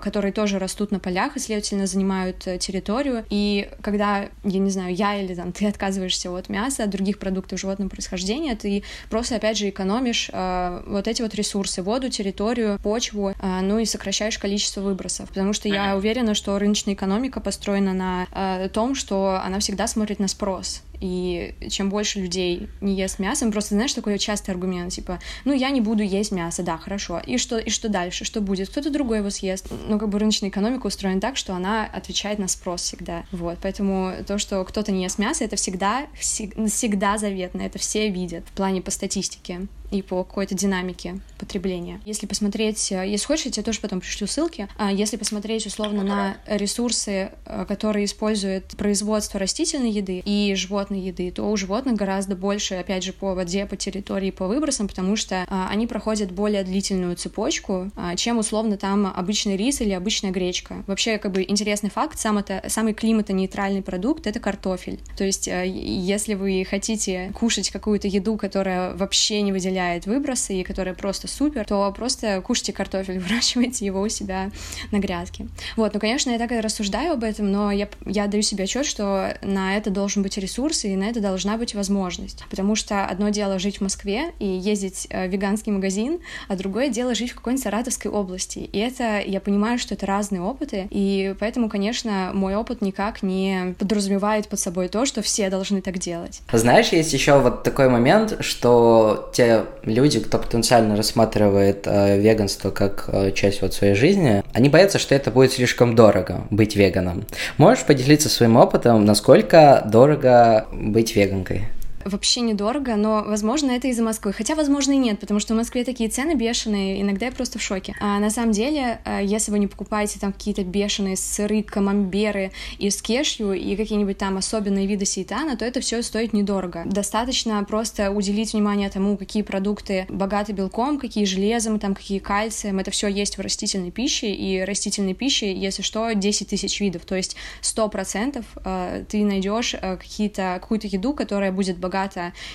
которые 0.02 0.32
тоже 0.32 0.58
растут 0.58 0.90
на 0.90 0.98
полях 0.98 1.36
и, 1.36 1.40
следовательно, 1.40 1.86
занимают 1.86 2.38
территорию, 2.38 3.24
и 3.30 3.68
когда, 3.82 4.28
я 4.44 4.58
не 4.58 4.70
знаю, 4.70 4.94
я 4.94 5.20
или 5.20 5.34
там 5.34 5.52
ты 5.52 5.66
отказываешься 5.66 6.30
от 6.30 6.48
мяса, 6.48 6.84
от 6.84 6.90
других 6.90 7.18
продуктов 7.18 7.60
животного 7.60 7.88
происхождения, 7.88 8.56
ты 8.56 8.82
просто, 9.10 9.36
опять 9.36 9.58
же, 9.58 9.68
экономишь 9.68 10.30
э, 10.38 10.82
вот 10.86 11.08
эти 11.08 11.22
вот 11.22 11.34
ресурсы, 11.34 11.82
воду, 11.82 12.08
территорию, 12.08 12.78
почву, 12.82 13.30
э, 13.30 13.60
ну 13.62 13.78
и 13.78 13.84
сокращаешь 13.84 14.38
количество 14.38 14.80
выбросов. 14.80 15.28
Потому 15.28 15.52
что 15.52 15.68
я 15.68 15.96
уверена, 15.96 16.34
что 16.34 16.58
рыночная 16.58 16.94
экономика 16.94 17.40
построена 17.40 17.92
на 17.92 18.26
э, 18.32 18.68
том, 18.68 18.94
что 18.94 19.40
она 19.44 19.58
всегда 19.58 19.86
смотрит 19.86 20.18
на 20.20 20.28
спрос. 20.28 20.82
И 21.00 21.54
чем 21.70 21.90
больше 21.90 22.20
людей 22.20 22.68
не 22.80 22.96
ест 22.96 23.18
мясо, 23.18 23.48
просто 23.50 23.74
знаешь, 23.74 23.92
такой 23.92 24.18
частый 24.18 24.52
аргумент, 24.52 24.92
типа, 24.92 25.20
ну, 25.44 25.52
я 25.52 25.70
не 25.70 25.80
буду 25.80 26.02
есть 26.02 26.32
мясо, 26.32 26.62
да, 26.62 26.76
хорошо, 26.76 27.20
и 27.24 27.38
что, 27.38 27.58
и 27.58 27.70
что 27.70 27.88
дальше, 27.88 28.24
что 28.24 28.40
будет? 28.40 28.68
Кто-то 28.68 28.90
другой 28.90 29.18
его 29.18 29.30
съест. 29.30 29.68
Ну, 29.86 29.98
как 29.98 30.08
бы 30.08 30.18
рыночная 30.18 30.50
экономика 30.50 30.86
устроена 30.86 31.20
так, 31.20 31.36
что 31.36 31.54
она 31.54 31.84
отвечает 31.84 32.38
на 32.38 32.48
спрос 32.48 32.82
всегда, 32.82 33.24
вот, 33.30 33.58
поэтому 33.62 34.12
то, 34.26 34.38
что 34.38 34.64
кто-то 34.64 34.90
не 34.90 35.04
ест 35.04 35.18
мясо, 35.18 35.44
это 35.44 35.56
всегда, 35.56 36.06
всегда 36.18 37.18
заветно, 37.18 37.62
это 37.62 37.78
все 37.78 38.08
видят 38.10 38.44
в 38.48 38.52
плане 38.52 38.82
по 38.82 38.90
статистике 38.90 39.68
и 39.90 40.02
по 40.02 40.24
какой-то 40.24 40.54
динамике 40.54 41.20
потребления. 41.38 42.00
Если 42.04 42.26
посмотреть, 42.26 42.92
э, 42.92 43.08
если 43.08 43.26
хочешь, 43.26 43.46
я 43.46 43.52
тебе 43.52 43.62
тоже 43.64 43.80
потом 43.80 44.00
пришлю 44.00 44.26
ссылки, 44.26 44.68
а 44.76 44.92
если 44.92 45.16
посмотреть 45.16 45.66
условно 45.66 46.02
на 46.02 46.36
ресурсы, 46.46 47.30
э, 47.44 47.64
которые 47.66 48.04
используют 48.04 48.76
производство 48.76 49.38
растительной 49.40 49.90
еды 49.90 50.22
и 50.24 50.54
животной 50.54 51.00
еды, 51.00 51.30
то 51.30 51.44
у 51.50 51.56
животных 51.56 51.96
гораздо 51.96 52.36
больше, 52.36 52.74
опять 52.74 53.04
же, 53.04 53.12
по 53.12 53.34
воде, 53.34 53.66
по 53.66 53.76
территории, 53.76 54.30
по 54.30 54.46
выбросам, 54.46 54.88
потому 54.88 55.16
что 55.16 55.44
а, 55.48 55.68
они 55.70 55.86
проходят 55.86 56.32
более 56.32 56.62
длительную 56.64 57.16
цепочку, 57.16 57.90
а, 57.96 58.16
чем 58.16 58.38
условно 58.38 58.76
там 58.76 59.06
обычный 59.06 59.56
рис 59.56 59.80
или 59.80 59.92
обычная 59.92 60.30
гречка. 60.30 60.82
Вообще, 60.86 61.18
как 61.18 61.32
бы 61.32 61.42
интересный 61.42 61.90
факт, 61.90 62.18
сам 62.18 62.38
это, 62.38 62.62
самый 62.68 62.94
климатонейтральный 62.94 63.82
продукт— 63.82 64.26
это 64.28 64.40
картофель. 64.40 65.00
То 65.16 65.24
есть, 65.24 65.48
э, 65.48 65.66
если 65.66 66.34
вы 66.34 66.66
хотите 66.68 67.32
кушать 67.38 67.70
какую-то 67.70 68.08
еду, 68.08 68.36
которая 68.36 68.94
вообще 68.94 69.42
не 69.42 69.52
выделяет 69.52 69.77
выделяет 69.78 70.06
выбросы 70.06 70.54
и 70.54 70.64
которая 70.64 70.94
просто 70.94 71.28
супер, 71.28 71.64
то 71.64 71.92
просто 71.92 72.40
кушайте 72.40 72.72
картофель, 72.72 73.18
выращивайте 73.20 73.86
его 73.86 74.00
у 74.00 74.08
себя 74.08 74.50
на 74.90 74.98
грядке. 74.98 75.46
Вот, 75.76 75.94
ну, 75.94 76.00
конечно, 76.00 76.30
я 76.30 76.38
так 76.38 76.52
и 76.52 76.60
рассуждаю 76.60 77.12
об 77.12 77.24
этом, 77.24 77.50
но 77.50 77.70
я, 77.70 77.88
я 78.04 78.26
даю 78.26 78.42
себе 78.42 78.64
отчет, 78.64 78.86
что 78.86 79.36
на 79.42 79.76
это 79.76 79.90
должен 79.90 80.22
быть 80.22 80.36
ресурс, 80.38 80.84
и 80.84 80.96
на 80.96 81.04
это 81.04 81.20
должна 81.20 81.56
быть 81.56 81.74
возможность. 81.74 82.44
Потому 82.50 82.74
что 82.74 83.04
одно 83.04 83.28
дело 83.28 83.58
жить 83.58 83.78
в 83.78 83.80
Москве 83.82 84.32
и 84.38 84.46
ездить 84.46 85.06
э, 85.10 85.28
в 85.28 85.30
веганский 85.30 85.72
магазин, 85.72 86.18
а 86.48 86.56
другое 86.56 86.88
дело 86.88 87.14
жить 87.14 87.30
в 87.30 87.36
какой-нибудь 87.36 87.62
Саратовской 87.62 88.10
области. 88.10 88.58
И 88.58 88.78
это, 88.78 89.20
я 89.20 89.40
понимаю, 89.40 89.78
что 89.78 89.94
это 89.94 90.06
разные 90.06 90.42
опыты, 90.42 90.88
и 90.90 91.34
поэтому, 91.38 91.68
конечно, 91.68 92.32
мой 92.34 92.56
опыт 92.56 92.82
никак 92.82 93.22
не 93.22 93.74
подразумевает 93.78 94.48
под 94.48 94.58
собой 94.58 94.88
то, 94.88 95.06
что 95.06 95.22
все 95.22 95.50
должны 95.50 95.82
так 95.82 95.98
делать. 95.98 96.40
Знаешь, 96.52 96.88
есть 96.88 97.12
еще 97.12 97.38
вот 97.38 97.62
такой 97.62 97.88
момент, 97.88 98.36
что 98.40 99.30
те 99.32 99.67
люди, 99.84 100.20
кто 100.20 100.38
потенциально 100.38 100.96
рассматривает 100.96 101.86
э, 101.86 102.18
веганство 102.18 102.70
как 102.70 103.08
э, 103.08 103.32
часть 103.32 103.62
вот 103.62 103.74
своей 103.74 103.94
жизни, 103.94 104.42
они 104.52 104.68
боятся, 104.68 104.98
что 104.98 105.14
это 105.14 105.30
будет 105.30 105.52
слишком 105.52 105.94
дорого 105.94 106.42
быть 106.50 106.76
веганом. 106.76 107.26
Можешь 107.56 107.84
поделиться 107.84 108.28
своим 108.28 108.56
опытом, 108.56 109.04
насколько 109.04 109.82
дорого 109.86 110.66
быть 110.72 111.14
веганкой? 111.16 111.66
Вообще 112.08 112.40
недорого, 112.40 112.96
но, 112.96 113.24
возможно, 113.26 113.70
это 113.70 113.88
из-за 113.88 114.02
Москвы. 114.02 114.32
Хотя, 114.32 114.54
возможно, 114.54 114.92
и 114.92 114.96
нет, 114.96 115.20
потому 115.20 115.40
что 115.40 115.54
в 115.54 115.56
Москве 115.56 115.84
такие 115.84 116.08
цены 116.08 116.34
бешеные, 116.34 117.00
иногда 117.00 117.26
я 117.26 117.32
просто 117.32 117.58
в 117.58 117.62
шоке. 117.62 117.94
А 118.00 118.18
на 118.18 118.30
самом 118.30 118.52
деле, 118.52 119.00
э, 119.04 119.20
если 119.22 119.50
вы 119.50 119.58
не 119.58 119.66
покупаете 119.66 120.18
там 120.18 120.32
какие-то 120.32 120.64
бешеные 120.64 121.16
сыры, 121.16 121.62
камамберы 121.62 122.52
из 122.78 123.00
кешью 123.02 123.52
и 123.52 123.76
какие-нибудь 123.76 124.18
там 124.18 124.36
особенные 124.36 124.86
виды 124.86 125.04
сейтана, 125.04 125.56
то 125.56 125.64
это 125.64 125.80
все 125.80 126.02
стоит 126.02 126.32
недорого. 126.32 126.82
Достаточно 126.86 127.62
просто 127.64 128.10
уделить 128.10 128.52
внимание 128.52 128.90
тому, 128.90 129.16
какие 129.16 129.42
продукты 129.42 130.06
богаты 130.08 130.52
белком, 130.52 130.98
какие 130.98 131.24
железом, 131.24 131.78
там, 131.78 131.94
какие 131.94 132.18
кальцием. 132.18 132.78
Это 132.78 132.90
все 132.90 133.08
есть 133.08 133.38
в 133.38 133.40
растительной 133.40 133.90
пище, 133.90 134.32
и 134.32 134.62
растительной 134.62 135.14
пищи, 135.14 135.44
если 135.44 135.82
что, 135.82 136.12
10 136.12 136.48
тысяч 136.48 136.80
видов. 136.80 137.04
То 137.04 137.14
есть 137.14 137.36
100% 137.62 138.44
э, 138.64 139.04
ты 139.08 139.24
найдешь 139.24 139.74
э, 139.74 139.96
какие-то, 139.96 140.58
какую-то 140.60 140.86
еду, 140.86 141.12
которая 141.12 141.52
будет 141.52 141.78
богата 141.78 141.97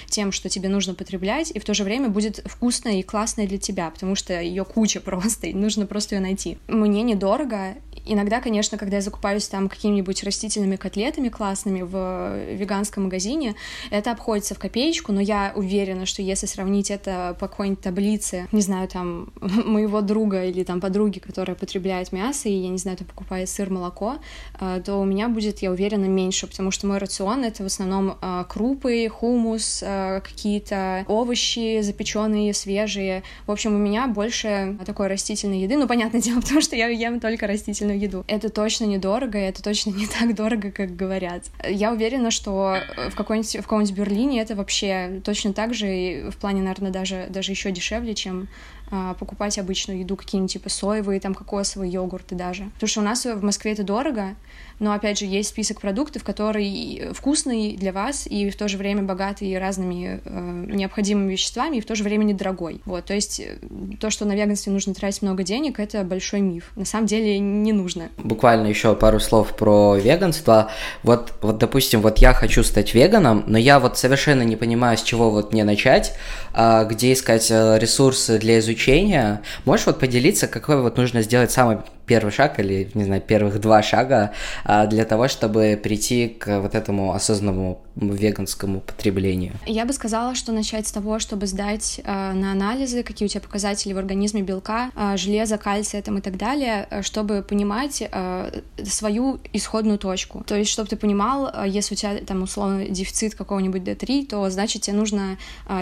тем, 0.08 0.32
что 0.32 0.50
тебе 0.50 0.70
нужно 0.70 0.94
потреблять, 0.94 1.52
и 1.52 1.60
в 1.60 1.66
то 1.66 1.74
же 1.74 1.84
время 1.84 2.10
будет 2.10 2.42
вкусная 2.46 2.96
и 2.96 3.04
классная 3.04 3.48
для 3.48 3.58
тебя, 3.58 3.90
потому 3.90 4.16
что 4.16 4.40
ее 4.40 4.66
куча 4.66 5.00
просто, 5.02 5.48
и 5.48 5.54
нужно 5.54 5.86
просто 5.86 6.16
ее 6.16 6.22
найти. 6.22 6.58
Мне 6.68 7.02
недорого, 7.04 7.76
Иногда, 8.06 8.42
конечно, 8.42 8.78
когда 8.78 8.98
я 8.98 9.02
закупаюсь 9.02 9.48
там 9.48 9.70
какими-нибудь 9.70 10.24
растительными 10.24 10.76
котлетами 10.76 11.30
классными 11.30 11.82
в 11.82 12.54
веганском 12.54 13.04
магазине, 13.04 13.56
это 13.92 14.12
обходится 14.12 14.56
в 14.56 14.60
копеечку, 14.60 15.12
но 15.12 15.22
я 15.22 15.54
уверена, 15.56 16.06
что 16.06 16.22
если 16.22 16.46
сравнить 16.46 16.92
это 16.92 17.36
по 17.40 17.48
какой-нибудь 17.48 17.82
таблице, 17.82 18.48
не 18.52 18.62
знаю, 18.62 18.88
там, 18.88 19.32
моего 19.42 20.02
друга 20.02 20.46
или 20.46 20.64
там 20.64 20.82
подруги, 20.82 21.20
которая 21.20 21.56
потребляет 21.56 22.12
мясо, 22.12 22.50
и, 22.50 22.54
я 22.54 22.70
не 22.70 22.78
знаю, 22.78 22.98
там 22.98 23.08
покупает 23.08 23.50
сыр, 23.50 23.70
молоко, 23.70 24.18
э, 24.60 24.82
то 24.86 24.98
у 24.98 25.06
меня 25.06 25.30
будет, 25.30 25.60
я 25.60 25.72
уверена, 25.72 26.06
меньше, 26.06 26.48
потому 26.48 26.72
что 26.72 26.88
мой 26.88 26.98
рацион— 26.98 27.44
это 27.46 27.64
в 27.64 27.68
основном 27.68 28.18
э, 28.22 28.46
крупы, 28.50 29.08
хумус, 29.10 29.82
э, 29.82 30.22
какие-то 30.22 31.06
овощи 31.08 31.82
запеченные, 31.82 32.54
свежие. 32.54 33.24
В 33.48 33.52
общем, 33.52 33.76
у 33.76 33.78
меня 33.78 34.08
больше 34.08 34.78
такой 34.86 35.08
растительной 35.08 35.62
еды. 35.62 35.78
Ну, 35.78 35.88
понятное 35.88 36.22
дело, 36.22 36.42
потому 36.42 36.62
что 36.62 36.76
я 36.76 36.88
ем 36.88 37.20
только 37.20 37.48
растительную 37.48 37.93
вкусную 37.94 38.00
еду. 38.00 38.24
Это 38.28 38.50
точно 38.50 38.86
недорого, 38.86 39.38
и 39.38 39.42
это 39.42 39.64
точно 39.64 39.92
не 39.92 40.08
так 40.08 40.36
дорого, 40.36 40.72
как 40.72 40.96
говорят. 40.96 41.44
Я 41.68 41.92
уверена, 41.92 42.32
что 42.32 42.78
в 43.10 43.16
каком-нибудь 43.16 43.56
в 43.56 43.64
каком-нибудь 43.64 43.96
Берлине 43.96 44.42
это 44.42 44.56
вообще 44.56 45.22
точно 45.24 45.54
так 45.54 45.74
же, 45.74 45.88
и 45.88 46.30
в 46.30 46.38
плане, 46.38 46.62
наверное, 46.62 46.92
даже, 46.92 47.28
даже 47.30 47.52
еще 47.52 47.72
дешевле, 47.72 48.16
чем 48.16 48.48
а, 48.92 49.14
покупать 49.16 49.58
обычную 49.58 50.00
еду, 50.00 50.16
какие-нибудь 50.16 50.54
типа 50.54 50.70
соевые, 50.70 51.20
там 51.20 51.34
кокосовые 51.34 51.92
йогурты 51.92 52.36
даже. 52.36 52.66
Потому 52.76 52.88
что 52.88 53.02
у 53.02 53.04
нас 53.04 53.26
в 53.26 53.44
Москве 53.44 53.72
это 53.72 53.84
дорого, 53.84 54.36
но 54.80 54.94
опять 54.94 55.20
же 55.20 55.26
есть 55.26 55.50
список 55.50 55.82
продуктов, 55.82 56.24
который 56.24 57.10
вкусный 57.14 57.76
для 57.78 57.92
вас 57.92 58.28
и 58.28 58.50
в 58.50 58.58
то 58.58 58.68
же 58.68 58.78
время 58.78 59.04
богатый 59.04 59.58
разными 59.58 60.22
э, 60.24 60.66
необходимыми 60.74 61.32
веществами 61.32 61.78
и 61.78 61.82
в 61.82 61.86
то 61.86 61.96
же 61.96 62.04
время 62.04 62.24
недорогой. 62.24 62.82
Вот, 62.86 63.06
то 63.06 63.14
есть 63.14 63.40
э, 63.40 63.58
то, 64.00 64.10
что 64.10 64.26
на 64.26 64.34
веганстве 64.34 64.72
нужно 64.72 64.94
тратить 64.94 65.22
много 65.22 65.44
денег, 65.44 65.80
это 65.80 66.04
большой 66.04 66.42
миф. 66.42 66.72
На 66.76 66.86
самом 66.86 67.08
деле 67.08 67.40
не 67.40 67.74
нужно. 67.74 68.10
Буквально 68.18 68.68
еще 68.68 68.96
пару 68.96 69.20
слов 69.20 69.56
про 69.56 69.96
веганство. 69.96 70.72
Вот, 71.04 71.34
вот, 71.42 71.58
допустим, 71.58 72.02
вот 72.02 72.20
я 72.20 72.34
хочу 72.34 72.64
стать 72.64 72.94
веганом, 72.94 73.44
но 73.48 73.58
я 73.58 73.80
вот 73.80 73.98
совершенно 73.98 74.44
не 74.44 74.56
понимаю, 74.56 74.98
с 74.98 75.02
чего 75.04 75.30
вот 75.30 75.54
мне 75.54 75.64
начать, 75.64 76.14
а, 76.54 76.84
где 76.86 77.14
искать 77.14 77.50
э, 77.52 77.78
ресурсы 77.80 78.40
для 78.40 78.60
изучения. 78.60 79.42
Можешь 79.66 79.86
вот 79.88 80.00
поделиться, 80.00 80.48
какой 80.48 80.82
вот 80.82 80.98
нужно 80.98 81.22
сделать 81.22 81.52
самый 81.52 81.78
первый 82.06 82.32
шаг 82.32 82.60
или, 82.60 82.90
не 82.94 83.04
знаю, 83.06 83.22
первых 83.22 83.60
два 83.60 83.82
шага 83.82 84.32
а, 84.64 84.86
для 84.88 85.06
того, 85.06 85.28
чтобы 85.28 85.80
прийти 85.82 86.28
к 86.28 86.60
вот 86.60 86.76
этому 86.76 87.14
осознанному 87.14 87.82
веганскому 87.96 88.82
потреблению? 88.82 89.54
Я 89.66 89.86
бы 89.86 89.94
сказала, 89.94 90.36
что 90.36 90.52
начать 90.52 90.88
с 90.88 90.92
того, 90.92 91.20
чтобы 91.20 91.48
сдать 91.48 92.02
э, 92.04 92.34
на 92.34 92.52
анализы, 92.52 93.04
какие 93.04 93.28
у 93.28 93.30
тебя 93.30 93.42
показатели 93.42 93.94
в 93.94 93.98
организме 93.98 94.42
белка, 94.42 94.92
э, 94.96 95.18
железа, 95.18 95.58
кальция 95.58 96.02
там, 96.02 96.18
и 96.18 96.22
так 96.22 96.38
далее, 96.38 96.88
чтобы 97.02 97.44
понимать 97.44 98.02
э, 98.02 98.62
свою 98.84 99.40
исходную 99.54 99.98
точку. 99.98 100.44
То 100.46 100.56
есть, 100.56 100.72
чтобы 100.72 100.90
ты 100.90 100.96
понимал, 100.96 101.52
если 101.66 101.94
у 101.94 101.98
тебя 101.98 102.18
там 102.26 102.44
условно 102.44 102.86
дефицит 102.86 103.36
какого-нибудь 103.36 103.82
D3, 103.82 104.28
то 104.28 104.50
значит 104.50 104.84
тебе 104.84 104.96
нужно 104.96 105.38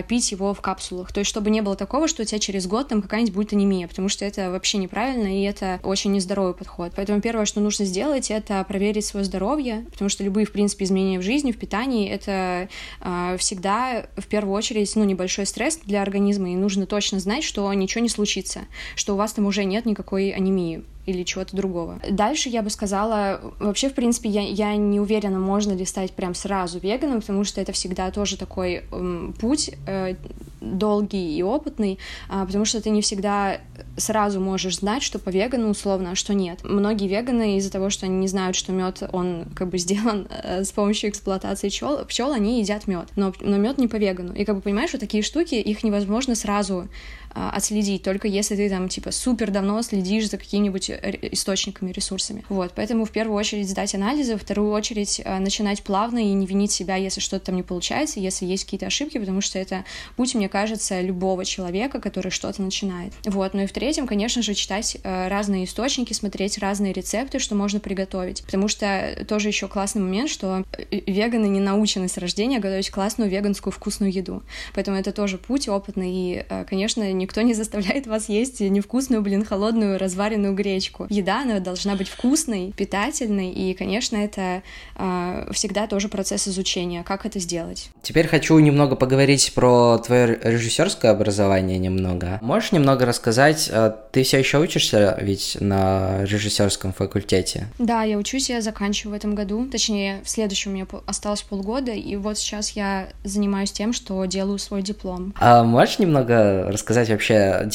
пить 0.08 0.32
его 0.32 0.54
в 0.54 0.62
капсулах. 0.62 1.12
То 1.12 1.20
есть, 1.20 1.30
чтобы 1.30 1.50
не 1.50 1.62
было 1.62 1.76
такого, 1.76 2.08
что 2.08 2.24
у 2.24 2.26
тебя 2.26 2.40
через 2.40 2.68
год 2.68 2.90
там 2.90 3.02
какая-нибудь 3.02 3.34
будет 3.34 3.54
анемия, 3.54 3.88
потому 3.88 4.10
что 4.10 4.26
это 4.26 4.52
вообще 4.52 4.78
неправильно, 4.78 5.28
и 5.28 5.44
это 5.44 5.80
очень 5.84 6.12
нездоровый 6.12 6.54
подход. 6.54 6.94
Поэтому 6.96 7.22
первое, 7.22 7.46
что 7.46 7.60
нужно 7.60 7.86
сделать, 7.86 8.32
это 8.32 8.64
проверить 8.64 9.06
свое 9.06 9.26
здоровье, 9.26 9.86
потому 9.92 10.10
что 10.10 10.24
любые, 10.24 10.46
в 10.46 10.52
принципе, 10.52 10.86
изменения 10.86 11.20
в 11.20 11.24
жизни, 11.24 11.52
в 11.52 11.58
питании, 11.58 12.01
это 12.10 12.70
э, 13.02 13.38
всегда 13.38 14.06
в 14.18 14.28
первую 14.28 14.56
очередь, 14.56 14.96
ну, 14.96 15.04
небольшой 15.04 15.46
стресс 15.46 15.78
для 15.78 16.02
организма, 16.02 16.52
и 16.52 16.56
нужно 16.56 16.86
точно 16.86 17.20
знать, 17.20 17.44
что 17.44 17.72
ничего 17.74 18.02
не 18.02 18.10
случится, 18.10 18.62
что 18.96 19.14
у 19.14 19.18
вас 19.18 19.34
там 19.34 19.46
уже 19.46 19.64
нет 19.64 19.86
никакой 19.86 20.32
анемии 20.32 20.84
или 21.06 21.24
чего-то 21.24 21.56
другого. 21.56 22.00
Дальше 22.10 22.50
я 22.50 22.62
бы 22.62 22.70
сказала, 22.70 23.42
вообще, 23.60 23.90
в 23.90 23.94
принципе, 23.94 24.30
я, 24.30 24.42
я 24.42 24.76
не 24.76 25.00
уверена, 25.00 25.40
можно 25.40 25.74
ли 25.74 25.86
стать 25.86 26.12
прям 26.12 26.36
сразу 26.36 26.80
веганом, 26.80 27.22
потому 27.22 27.44
что 27.44 27.62
это 27.62 27.72
всегда 27.72 28.12
тоже 28.12 28.38
такой 28.38 28.84
эм, 28.92 29.34
путь 29.40 29.72
э, 29.88 30.16
долгий 30.62 31.38
и 31.38 31.44
опытный, 31.44 31.98
э, 32.30 32.46
потому 32.46 32.66
что 32.66 32.82
ты 32.82 32.90
не 32.90 33.02
всегда 33.02 33.60
сразу 33.98 34.40
можешь 34.40 34.78
знать, 34.78 35.04
что 35.04 35.20
по 35.20 35.30
вегану 35.30 35.70
условно, 35.70 36.12
а 36.12 36.16
что 36.16 36.34
нет. 36.34 36.60
Многие 36.64 37.08
веганы 37.08 37.58
из-за 37.58 37.72
того, 37.72 37.90
что 37.90 38.06
они 38.06 38.18
не 38.18 38.28
знают, 38.28 38.56
что 38.56 38.72
мед 38.72 39.04
он 39.12 39.46
как 39.56 39.70
бы 39.70 39.78
сделан 39.80 40.28
э, 40.30 40.64
с 40.64 40.72
помощью 40.72 41.10
эксплуатации 41.10 41.70
пчел, 41.70 42.06
пчел 42.06 42.32
они 42.32 42.62
едят 42.62 42.88
мед, 42.88 43.08
но, 43.16 43.34
но 43.42 43.58
мед 43.58 43.78
не 43.78 43.88
по 43.88 43.96
вегану. 43.96 44.34
И 44.34 44.46
как 44.46 44.56
бы 44.56 44.62
понимаешь, 44.62 44.92
вот 44.94 45.02
такие 45.02 45.24
штуки, 45.24 45.56
их 45.56 45.84
невозможно 45.84 46.36
сразу 46.36 46.88
отследить, 47.34 48.04
только 48.04 48.28
если 48.28 48.56
ты 48.56 48.70
там, 48.70 48.90
типа, 48.90 49.12
супер 49.12 49.52
давно 49.52 49.82
следишь 49.82 50.30
за 50.30 50.38
какими-нибудь 50.38 50.90
э, 50.90 51.18
источниками, 51.32 51.92
ресурсами. 51.92 52.44
Вот, 52.50 52.74
поэтому 52.76 53.06
в 53.06 53.12
первую 53.12 53.38
очередь 53.38 53.70
сдать 53.70 53.96
анализы, 53.96 54.36
в 54.36 54.42
вторую 54.42 54.72
очередь 54.72 55.22
а, 55.24 55.40
начинать 55.40 55.84
плавно 55.84 56.20
и 56.20 56.34
не 56.34 56.46
винить 56.46 56.72
себя, 56.72 56.96
если 56.96 57.22
что-то 57.22 57.48
там 57.48 57.56
не 57.56 57.64
получается, 57.64 58.20
если 58.20 58.46
есть 58.46 58.66
какие-то 58.66 58.88
ошибки, 58.88 59.18
потому 59.18 59.42
что 59.42 59.60
это 59.60 59.86
путь, 60.16 60.36
мне 60.36 60.50
кажется, 60.50 61.02
любого 61.02 61.46
человека, 61.46 62.00
который 62.00 62.32
что-то 62.32 62.62
начинает. 62.62 63.14
Вот, 63.26 63.54
ну 63.54 63.62
и 63.62 63.68
в 63.68 63.72
третьем, 63.72 64.08
конечно 64.08 64.42
же, 64.42 64.54
читать 64.54 64.98
э, 65.04 65.28
разные 65.28 65.66
источники, 65.66 66.14
смотреть 66.14 66.58
разные 66.58 66.94
рецепты, 66.94 67.40
что 67.40 67.56
можно 67.56 67.80
приготовить, 67.80 68.44
потому 68.44 68.68
что 68.68 69.26
тоже 69.28 69.48
еще 69.48 69.68
классный 69.68 70.02
момент, 70.02 70.30
что 70.30 70.64
э, 70.78 71.02
веганы 71.08 71.46
не 71.46 71.60
научены 71.60 72.08
с 72.08 72.18
рождения 72.18 72.60
готовить 72.60 72.90
классную 72.90 73.30
веганскую 73.30 73.72
вкусную 73.72 74.12
еду, 74.12 74.44
поэтому 74.74 74.98
это 74.98 75.12
тоже 75.12 75.38
путь 75.38 75.68
опытный, 75.68 76.12
и, 76.12 76.46
конечно, 76.68 77.12
никто 77.22 77.42
не 77.42 77.54
заставляет 77.54 78.08
вас 78.08 78.30
есть 78.30 78.60
невкусную, 78.60 79.22
блин, 79.22 79.46
холодную 79.46 79.98
разваренную 79.98 80.54
гречку. 80.54 81.08
Еда, 81.10 81.42
она 81.42 81.60
должна 81.60 81.96
быть 81.96 82.10
вкусной, 82.10 82.74
питательной, 82.76 83.52
и, 83.52 83.74
конечно, 83.74 84.18
это 84.18 84.64
э, 84.96 85.50
всегда 85.54 85.88
тоже 85.88 86.10
процесс 86.10 86.48
изучения, 86.48 87.04
как 87.04 87.26
это 87.26 87.40
сделать. 87.40 87.90
Теперь 88.02 88.28
хочу 88.28 88.58
немного 88.60 88.96
поговорить 88.96 89.54
про 89.54 90.00
твое 90.00 90.40
режиссерское 90.44 91.12
образование 91.12 91.78
немного. 91.78 92.40
Можешь 92.42 92.72
немного 92.72 93.06
рассказать, 93.06 93.70
а, 93.72 93.90
ты 94.12 94.24
все 94.24 94.40
еще 94.40 94.60
учишься 94.60 95.18
ведь 95.22 95.58
на 95.60 96.24
режиссерском 96.26 96.94
факультете? 96.94 97.68
Да, 97.78 98.04
я 98.04 98.18
учусь, 98.18 98.50
я 98.50 98.62
заканчиваю 98.62 99.14
в 99.14 99.18
этом 99.18 99.36
году, 99.36 99.68
точнее, 99.72 100.22
в 100.24 100.30
следующем 100.30 100.72
у 100.72 100.74
меня 100.74 100.88
осталось 101.06 101.44
полгода, 101.44 101.92
и 101.92 102.16
вот 102.16 102.38
сейчас 102.38 102.72
я 102.72 103.10
занимаюсь 103.24 103.72
тем, 103.72 103.94
что 103.94 104.24
делаю 104.26 104.58
свой 104.58 104.82
диплом. 104.82 105.34
А 105.40 105.64
можешь 105.64 106.00
немного 106.00 106.72
рассказать 106.72 107.10
вообще 107.14 107.70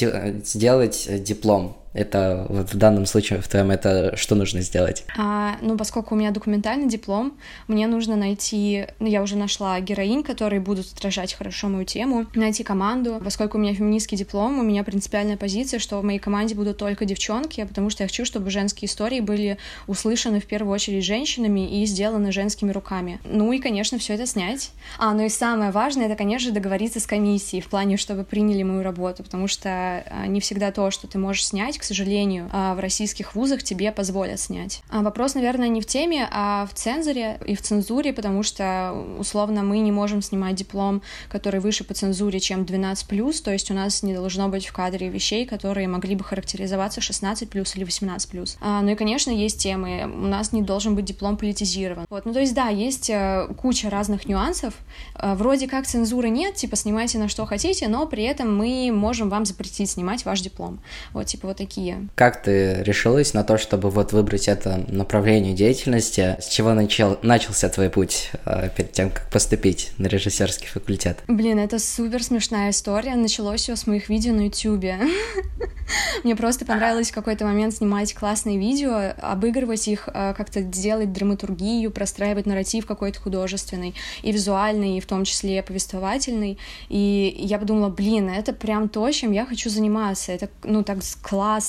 сделать 0.45 1.09
диплом? 1.25 1.77
Это 1.97 2.47
вот 2.51 2.75
в 2.75 2.77
данном 2.77 3.07
случае 3.07 3.41
в 3.41 3.49
твоем 3.49 3.71
это 3.71 4.15
что 4.17 4.35
нужно 4.35 4.61
сделать? 4.61 5.05
А, 5.17 5.57
ну, 5.63 5.79
поскольку 5.79 6.15
у 6.15 6.19
меня 6.19 6.31
документальный 6.31 6.89
диплом, 6.89 7.39
мне 7.69 7.87
нужно 7.87 8.17
найти, 8.17 8.87
ну, 8.99 9.07
я 9.07 9.23
уже 9.23 9.37
нашла 9.37 9.81
героинь, 9.81 10.23
которые 10.23 10.61
будут 10.61 10.93
отражать 10.93 11.33
хорошо 11.33 11.69
мою 11.69 11.87
тему, 11.87 12.27
найти 12.35 12.65
команду. 12.65 13.19
Поскольку 13.25 13.57
у 13.57 13.61
меня 13.61 13.73
феминистский 13.73 14.19
диплом, 14.19 14.59
у 14.59 14.63
меня 14.63 14.85
принципиальная 14.85 15.39
позиция, 15.39 15.81
что 15.81 15.99
в 15.99 16.05
моей 16.05 16.19
команде 16.19 16.55
будут 16.55 16.77
только 16.77 17.07
девчонки, 17.07 17.65
потому 17.65 17.89
что 17.89 18.03
я 18.03 18.09
хочу, 18.09 18.27
чтобы 18.27 18.51
женские 18.51 18.89
истории 18.89 19.21
были 19.21 19.57
услышаны 19.87 20.41
в 20.41 20.47
первую 20.47 20.75
очередь 20.75 21.05
женщинами 21.05 21.81
и 21.81 21.87
сделаны 21.87 22.31
женскими 22.31 22.73
руками. 22.73 23.21
Ну 23.25 23.53
и, 23.53 23.59
конечно, 23.59 23.99
все 23.99 24.15
это 24.15 24.27
снять. 24.27 24.71
А, 24.99 25.15
ну 25.15 25.25
и 25.25 25.31
самое 25.31 25.71
важное, 25.71 26.07
это, 26.07 26.17
конечно, 26.17 26.53
договориться 26.53 27.01
с 27.01 27.07
комиссией 27.07 27.63
в 27.63 27.69
плане, 27.69 27.97
чтобы 27.97 28.25
приняли 28.25 28.63
мою 28.63 28.83
работу, 28.83 29.23
потому 29.23 29.49
что 29.49 29.71
а, 29.71 30.27
не 30.27 30.41
всегда 30.41 30.71
то, 30.73 30.91
что 30.91 31.07
ты 31.07 31.17
можешь 31.19 31.47
снять, 31.47 31.79
к 31.79 31.86
сожалению, 31.87 32.49
а, 32.53 32.75
в 32.75 32.81
российских 32.81 33.35
вузах 33.35 33.63
тебе 33.63 33.93
позволят 33.93 34.41
снять. 34.41 34.83
А 34.91 35.03
вопрос, 35.03 35.35
наверное, 35.35 35.69
не 35.69 35.81
в 35.81 35.87
теме, 35.87 36.29
а 36.31 36.67
в 36.67 36.75
цензуре 36.75 37.39
и 37.47 37.55
в 37.55 37.63
цензуре, 37.63 38.13
потому 38.13 38.43
что, 38.43 38.93
условно, 39.19 39.63
мы 39.63 39.79
не 39.79 39.93
можем 39.93 40.23
снимать 40.23 40.57
диплом, 40.57 41.03
который 41.29 41.61
выше 41.61 41.85
по 41.85 41.95
цензуре, 41.95 42.41
чем 42.41 42.63
12+, 42.63 43.43
то 43.43 43.53
есть 43.53 43.71
у 43.71 43.75
нас 43.75 44.03
не 44.03 44.15
должно 44.15 44.49
быть 44.49 44.67
в 44.67 44.73
кадре 44.73 45.09
вещей, 45.09 45.47
которые 45.47 45.89
могли 45.89 46.15
бы 46.17 46.25
характеризоваться 46.25 47.01
16+, 47.01 47.49
или 47.53 47.87
18+. 47.87 48.57
А, 48.61 48.83
ну 48.83 48.91
и, 48.91 48.95
конечно, 48.95 49.31
есть 49.31 49.59
темы. 49.63 50.05
У 50.05 50.27
нас 50.27 50.53
не 50.53 50.63
должен 50.63 50.95
быть 50.95 51.05
диплом 51.05 51.37
политизирован. 51.37 52.07
Вот, 52.11 52.25
ну 52.27 52.33
то 52.33 52.41
есть, 52.41 52.55
да, 52.55 52.69
есть 52.69 53.11
э, 53.11 53.49
куча 53.57 53.91
разных 53.91 54.27
нюансов. 54.27 54.75
Э, 55.15 55.35
вроде 55.35 55.69
как 55.69 55.87
цензуры 55.87 56.29
нет, 56.29 56.55
типа, 56.57 56.77
снимайте 56.77 57.19
на 57.19 57.29
что 57.29 57.47
хотите, 57.47 57.89
но 57.89 58.07
при 58.07 58.25
этом 58.25 58.57
мы 58.57 58.91
можем 58.93 59.29
вам 59.29 59.45
запретить 59.45 59.91
снимать 59.91 60.25
ваш 60.25 60.41
диплом. 60.41 60.81
Вот, 61.13 61.27
типа, 61.27 61.49
вот 61.49 61.57
такие. 61.57 61.76
Как 62.15 62.43
ты 62.43 62.83
решилась 62.83 63.35
на 63.35 63.45
то, 63.45 63.59
чтобы 63.59 63.91
вот 63.91 64.13
выбрать 64.13 64.49
это 64.49 64.85
направление 64.89 65.55
деятельности? 65.55 66.37
С 66.41 66.49
чего 66.49 66.75
начал, 66.75 67.19
начался 67.23 67.69
твой 67.69 67.91
путь 67.91 68.31
э, 68.45 68.69
перед 68.75 68.93
тем, 68.93 69.11
как 69.11 69.29
поступить 69.31 69.91
на 69.99 70.07
режиссерский 70.07 70.67
факультет? 70.69 71.19
Блин, 71.29 71.59
это 71.59 71.79
супер 71.79 72.23
смешная 72.23 72.71
история. 72.71 73.15
Началось 73.15 73.61
все 73.61 73.77
с 73.77 73.87
моих 73.87 74.09
видео 74.09 74.33
на 74.33 74.47
Ютубе. 74.47 74.99
Мне 76.25 76.35
просто 76.35 76.65
понравилось 76.65 77.11
в 77.11 77.15
какой-то 77.15 77.45
момент 77.45 77.75
снимать 77.75 78.13
классные 78.15 78.59
видео, 78.59 79.15
обыгрывать 79.21 79.87
их, 79.89 80.09
э, 80.13 80.35
как-то 80.37 80.63
делать 80.63 81.13
драматургию, 81.13 81.91
простраивать 81.91 82.47
нарратив 82.47 82.87
какой-то 82.87 83.21
художественный, 83.21 83.95
и 84.23 84.33
визуальный, 84.33 84.99
и 84.99 85.01
в 85.01 85.07
том 85.07 85.25
числе 85.25 85.63
повествовательный. 85.63 86.59
И 86.89 87.37
я 87.39 87.59
подумала, 87.59 87.89
блин, 87.89 88.29
это 88.29 88.53
прям 88.53 88.89
то, 88.89 89.11
чем 89.11 89.33
я 89.33 89.47
хочу 89.47 89.71
заниматься. 89.71 90.33
Это, 90.33 90.49
ну, 90.65 90.83
так 90.83 90.99
классно. 91.23 91.66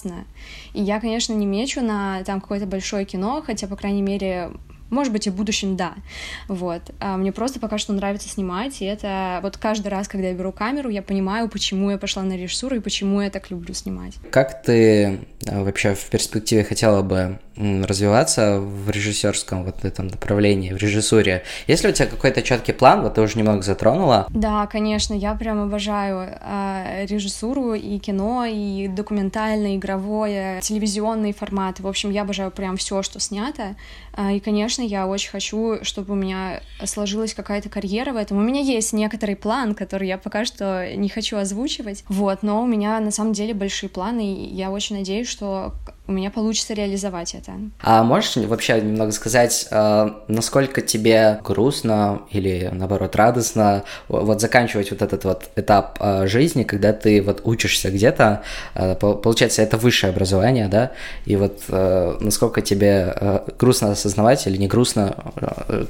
И 0.74 0.82
я, 0.82 1.00
конечно, 1.00 1.34
не 1.34 1.46
мечу 1.46 1.82
на 1.82 2.24
там 2.24 2.42
какое-то 2.42 2.66
большое 2.66 3.06
кино, 3.06 3.44
хотя, 3.46 3.68
по 3.68 3.76
крайней 3.76 4.02
мере, 4.02 4.52
может 4.90 5.14
быть, 5.14 5.28
и 5.28 5.30
в 5.30 5.36
будущем 5.36 5.76
да. 5.76 5.94
Вот. 6.48 6.82
А 7.00 7.18
мне 7.18 7.32
просто 7.32 7.60
пока 7.60 7.78
что 7.78 7.94
нравится 7.94 8.30
снимать, 8.30 8.82
и 8.82 8.86
это 8.86 9.40
вот 9.42 9.58
каждый 9.58 9.88
раз, 9.88 10.08
когда 10.08 10.28
я 10.28 10.34
беру 10.34 10.52
камеру, 10.52 10.90
я 10.90 11.02
понимаю, 11.02 11.50
почему 11.50 11.92
я 11.92 11.98
пошла 11.98 12.24
на 12.24 12.38
режиссуру 12.38 12.76
и 12.76 12.80
почему 12.80 13.22
я 13.22 13.30
так 13.30 13.52
люблю 13.52 13.74
снимать. 13.74 14.14
Как 14.32 14.64
ты 14.64 15.20
а, 15.46 15.64
вообще 15.64 15.94
в 15.94 16.10
перспективе 16.10 16.64
хотела 16.64 17.02
бы 17.02 17.40
развиваться 17.58 18.60
в 18.60 18.90
режиссерском 18.90 19.64
вот 19.64 19.84
этом 19.84 20.08
направлении, 20.08 20.72
в 20.74 20.78
режиссуре. 20.78 21.44
Есть 21.66 21.84
ли 21.84 21.90
у 21.90 21.94
тебя 21.94 22.06
какой-то 22.06 22.44
четкий 22.44 22.72
план? 22.72 23.02
Вот 23.02 23.16
ты 23.16 23.22
уже 23.22 23.38
немного 23.38 23.64
затронула. 23.64 24.28
Да, 24.30 24.68
конечно, 24.68 25.14
я 25.14 25.34
прям 25.34 25.64
обожаю 25.64 26.30
э, 26.40 27.06
режиссуру 27.08 27.74
и 27.74 27.98
кино, 27.98 28.46
и 28.46 28.88
документальное, 28.88 29.76
игровое, 29.76 30.62
телевизионный 30.62 31.34
формат. 31.34 31.80
В 31.80 31.88
общем, 31.88 32.12
я 32.12 32.22
обожаю 32.22 32.52
прям 32.52 32.78
все, 32.78 33.02
что 33.02 33.20
снято. 33.20 33.76
Э, 34.18 34.36
и, 34.36 34.40
конечно, 34.40 34.82
я 34.82 35.08
очень 35.08 35.30
хочу, 35.30 35.78
чтобы 35.84 36.14
у 36.14 36.16
меня 36.16 36.62
сложилась 36.84 37.34
какая-то 37.34 37.70
карьера 37.70 38.12
в 38.12 38.18
этом. 38.18 38.38
У 38.38 38.42
меня 38.42 38.60
есть 38.60 38.92
некоторый 38.92 39.36
план, 39.36 39.76
который 39.76 40.08
я 40.08 40.18
пока 40.18 40.44
что 40.44 40.94
не 40.96 41.08
хочу 41.08 41.38
озвучивать. 41.38 42.04
Вот, 42.10 42.44
но 42.44 42.62
у 42.64 42.66
меня 42.66 43.00
на 43.00 43.12
самом 43.12 43.34
деле 43.34 43.54
большие 43.54 43.90
планы, 43.90 44.34
и 44.34 44.54
я 44.54 44.72
очень 44.72 44.98
надеюсь, 44.98 45.28
что 45.28 45.74
у 46.08 46.12
меня 46.12 46.32
получится 46.32 46.74
реализовать 46.74 47.36
это. 47.36 47.54
А 47.82 48.04
можешь 48.04 48.38
вообще 48.38 48.80
немного 48.82 49.12
сказать, 49.12 49.68
э, 49.70 50.10
насколько 50.28 50.82
тебе 50.82 51.40
грустно 51.44 52.22
или, 52.32 52.70
наоборот, 52.72 53.16
радостно 53.16 53.84
вот 54.08 54.40
заканчивать 54.40 54.92
вот 54.92 55.02
этот 55.02 55.26
вот 55.26 55.50
этап 55.56 55.98
э, 56.00 56.28
жизни, 56.28 56.64
когда 56.64 56.94
ты 56.94 57.22
вот 57.22 57.42
учишься 57.44 57.92
где-то, 57.92 58.44
э, 58.74 58.96
получается, 58.96 59.62
это 59.62 59.78
высшее 59.78 60.12
образование, 60.12 60.68
да, 60.68 60.92
и 61.26 61.36
вот 61.36 61.64
насколько 61.68 62.62
тебе 62.62 63.44
грустно 63.60 63.92
осознавать 63.92 64.46
или 64.48 64.58
не 64.58 64.68
грустно 64.68 65.16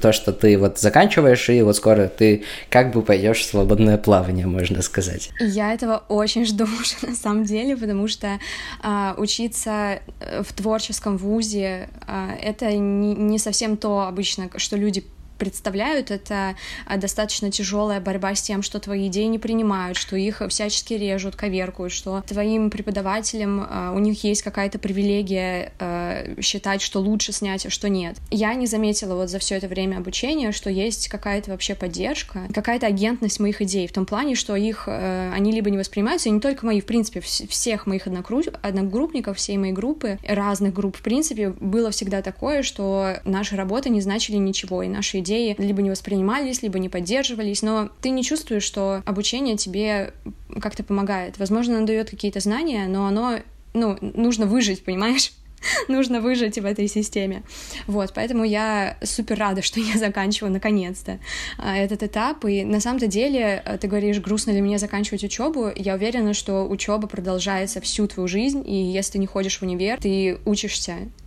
то, 0.02 0.12
что 0.12 0.34
ты 0.34 0.58
вот 0.58 0.80
заканчиваешь, 0.80 1.50
и 1.50 1.62
вот 1.62 1.76
скоро 1.76 2.08
ты 2.08 2.44
как 2.70 2.92
бы 2.94 3.02
пойдешь 3.02 3.40
в 3.40 3.46
свободное 3.46 3.98
плавание, 3.98 4.48
можно 4.48 4.82
сказать. 4.82 5.30
Я 5.40 5.74
этого 5.74 6.04
очень 6.10 6.46
жду 6.46 6.64
уже 6.64 6.96
на 7.08 7.16
самом 7.16 7.44
деле, 7.46 7.76
потому 7.78 8.08
что 8.08 8.40
а, 8.82 9.16
учиться 9.18 10.00
в 10.20 10.54
творческом 10.54 11.18
вузе 11.18 11.90
а, 12.06 12.34
это 12.36 12.76
не 12.76 13.38
совсем 13.40 13.78
то 13.78 14.02
обычно, 14.02 14.50
что 14.58 14.76
люди 14.76 15.04
представляют, 15.38 16.12
это 16.12 16.56
а, 16.86 16.98
достаточно 16.98 17.52
тяжелая 17.52 18.00
борьба 18.00 18.36
с 18.36 18.42
тем, 18.42 18.62
что 18.62 18.80
твои 18.80 19.08
идеи 19.08 19.26
не 19.26 19.40
принимают, 19.40 19.98
что 19.98 20.16
их 20.16 20.42
всячески 20.50 20.94
режут, 20.94 21.36
коверкуют, 21.36 21.94
что 21.94 22.24
твоим 22.28 22.70
преподавателям 22.70 23.66
а, 23.70 23.92
у 23.94 24.00
них 24.00 24.24
есть 24.24 24.42
какая-то 24.42 24.80
привилегия 24.80 25.72
а, 25.80 26.42
считать, 26.42 26.82
что 26.82 27.00
лучше 27.00 27.32
снять, 27.32 27.66
а 27.66 27.70
что 27.70 27.90
нет. 27.90 28.18
Я 28.32 28.54
не 28.56 28.68
заметила 28.68 29.16
вот 29.16 29.30
за 29.30 29.40
все 29.40 29.56
это 29.56 29.68
время 29.68 29.98
обучения, 29.98 30.52
что 30.52 30.70
есть 30.70 31.08
какая-то 31.08 31.52
вообще 31.52 31.76
поддержка, 31.76 32.48
какая-то 32.54 32.88
агентность 32.88 33.40
моих 33.40 33.62
идей 33.62 33.88
в 33.88 33.94
том 33.94 34.06
плане, 34.06 34.36
что 34.36 34.56
их 34.56 34.88
они 34.88 35.52
либо 35.52 35.70
не 35.70 35.78
воспринимаются, 35.78 36.30
и 36.30 36.32
не 36.32 36.40
только 36.40 36.66
мои, 36.66 36.82
в 36.82 36.86
принципе, 36.86 37.22
всех 37.22 37.86
моих 37.86 38.08
одногруппников, 38.08 39.38
всей 39.38 39.58
моей 39.58 39.74
группы, 39.74 40.18
разных 40.28 40.74
групп, 40.74 40.98
в 40.98 41.02
принципе, 41.02 41.50
было 41.50 41.92
всегда 41.92 42.22
такое, 42.22 42.64
что 42.64 43.18
наши 43.26 43.56
работы 43.56 43.90
не 43.90 44.02
значили 44.02 44.38
ничего, 44.38 44.84
и 44.84 44.88
наши 44.88 45.20
либо 45.58 45.82
не 45.82 45.90
воспринимались, 45.90 46.62
либо 46.62 46.80
не 46.80 46.90
поддерживались, 46.90 47.62
но 47.62 47.90
ты 48.02 48.10
не 48.10 48.24
чувствуешь, 48.24 48.64
что 48.64 49.02
обучение 49.06 49.58
тебе 49.58 50.14
как-то 50.62 50.84
помогает. 50.84 51.38
Возможно, 51.38 51.78
оно 51.78 51.88
дает 51.88 52.10
какие-то 52.10 52.40
знания, 52.40 52.88
но 52.88 53.08
оно, 53.08 53.40
ну, 53.74 53.98
нужно 54.02 54.46
выжить, 54.46 54.84
понимаешь? 54.84 55.34
нужно 55.88 56.22
выжить 56.22 56.58
в 56.58 56.66
этой 56.66 56.88
системе. 56.88 57.44
Вот, 57.86 58.12
поэтому 58.14 58.44
я 58.44 58.98
супер 59.04 59.38
рада, 59.38 59.62
что 59.62 59.80
я 59.80 59.98
заканчиваю 59.98 60.52
наконец-то 60.52 61.20
а, 61.58 61.78
этот 61.78 62.04
этап. 62.04 62.46
И 62.46 62.64
на 62.64 62.80
самом-то 62.80 63.08
деле, 63.08 63.62
э, 63.66 63.78
ты 63.78 63.88
говоришь, 63.88 64.20
грустно 64.20 64.52
ли 64.52 64.62
мне 64.62 64.78
заканчивать 64.78 65.24
учебу. 65.24 65.70
Я 65.76 65.96
уверена, 65.96 66.34
что 66.34 66.64
учеба 66.68 67.08
продолжается 67.08 67.82
всю 67.82 68.08
твою 68.08 68.28
жизнь, 68.28 68.64
и 68.66 68.92
если 68.92 69.14
ты 69.14 69.20
не 69.20 69.28
ходишь 69.28 69.60
в 69.60 69.64
универ, 69.64 70.00
ты 70.00 70.38
учишься 70.46 70.96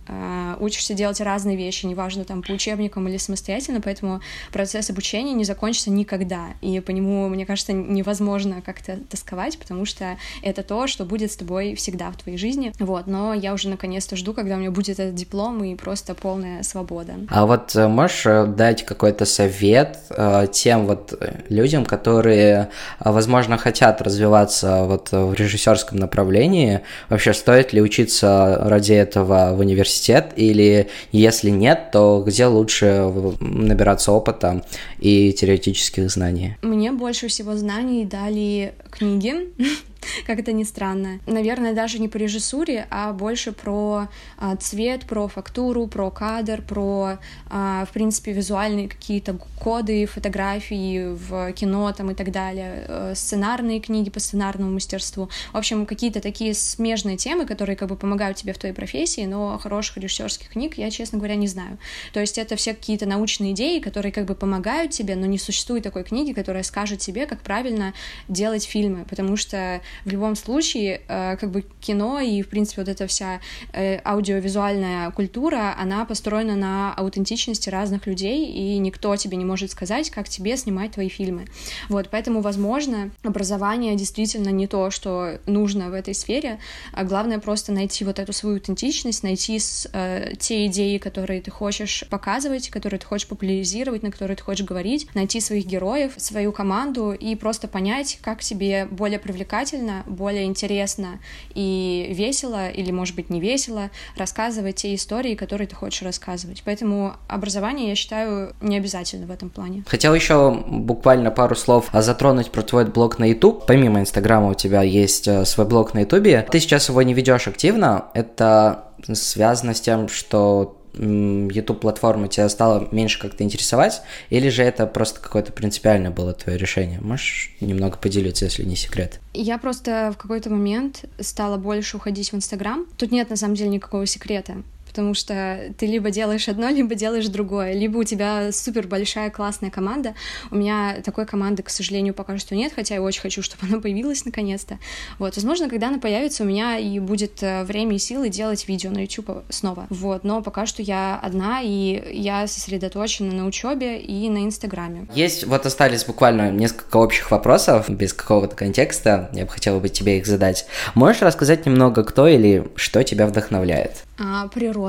учишься 0.59 0.93
делать 0.93 1.19
разные 1.21 1.57
вещи, 1.57 1.85
неважно, 1.85 2.23
там, 2.23 2.41
по 2.41 2.51
учебникам 2.51 3.07
или 3.07 3.17
самостоятельно, 3.17 3.81
поэтому 3.81 4.21
процесс 4.51 4.89
обучения 4.89 5.33
не 5.33 5.43
закончится 5.43 5.89
никогда, 5.89 6.47
и 6.61 6.79
по 6.79 6.91
нему, 6.91 7.27
мне 7.29 7.45
кажется, 7.45 7.73
невозможно 7.73 8.61
как-то 8.61 8.97
тосковать, 9.09 9.57
потому 9.57 9.85
что 9.85 10.17
это 10.41 10.63
то, 10.63 10.87
что 10.87 11.05
будет 11.05 11.31
с 11.31 11.35
тобой 11.35 11.75
всегда 11.75 12.11
в 12.11 12.17
твоей 12.17 12.37
жизни, 12.37 12.73
вот, 12.79 13.07
но 13.07 13.33
я 13.33 13.53
уже 13.53 13.69
наконец-то 13.69 14.15
жду, 14.15 14.33
когда 14.33 14.55
у 14.55 14.57
меня 14.59 14.71
будет 14.71 14.99
этот 14.99 15.15
диплом 15.15 15.63
и 15.63 15.75
просто 15.75 16.13
полная 16.13 16.63
свобода. 16.63 17.13
А 17.29 17.45
вот 17.45 17.75
э, 17.75 17.87
можешь 17.87 18.25
э, 18.25 18.45
дать 18.45 18.85
какой-то 18.85 19.25
совет 19.25 19.97
э, 20.09 20.47
тем 20.51 20.87
вот 20.87 21.13
людям, 21.49 21.85
которые, 21.85 22.69
возможно, 22.99 23.57
хотят 23.57 24.01
развиваться 24.01 24.83
вот 24.83 25.11
в 25.11 25.33
режиссерском 25.33 25.97
направлении, 25.97 26.81
вообще 27.09 27.33
стоит 27.33 27.73
ли 27.73 27.81
учиться 27.81 28.57
ради 28.61 28.93
этого 28.93 29.53
в 29.55 29.59
университете, 29.59 30.00
университет, 30.01 30.33
или 30.35 30.87
если 31.11 31.49
нет, 31.49 31.91
то 31.91 32.23
где 32.25 32.45
лучше 32.45 33.11
набираться 33.39 34.11
опыта 34.11 34.63
и 34.99 35.33
теоретических 35.33 36.09
знаний? 36.09 36.55
Мне 36.61 36.91
больше 36.91 37.27
всего 37.27 37.55
знаний 37.55 38.05
дали 38.05 38.73
книги, 38.89 39.49
как 40.27 40.39
это 40.39 40.51
ни 40.51 40.63
странно. 40.63 41.19
Наверное, 41.25 41.73
даже 41.73 41.99
не 41.99 42.07
по 42.07 42.17
режиссуре, 42.17 42.87
а 42.89 43.13
больше 43.13 43.51
про 43.51 44.07
а, 44.37 44.55
цвет, 44.55 45.05
про 45.05 45.27
фактуру, 45.27 45.87
про 45.87 46.09
кадр, 46.11 46.61
про, 46.61 47.19
а, 47.49 47.85
в 47.85 47.93
принципе, 47.93 48.31
визуальные 48.31 48.89
какие-то 48.89 49.37
коды, 49.59 50.05
фотографии 50.05 51.13
в 51.13 51.53
кино 51.53 51.91
там 51.91 52.11
и 52.11 52.13
так 52.15 52.31
далее, 52.31 52.85
э, 52.87 53.13
сценарные 53.15 53.79
книги 53.79 54.09
по 54.09 54.19
сценарному 54.19 54.71
мастерству. 54.71 55.29
В 55.53 55.57
общем, 55.57 55.85
какие-то 55.85 56.19
такие 56.19 56.53
смежные 56.53 57.17
темы, 57.17 57.45
которые 57.45 57.75
как 57.75 57.89
бы 57.89 57.95
помогают 57.95 58.37
тебе 58.37 58.53
в 58.53 58.57
твоей 58.57 58.73
профессии, 58.73 59.25
но 59.25 59.57
хороших 59.59 59.97
режиссерских 59.97 60.49
книг 60.49 60.77
я, 60.77 60.89
честно 60.89 61.19
говоря, 61.19 61.35
не 61.35 61.47
знаю. 61.47 61.77
То 62.13 62.19
есть 62.19 62.37
это 62.37 62.55
все 62.55 62.73
какие-то 62.73 63.05
научные 63.05 63.51
идеи, 63.51 63.79
которые 63.79 64.11
как 64.11 64.25
бы 64.25 64.35
помогают 64.35 64.91
тебе, 64.91 65.15
но 65.15 65.25
не 65.25 65.37
существует 65.37 65.83
такой 65.83 66.03
книги, 66.03 66.33
которая 66.33 66.63
скажет 66.63 66.99
тебе, 66.99 67.27
как 67.27 67.41
правильно 67.41 67.93
делать 68.27 68.65
фильмы, 68.65 69.05
потому 69.07 69.35
что 69.37 69.81
в 70.05 70.09
любом 70.11 70.35
случае, 70.35 71.01
э, 71.07 71.37
как 71.37 71.51
бы 71.51 71.63
кино 71.79 72.19
и, 72.19 72.41
в 72.41 72.49
принципе, 72.49 72.81
вот 72.81 72.89
эта 72.89 73.07
вся 73.07 73.39
э, 73.73 73.99
аудиовизуальная 74.03 75.11
культура, 75.11 75.75
она 75.77 76.05
построена 76.05 76.55
на 76.55 76.93
аутентичности 76.93 77.69
разных 77.69 78.07
людей, 78.07 78.45
и 78.45 78.77
никто 78.77 79.15
тебе 79.15 79.37
не 79.37 79.45
может 79.45 79.71
сказать, 79.71 80.09
как 80.09 80.29
тебе 80.29 80.57
снимать 80.57 80.91
твои 80.91 81.09
фильмы. 81.09 81.45
Вот, 81.89 82.09
поэтому, 82.09 82.41
возможно, 82.41 83.11
образование 83.23 83.95
действительно 83.95 84.49
не 84.49 84.67
то, 84.67 84.91
что 84.91 85.39
нужно 85.45 85.89
в 85.89 85.93
этой 85.93 86.13
сфере, 86.13 86.59
а 86.93 87.03
главное 87.03 87.39
просто 87.39 87.71
найти 87.71 88.05
вот 88.05 88.19
эту 88.19 88.33
свою 88.33 88.55
аутентичность, 88.55 89.23
найти 89.23 89.59
э, 89.93 90.33
те 90.39 90.65
идеи, 90.67 90.97
которые 90.97 91.41
ты 91.41 91.51
хочешь 91.51 92.03
показывать, 92.09 92.69
которые 92.69 92.99
ты 92.99 93.05
хочешь 93.05 93.27
популяризировать, 93.27 94.03
на 94.03 94.11
которые 94.11 94.37
ты 94.37 94.43
хочешь 94.43 94.65
говорить, 94.65 95.07
найти 95.13 95.39
своих 95.39 95.65
героев, 95.65 96.13
свою 96.17 96.51
команду 96.51 97.11
и 97.11 97.35
просто 97.35 97.67
понять, 97.67 98.19
как 98.21 98.41
тебе 98.41 98.85
более 98.85 99.19
привлекательно 99.19 99.80
увлекательно, 99.81 100.03
более 100.07 100.45
интересно 100.45 101.19
и 101.53 102.07
весело, 102.11 102.69
или, 102.69 102.91
может 102.91 103.15
быть, 103.15 103.29
не 103.29 103.39
весело, 103.39 103.89
рассказывать 104.17 104.75
те 104.75 104.95
истории, 104.95 105.35
которые 105.35 105.67
ты 105.67 105.75
хочешь 105.75 106.01
рассказывать. 106.01 106.63
Поэтому 106.65 107.13
образование, 107.27 107.89
я 107.89 107.95
считаю, 107.95 108.53
не 108.61 108.77
обязательно 108.77 109.27
в 109.27 109.31
этом 109.31 109.49
плане. 109.49 109.83
Хотел 109.87 110.13
еще 110.13 110.51
буквально 110.67 111.31
пару 111.31 111.55
слов 111.55 111.89
затронуть 111.93 112.51
про 112.51 112.61
твой 112.61 112.85
блог 112.85 113.19
на 113.19 113.25
YouTube. 113.25 113.65
Помимо 113.65 113.99
Инстаграма 113.99 114.49
у 114.49 114.53
тебя 114.53 114.81
есть 114.81 115.27
э, 115.27 115.45
свой 115.45 115.67
блог 115.67 115.93
на 115.93 115.99
YouTube. 115.99 116.49
Ты 116.49 116.59
сейчас 116.59 116.89
его 116.89 117.01
не 117.01 117.13
ведешь 117.13 117.47
активно. 117.47 118.05
Это 118.13 118.85
связано 119.13 119.73
с 119.73 119.81
тем, 119.81 120.07
что 120.07 120.80
YouTube-платформа 120.93 122.27
тебя 122.27 122.49
стала 122.49 122.87
меньше 122.91 123.19
как-то 123.19 123.43
интересовать, 123.43 124.01
или 124.29 124.49
же 124.49 124.63
это 124.63 124.85
просто 124.87 125.19
какое-то 125.19 125.51
принципиальное 125.51 126.11
было 126.11 126.33
твое 126.33 126.57
решение? 126.57 126.99
Можешь 127.01 127.55
немного 127.59 127.97
поделиться, 127.97 128.45
если 128.45 128.63
не 128.63 128.75
секрет? 128.75 129.19
Я 129.33 129.57
просто 129.57 130.11
в 130.13 130.17
какой-то 130.17 130.49
момент 130.49 131.05
стала 131.19 131.57
больше 131.57 131.97
уходить 131.97 132.31
в 132.31 132.35
Инстаграм. 132.35 132.85
Тут 132.97 133.11
нет 133.11 133.29
на 133.29 133.35
самом 133.35 133.55
деле 133.55 133.69
никакого 133.69 134.05
секрета 134.05 134.63
потому 134.91 135.13
что 135.13 135.73
ты 135.77 135.85
либо 135.85 136.11
делаешь 136.11 136.49
одно, 136.49 136.67
либо 136.67 136.95
делаешь 136.95 137.27
другое, 137.29 137.71
либо 137.71 137.99
у 137.99 138.03
тебя 138.03 138.51
супер 138.51 138.87
большая 138.87 139.29
классная 139.29 139.71
команда. 139.71 140.15
У 140.51 140.57
меня 140.57 140.97
такой 141.05 141.25
команды, 141.25 141.63
к 141.63 141.69
сожалению, 141.69 142.13
пока 142.13 142.37
что 142.37 142.55
нет, 142.55 142.73
хотя 142.75 142.95
я 142.95 143.01
очень 143.01 143.21
хочу, 143.21 143.41
чтобы 143.41 143.65
она 143.69 143.79
появилась 143.79 144.25
наконец-то. 144.25 144.79
Вот, 145.17 145.37
возможно, 145.37 145.69
когда 145.69 145.87
она 145.87 145.97
появится, 145.97 146.43
у 146.43 146.45
меня 146.45 146.77
и 146.77 146.99
будет 146.99 147.41
э, 147.41 147.63
время 147.63 147.95
и 147.95 147.99
силы 147.99 148.27
делать 148.27 148.67
видео 148.67 148.91
на 148.91 148.99
YouTube 148.99 149.45
снова. 149.47 149.87
Вот, 149.89 150.25
но 150.25 150.41
пока 150.41 150.65
что 150.65 150.81
я 150.81 151.17
одна, 151.23 151.61
и 151.61 152.03
я 152.11 152.45
сосредоточена 152.47 153.33
на 153.33 153.45
учебе 153.45 153.97
и 153.97 154.29
на 154.29 154.43
Инстаграме. 154.43 155.07
Есть, 155.15 155.45
вот 155.45 155.65
остались 155.65 156.03
буквально 156.03 156.51
несколько 156.51 156.97
общих 156.97 157.31
вопросов, 157.31 157.89
без 157.89 158.11
какого-то 158.11 158.57
контекста, 158.57 159.29
я 159.31 159.45
бы 159.45 159.51
хотела 159.51 159.79
бы 159.79 159.87
тебе 159.87 160.17
их 160.17 160.25
задать. 160.25 160.65
Можешь 160.95 161.21
рассказать 161.21 161.65
немного, 161.65 162.03
кто 162.03 162.27
или 162.27 162.67
что 162.75 163.03
тебя 163.03 163.25
вдохновляет? 163.25 164.03
А, 164.19 164.47
природа, 164.49 164.80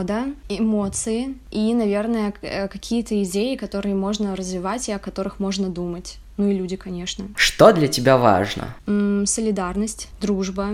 эмоции 0.48 1.34
и, 1.50 1.74
наверное, 1.74 2.32
э, 2.42 2.68
какие-то 2.68 3.22
идеи, 3.22 3.56
которые 3.56 3.94
можно 3.94 4.36
развивать 4.36 4.88
и 4.88 4.92
о 4.92 4.98
которых 4.98 5.38
можно 5.40 5.68
думать. 5.68 6.18
Ну 6.36 6.48
и 6.48 6.54
люди, 6.54 6.76
конечно. 6.76 7.26
Что 7.36 7.72
для 7.72 7.88
тебя 7.88 8.16
важно? 8.16 8.74
М-м, 8.86 9.26
солидарность, 9.26 10.08
дружба, 10.20 10.68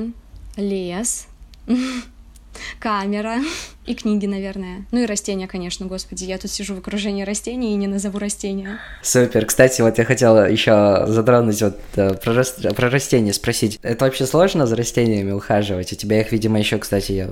лес, 0.57 1.27
камера. 2.81 3.39
И 3.89 3.95
книги, 3.95 4.27
наверное. 4.27 4.85
Ну 4.93 5.03
и 5.03 5.07
растения, 5.07 5.49
конечно, 5.49 5.87
господи. 5.87 6.25
Я 6.25 6.37
тут 6.37 6.51
сижу 6.51 6.75
в 6.75 6.79
окружении 6.79 7.23
растений 7.23 7.73
и 7.73 7.77
не 7.77 7.87
назову 7.87 8.19
растения. 8.19 8.79
Супер. 9.03 9.47
Кстати, 9.47 9.81
вот 9.81 9.97
я 9.97 10.05
хотела 10.05 10.51
еще 10.51 11.07
затронуть 11.07 11.63
вот 11.63 11.79
э, 11.97 12.13
про, 12.13 12.35
раст... 12.35 12.75
про 12.77 12.91
растения, 12.91 13.33
спросить. 13.33 13.79
Это 13.83 14.05
вообще 14.05 14.27
сложно 14.27 14.67
за 14.67 14.77
растениями 14.77 15.33
ухаживать? 15.33 15.91
У 15.95 15.97
тебя 15.97 16.21
их, 16.21 16.33
видимо, 16.33 16.59
еще, 16.59 16.77
кстати, 16.77 17.13
я 17.13 17.31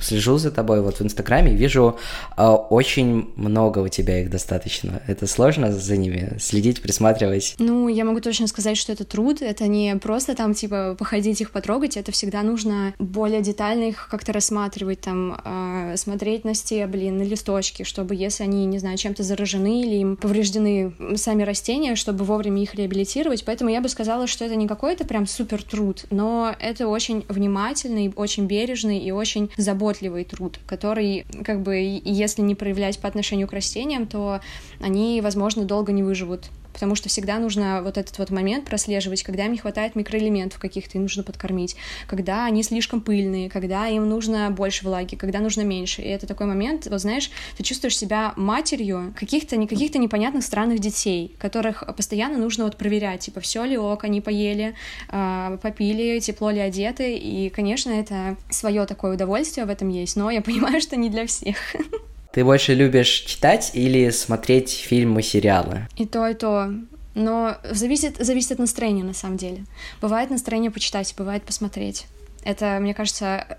слежу 0.00 0.38
за 0.38 0.52
тобой 0.52 0.82
вот 0.82 1.00
в 1.00 1.02
Инстаграме, 1.02 1.52
вижу 1.52 1.98
э, 2.36 2.46
очень 2.46 3.32
много 3.34 3.80
у 3.80 3.88
тебя 3.88 4.20
их 4.20 4.30
достаточно. 4.30 5.02
Это 5.08 5.26
сложно 5.26 5.72
за 5.72 5.96
ними 5.96 6.36
следить, 6.38 6.80
присматривать? 6.80 7.56
Ну, 7.58 7.88
я 7.88 8.04
могу 8.04 8.20
точно 8.20 8.46
сказать, 8.46 8.76
что 8.76 8.92
это 8.92 9.04
труд. 9.04 9.42
Это 9.42 9.66
не 9.66 9.96
просто 9.96 10.36
там, 10.36 10.54
типа, 10.54 10.94
походить 10.96 11.40
их 11.40 11.50
потрогать. 11.50 11.96
Это 11.96 12.12
всегда 12.12 12.44
нужно 12.44 12.94
более 13.00 13.42
детально 13.42 13.88
их 13.88 14.06
как-то 14.08 14.32
рассматривать, 14.32 15.00
там, 15.00 15.40
а, 15.44 15.55
смотреть 15.96 16.44
на 16.44 16.54
стебли, 16.54 17.10
на 17.10 17.22
листочки, 17.22 17.82
чтобы 17.82 18.14
если 18.14 18.44
они, 18.44 18.66
не 18.66 18.78
знаю, 18.78 18.96
чем-то 18.96 19.22
заражены 19.22 19.82
или 19.82 19.96
им 19.96 20.16
повреждены 20.16 20.92
сами 21.16 21.42
растения, 21.42 21.94
чтобы 21.96 22.24
вовремя 22.24 22.62
их 22.62 22.74
реабилитировать. 22.74 23.44
Поэтому 23.44 23.70
я 23.70 23.80
бы 23.80 23.88
сказала, 23.88 24.26
что 24.26 24.44
это 24.44 24.56
не 24.56 24.66
какой-то 24.66 25.04
прям 25.04 25.26
супер 25.26 25.62
труд, 25.62 26.04
но 26.10 26.54
это 26.58 26.88
очень 26.88 27.24
внимательный, 27.28 28.12
очень 28.14 28.46
бережный 28.46 28.98
и 28.98 29.10
очень 29.10 29.50
заботливый 29.56 30.24
труд, 30.24 30.58
который, 30.66 31.26
как 31.44 31.62
бы, 31.62 31.76
если 31.76 32.42
не 32.42 32.54
проявлять 32.54 32.98
по 32.98 33.08
отношению 33.08 33.48
к 33.48 33.52
растениям, 33.52 34.06
то 34.06 34.40
они, 34.80 35.20
возможно, 35.20 35.64
долго 35.64 35.92
не 35.92 36.02
выживут 36.02 36.50
потому 36.76 36.94
что 36.94 37.08
всегда 37.08 37.38
нужно 37.38 37.80
вот 37.82 37.96
этот 37.96 38.18
вот 38.18 38.28
момент 38.28 38.66
прослеживать, 38.66 39.22
когда 39.22 39.46
им 39.46 39.52
не 39.52 39.58
хватает 39.58 39.96
микроэлементов 39.96 40.60
каких-то, 40.60 40.98
им 40.98 41.04
нужно 41.04 41.22
подкормить, 41.22 41.74
когда 42.06 42.44
они 42.44 42.62
слишком 42.62 43.00
пыльные, 43.00 43.48
когда 43.48 43.86
им 43.86 44.06
нужно 44.06 44.50
больше 44.50 44.84
влаги, 44.84 45.14
когда 45.14 45.38
нужно 45.38 45.62
меньше. 45.62 46.02
И 46.02 46.08
это 46.08 46.26
такой 46.26 46.46
момент, 46.46 46.86
вот 46.86 47.00
знаешь, 47.00 47.30
ты 47.56 47.62
чувствуешь 47.62 47.96
себя 47.96 48.34
матерью 48.36 49.14
каких-то 49.18 49.56
не 49.56 49.66
каких-то 49.66 49.96
непонятных 49.96 50.44
странных 50.44 50.80
детей, 50.80 51.34
которых 51.38 51.82
постоянно 51.96 52.36
нужно 52.36 52.64
вот 52.64 52.76
проверять, 52.76 53.20
типа, 53.20 53.40
все 53.40 53.64
ли 53.64 53.78
ок, 53.78 54.04
они 54.04 54.20
поели, 54.20 54.74
э, 55.08 55.58
попили, 55.62 56.18
тепло 56.18 56.50
ли 56.50 56.60
одеты, 56.60 57.16
и, 57.16 57.48
конечно, 57.48 57.88
это 57.88 58.36
свое 58.50 58.84
такое 58.84 59.14
удовольствие 59.14 59.64
в 59.64 59.70
этом 59.70 59.88
есть, 59.88 60.14
но 60.16 60.30
я 60.30 60.42
понимаю, 60.42 60.82
что 60.82 60.96
не 60.96 61.08
для 61.08 61.26
всех. 61.26 61.56
Ты 62.32 62.44
больше 62.44 62.74
любишь 62.74 63.08
читать 63.08 63.70
или 63.74 64.10
смотреть 64.10 64.70
фильмы, 64.70 65.22
сериалы? 65.22 65.88
И 65.96 66.06
то, 66.06 66.26
и 66.26 66.34
то. 66.34 66.72
Но 67.14 67.56
зависит, 67.64 68.18
зависит 68.18 68.52
от 68.52 68.58
настроения, 68.58 69.04
на 69.04 69.14
самом 69.14 69.38
деле. 69.38 69.64
Бывает 70.02 70.30
настроение 70.30 70.70
почитать, 70.70 71.14
бывает 71.16 71.44
посмотреть. 71.44 72.06
Это, 72.44 72.78
мне 72.80 72.92
кажется, 72.94 73.58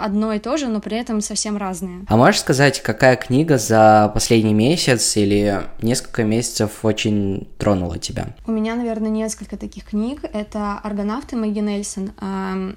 одно 0.00 0.32
и 0.32 0.38
то 0.38 0.56
же, 0.56 0.68
но 0.68 0.80
при 0.80 0.96
этом 0.96 1.20
совсем 1.20 1.56
разные. 1.56 2.04
А 2.08 2.16
можешь 2.16 2.40
сказать, 2.40 2.82
какая 2.82 3.16
книга 3.16 3.58
за 3.58 4.10
последний 4.14 4.54
месяц 4.54 5.16
или 5.16 5.62
несколько 5.82 6.24
месяцев 6.24 6.84
очень 6.84 7.48
тронула 7.58 7.98
тебя? 7.98 8.28
У 8.46 8.52
меня, 8.52 8.74
наверное, 8.74 9.10
несколько 9.10 9.56
таких 9.56 9.84
книг. 9.84 10.20
Это 10.32 10.78
«Аргонавты» 10.82 11.36
Мэгги 11.36 11.60
Нельсон. 11.60 12.12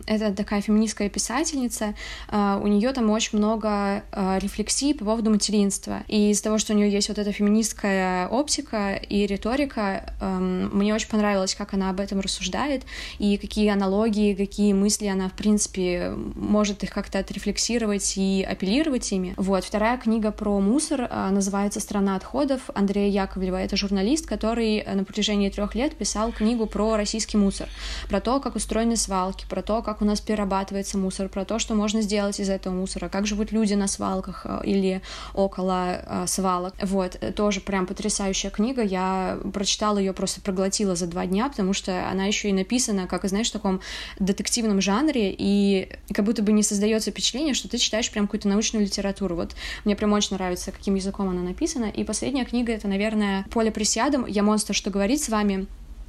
Это 0.05 0.33
такая 0.33 0.61
феминистская 0.61 1.09
писательница. 1.09 1.95
А, 2.29 2.59
у 2.61 2.67
нее 2.67 2.91
там 2.93 3.09
очень 3.09 3.37
много 3.37 4.03
а, 4.11 4.37
рефлексий 4.39 4.93
по 4.93 5.05
поводу 5.05 5.29
материнства. 5.29 6.03
И 6.07 6.31
из-за 6.31 6.43
того, 6.43 6.57
что 6.57 6.73
у 6.73 6.75
нее 6.75 6.91
есть 6.91 7.09
вот 7.09 7.17
эта 7.17 7.31
феминистская 7.31 8.27
оптика 8.27 8.95
и 8.95 9.25
риторика, 9.25 10.13
мне 10.21 10.93
очень 10.93 11.09
понравилось, 11.09 11.55
как 11.55 11.73
она 11.73 11.89
об 11.89 11.99
этом 11.99 12.19
рассуждает, 12.19 12.83
и 13.19 13.37
какие 13.37 13.69
аналогии, 13.69 14.35
какие 14.35 14.73
мысли 14.73 15.07
она, 15.07 15.29
в 15.29 15.33
принципе, 15.33 16.13
может 16.35 16.83
их 16.83 16.91
как-то 16.91 17.12
как-то 17.13 17.19
отрефлексировать 17.19 18.13
и 18.17 18.45
апеллировать 18.47 19.11
ими. 19.11 19.33
Вот. 19.37 19.63
Вторая 19.63 19.97
книга 19.97 20.31
про 20.31 20.59
мусор 20.59 21.07
а, 21.09 21.29
называется 21.29 21.79
«Страна 21.79 22.15
отходов» 22.15 22.61
Андрея 22.73 23.09
Яковлева. 23.23 23.57
Это 23.57 23.77
журналист, 23.77 24.25
который 24.25 24.77
э, 24.77 24.95
на 24.95 25.03
протяжении 25.03 25.49
трех 25.49 25.75
лет 25.75 25.95
писал 25.95 26.31
книгу 26.31 26.65
про 26.65 26.97
российский 26.97 27.37
мусор, 27.37 27.67
про 28.09 28.19
то, 28.19 28.39
как 28.39 28.55
устроены 28.55 28.95
свалки, 28.95 29.45
про 29.47 29.61
то, 29.61 29.81
как 29.83 30.01
у 30.01 30.05
нас 30.05 30.21
перерабатывается 30.21 30.97
мусор, 30.97 31.29
про 31.29 31.45
то, 31.45 31.59
что 31.59 31.75
можно 31.75 32.01
сделать 32.01 32.39
из 32.39 32.49
этого 32.49 32.73
мусора, 32.73 33.09
как 33.09 33.27
живут 33.27 33.51
люди 33.51 33.75
на 33.75 33.87
свалках 33.87 34.45
э, 34.45 34.61
или 34.65 35.01
около 35.35 36.01
э, 36.05 36.27
свалок. 36.27 36.73
Вот, 36.81 37.19
тоже 37.35 37.59
прям 37.61 37.85
потрясающая 37.85 38.49
книга. 38.49 38.81
Я 38.81 39.37
прочитала 39.53 39.99
ее, 39.99 40.13
просто 40.13 40.41
проглотила 40.41 40.95
за 40.95 41.05
два 41.07 41.25
дня, 41.27 41.49
потому 41.49 41.73
что 41.73 42.09
она 42.09 42.25
еще 42.25 42.49
и 42.49 42.53
написана, 42.53 43.07
как, 43.07 43.27
знаешь, 43.27 43.49
в 43.49 43.53
таком 43.53 43.81
детективном 44.19 44.81
жанре, 44.81 45.35
и 45.37 45.89
как 46.11 46.25
будто 46.25 46.41
бы 46.41 46.51
не 46.51 46.63
создает 46.63 47.02
создается 47.03 47.11
впечатление, 47.11 47.53
что 47.53 47.67
ты 47.67 47.77
читаешь 47.77 48.09
прям 48.09 48.27
какую-то 48.27 48.47
научную 48.47 48.85
литературу. 48.85 49.35
Вот 49.35 49.55
мне 49.85 49.95
прям 49.95 50.13
очень 50.13 50.35
нравится, 50.35 50.71
каким 50.71 50.95
языком 50.95 51.29
она 51.29 51.41
написана. 51.41 51.85
И 51.85 52.03
последняя 52.03 52.45
книга— 52.45 52.71
это, 52.73 52.87
наверное, 52.87 53.45
«Поле 53.51 53.71
присядом. 53.71 54.25
Я 54.25 54.43
монстр, 54.43 54.73
что 54.73 54.89
говорит 54.89 55.21
с 55.21 55.29
вами». 55.29 55.67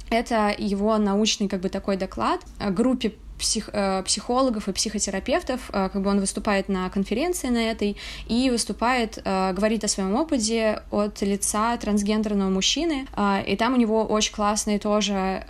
Это 0.09 0.53
его 0.57 0.97
научный 0.97 1.47
как 1.47 1.61
бы 1.61 1.69
такой 1.69 1.97
доклад 1.97 2.41
группе 2.59 3.13
псих, 3.37 3.69
э, 3.73 4.03
психологов 4.03 4.67
и 4.67 4.71
психотерапевтов, 4.71 5.69
э, 5.73 5.89
как 5.91 6.01
бы 6.01 6.09
он 6.09 6.19
выступает 6.19 6.69
на 6.69 6.89
конференции 6.89 7.49
на 7.49 7.71
этой 7.71 7.97
и 8.27 8.49
выступает, 8.49 9.19
э, 9.23 9.53
говорит 9.53 9.83
о 9.83 9.87
своем 9.87 10.15
опыте 10.15 10.81
от 10.91 11.21
лица 11.21 11.77
трансгендерного 11.77 12.49
мужчины, 12.49 13.07
и 13.47 13.55
там 13.55 13.73
у 13.73 13.77
него 13.77 14.03
очень 14.03 14.33
классные 14.33 14.79
тоже 14.79 15.43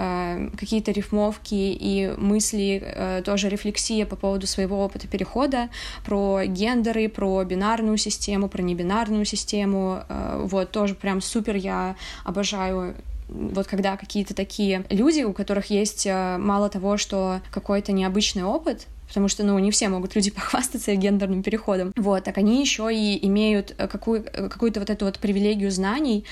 какие-то 0.58 0.91
рифмовки 0.91 1.53
и 1.53 2.14
мысли, 2.18 3.22
тоже 3.26 3.49
рефлексия 3.49 4.06
по 4.06 4.16
поводу 4.16 4.47
своего 4.47 4.84
опыта 4.84 5.08
перехода, 5.08 5.70
про 6.06 6.45
гендеры, 6.45 7.10
про 7.10 7.43
бинарную 7.43 7.97
систему, 7.97 8.49
про 8.49 8.62
небинарную 8.62 9.26
систему, 9.26 10.03
вот, 10.38 10.72
тоже 10.72 10.95
прям 10.95 11.22
супер, 11.22 11.56
я 11.56 11.95
обожаю 12.24 12.95
вот 13.28 13.67
когда 13.67 13.97
какие-то 13.97 14.34
такие 14.34 14.86
люди, 14.89 15.21
у 15.21 15.34
которых 15.34 15.67
есть 15.69 16.05
э, 16.05 16.38
мало 16.38 16.69
того, 16.69 16.97
что 16.97 17.41
какой-то 17.51 17.91
необычный 17.91 18.43
опыт, 18.43 18.88
потому 19.07 19.28
что, 19.28 19.43
ну, 19.43 19.57
не 19.59 19.71
все 19.71 19.89
могут 19.89 20.15
люди 20.15 20.32
похвастаться 20.36 20.93
гендерным 20.95 21.43
переходом. 21.43 21.91
Вот, 21.95 22.23
так 22.23 22.38
они 22.38 22.61
еще 22.61 22.89
и 22.93 23.26
имеют 23.28 23.73
э, 23.78 23.88
какую, 23.88 24.26
э, 24.26 24.49
какую-то 24.49 24.80
вот 24.80 24.89
эту 24.89 25.05
вот 25.05 25.19
привилегию 25.19 25.71
знаний, 25.71 26.26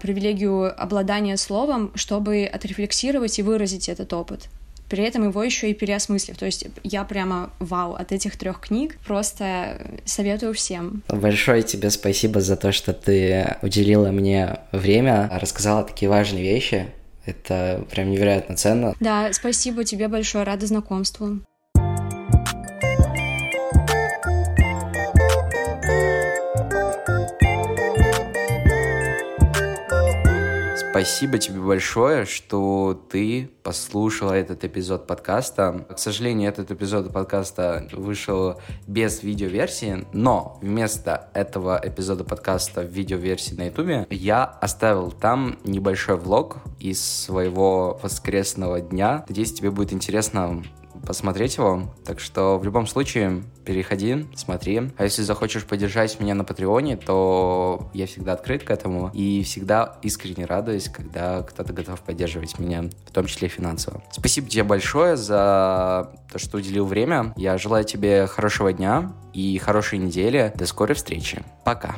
привилегию 0.00 0.80
обладания 0.80 1.36
словом, 1.36 1.92
чтобы 1.94 2.44
отрефлексировать 2.44 3.38
и 3.38 3.42
выразить 3.42 3.88
этот 3.88 4.12
опыт 4.12 4.48
при 4.92 5.04
этом 5.04 5.26
его 5.26 5.42
еще 5.42 5.70
и 5.70 5.74
переосмыслив. 5.74 6.36
То 6.36 6.44
есть 6.44 6.66
я 6.82 7.04
прямо 7.04 7.50
вау 7.60 7.94
от 7.94 8.12
этих 8.12 8.36
трех 8.36 8.60
книг. 8.60 8.98
Просто 9.06 9.80
советую 10.04 10.52
всем. 10.52 11.02
Большое 11.08 11.62
тебе 11.62 11.88
спасибо 11.88 12.42
за 12.42 12.58
то, 12.58 12.72
что 12.72 12.92
ты 12.92 13.56
уделила 13.62 14.08
мне 14.08 14.58
время, 14.70 15.30
рассказала 15.32 15.82
такие 15.82 16.10
важные 16.10 16.42
вещи. 16.42 16.88
Это 17.24 17.82
прям 17.90 18.10
невероятно 18.10 18.54
ценно. 18.54 18.94
Да, 19.00 19.32
спасибо 19.32 19.82
тебе 19.84 20.08
большое, 20.08 20.44
рада 20.44 20.66
знакомству. 20.66 21.38
Спасибо 30.92 31.38
тебе 31.38 31.58
большое, 31.58 32.26
что 32.26 33.02
ты 33.10 33.48
послушала 33.62 34.34
этот 34.34 34.62
эпизод 34.62 35.06
подкаста. 35.06 35.86
К 35.88 35.98
сожалению, 35.98 36.50
этот 36.50 36.70
эпизод 36.70 37.10
подкаста 37.10 37.88
вышел 37.92 38.60
без 38.86 39.22
видеоверсии, 39.22 40.04
но 40.12 40.58
вместо 40.60 41.30
этого 41.32 41.80
эпизода 41.82 42.24
подкаста 42.24 42.82
в 42.82 42.88
видеоверсии 42.88 43.54
на 43.54 43.68
ютубе 43.68 44.06
я 44.10 44.44
оставил 44.44 45.10
там 45.10 45.58
небольшой 45.64 46.16
влог 46.18 46.58
из 46.78 47.02
своего 47.02 47.98
воскресного 48.02 48.82
дня. 48.82 49.24
Надеюсь, 49.26 49.54
тебе 49.54 49.70
будет 49.70 49.94
интересно 49.94 50.62
посмотреть 51.06 51.56
его. 51.56 51.94
Так 52.04 52.20
что 52.20 52.58
в 52.58 52.64
любом 52.64 52.86
случае 52.86 53.42
переходи, 53.64 54.26
смотри. 54.34 54.90
А 54.96 55.04
если 55.04 55.22
захочешь 55.22 55.64
поддержать 55.64 56.18
меня 56.20 56.34
на 56.34 56.44
Патреоне, 56.44 56.96
то 56.96 57.90
я 57.94 58.06
всегда 58.06 58.32
открыт 58.32 58.64
к 58.64 58.70
этому 58.70 59.10
и 59.12 59.42
всегда 59.42 59.98
искренне 60.02 60.44
радуюсь, 60.44 60.88
когда 60.88 61.42
кто-то 61.42 61.72
готов 61.72 62.00
поддерживать 62.00 62.58
меня, 62.58 62.84
в 63.06 63.10
том 63.12 63.26
числе 63.26 63.48
финансово. 63.48 64.02
Спасибо 64.10 64.48
тебе 64.48 64.64
большое 64.64 65.16
за 65.16 66.12
то, 66.30 66.38
что 66.38 66.58
уделил 66.58 66.86
время. 66.86 67.32
Я 67.36 67.58
желаю 67.58 67.84
тебе 67.84 68.26
хорошего 68.26 68.72
дня 68.72 69.12
и 69.32 69.58
хорошей 69.58 69.98
недели. 69.98 70.52
До 70.54 70.66
скорой 70.66 70.94
встречи. 70.94 71.42
Пока. 71.64 71.96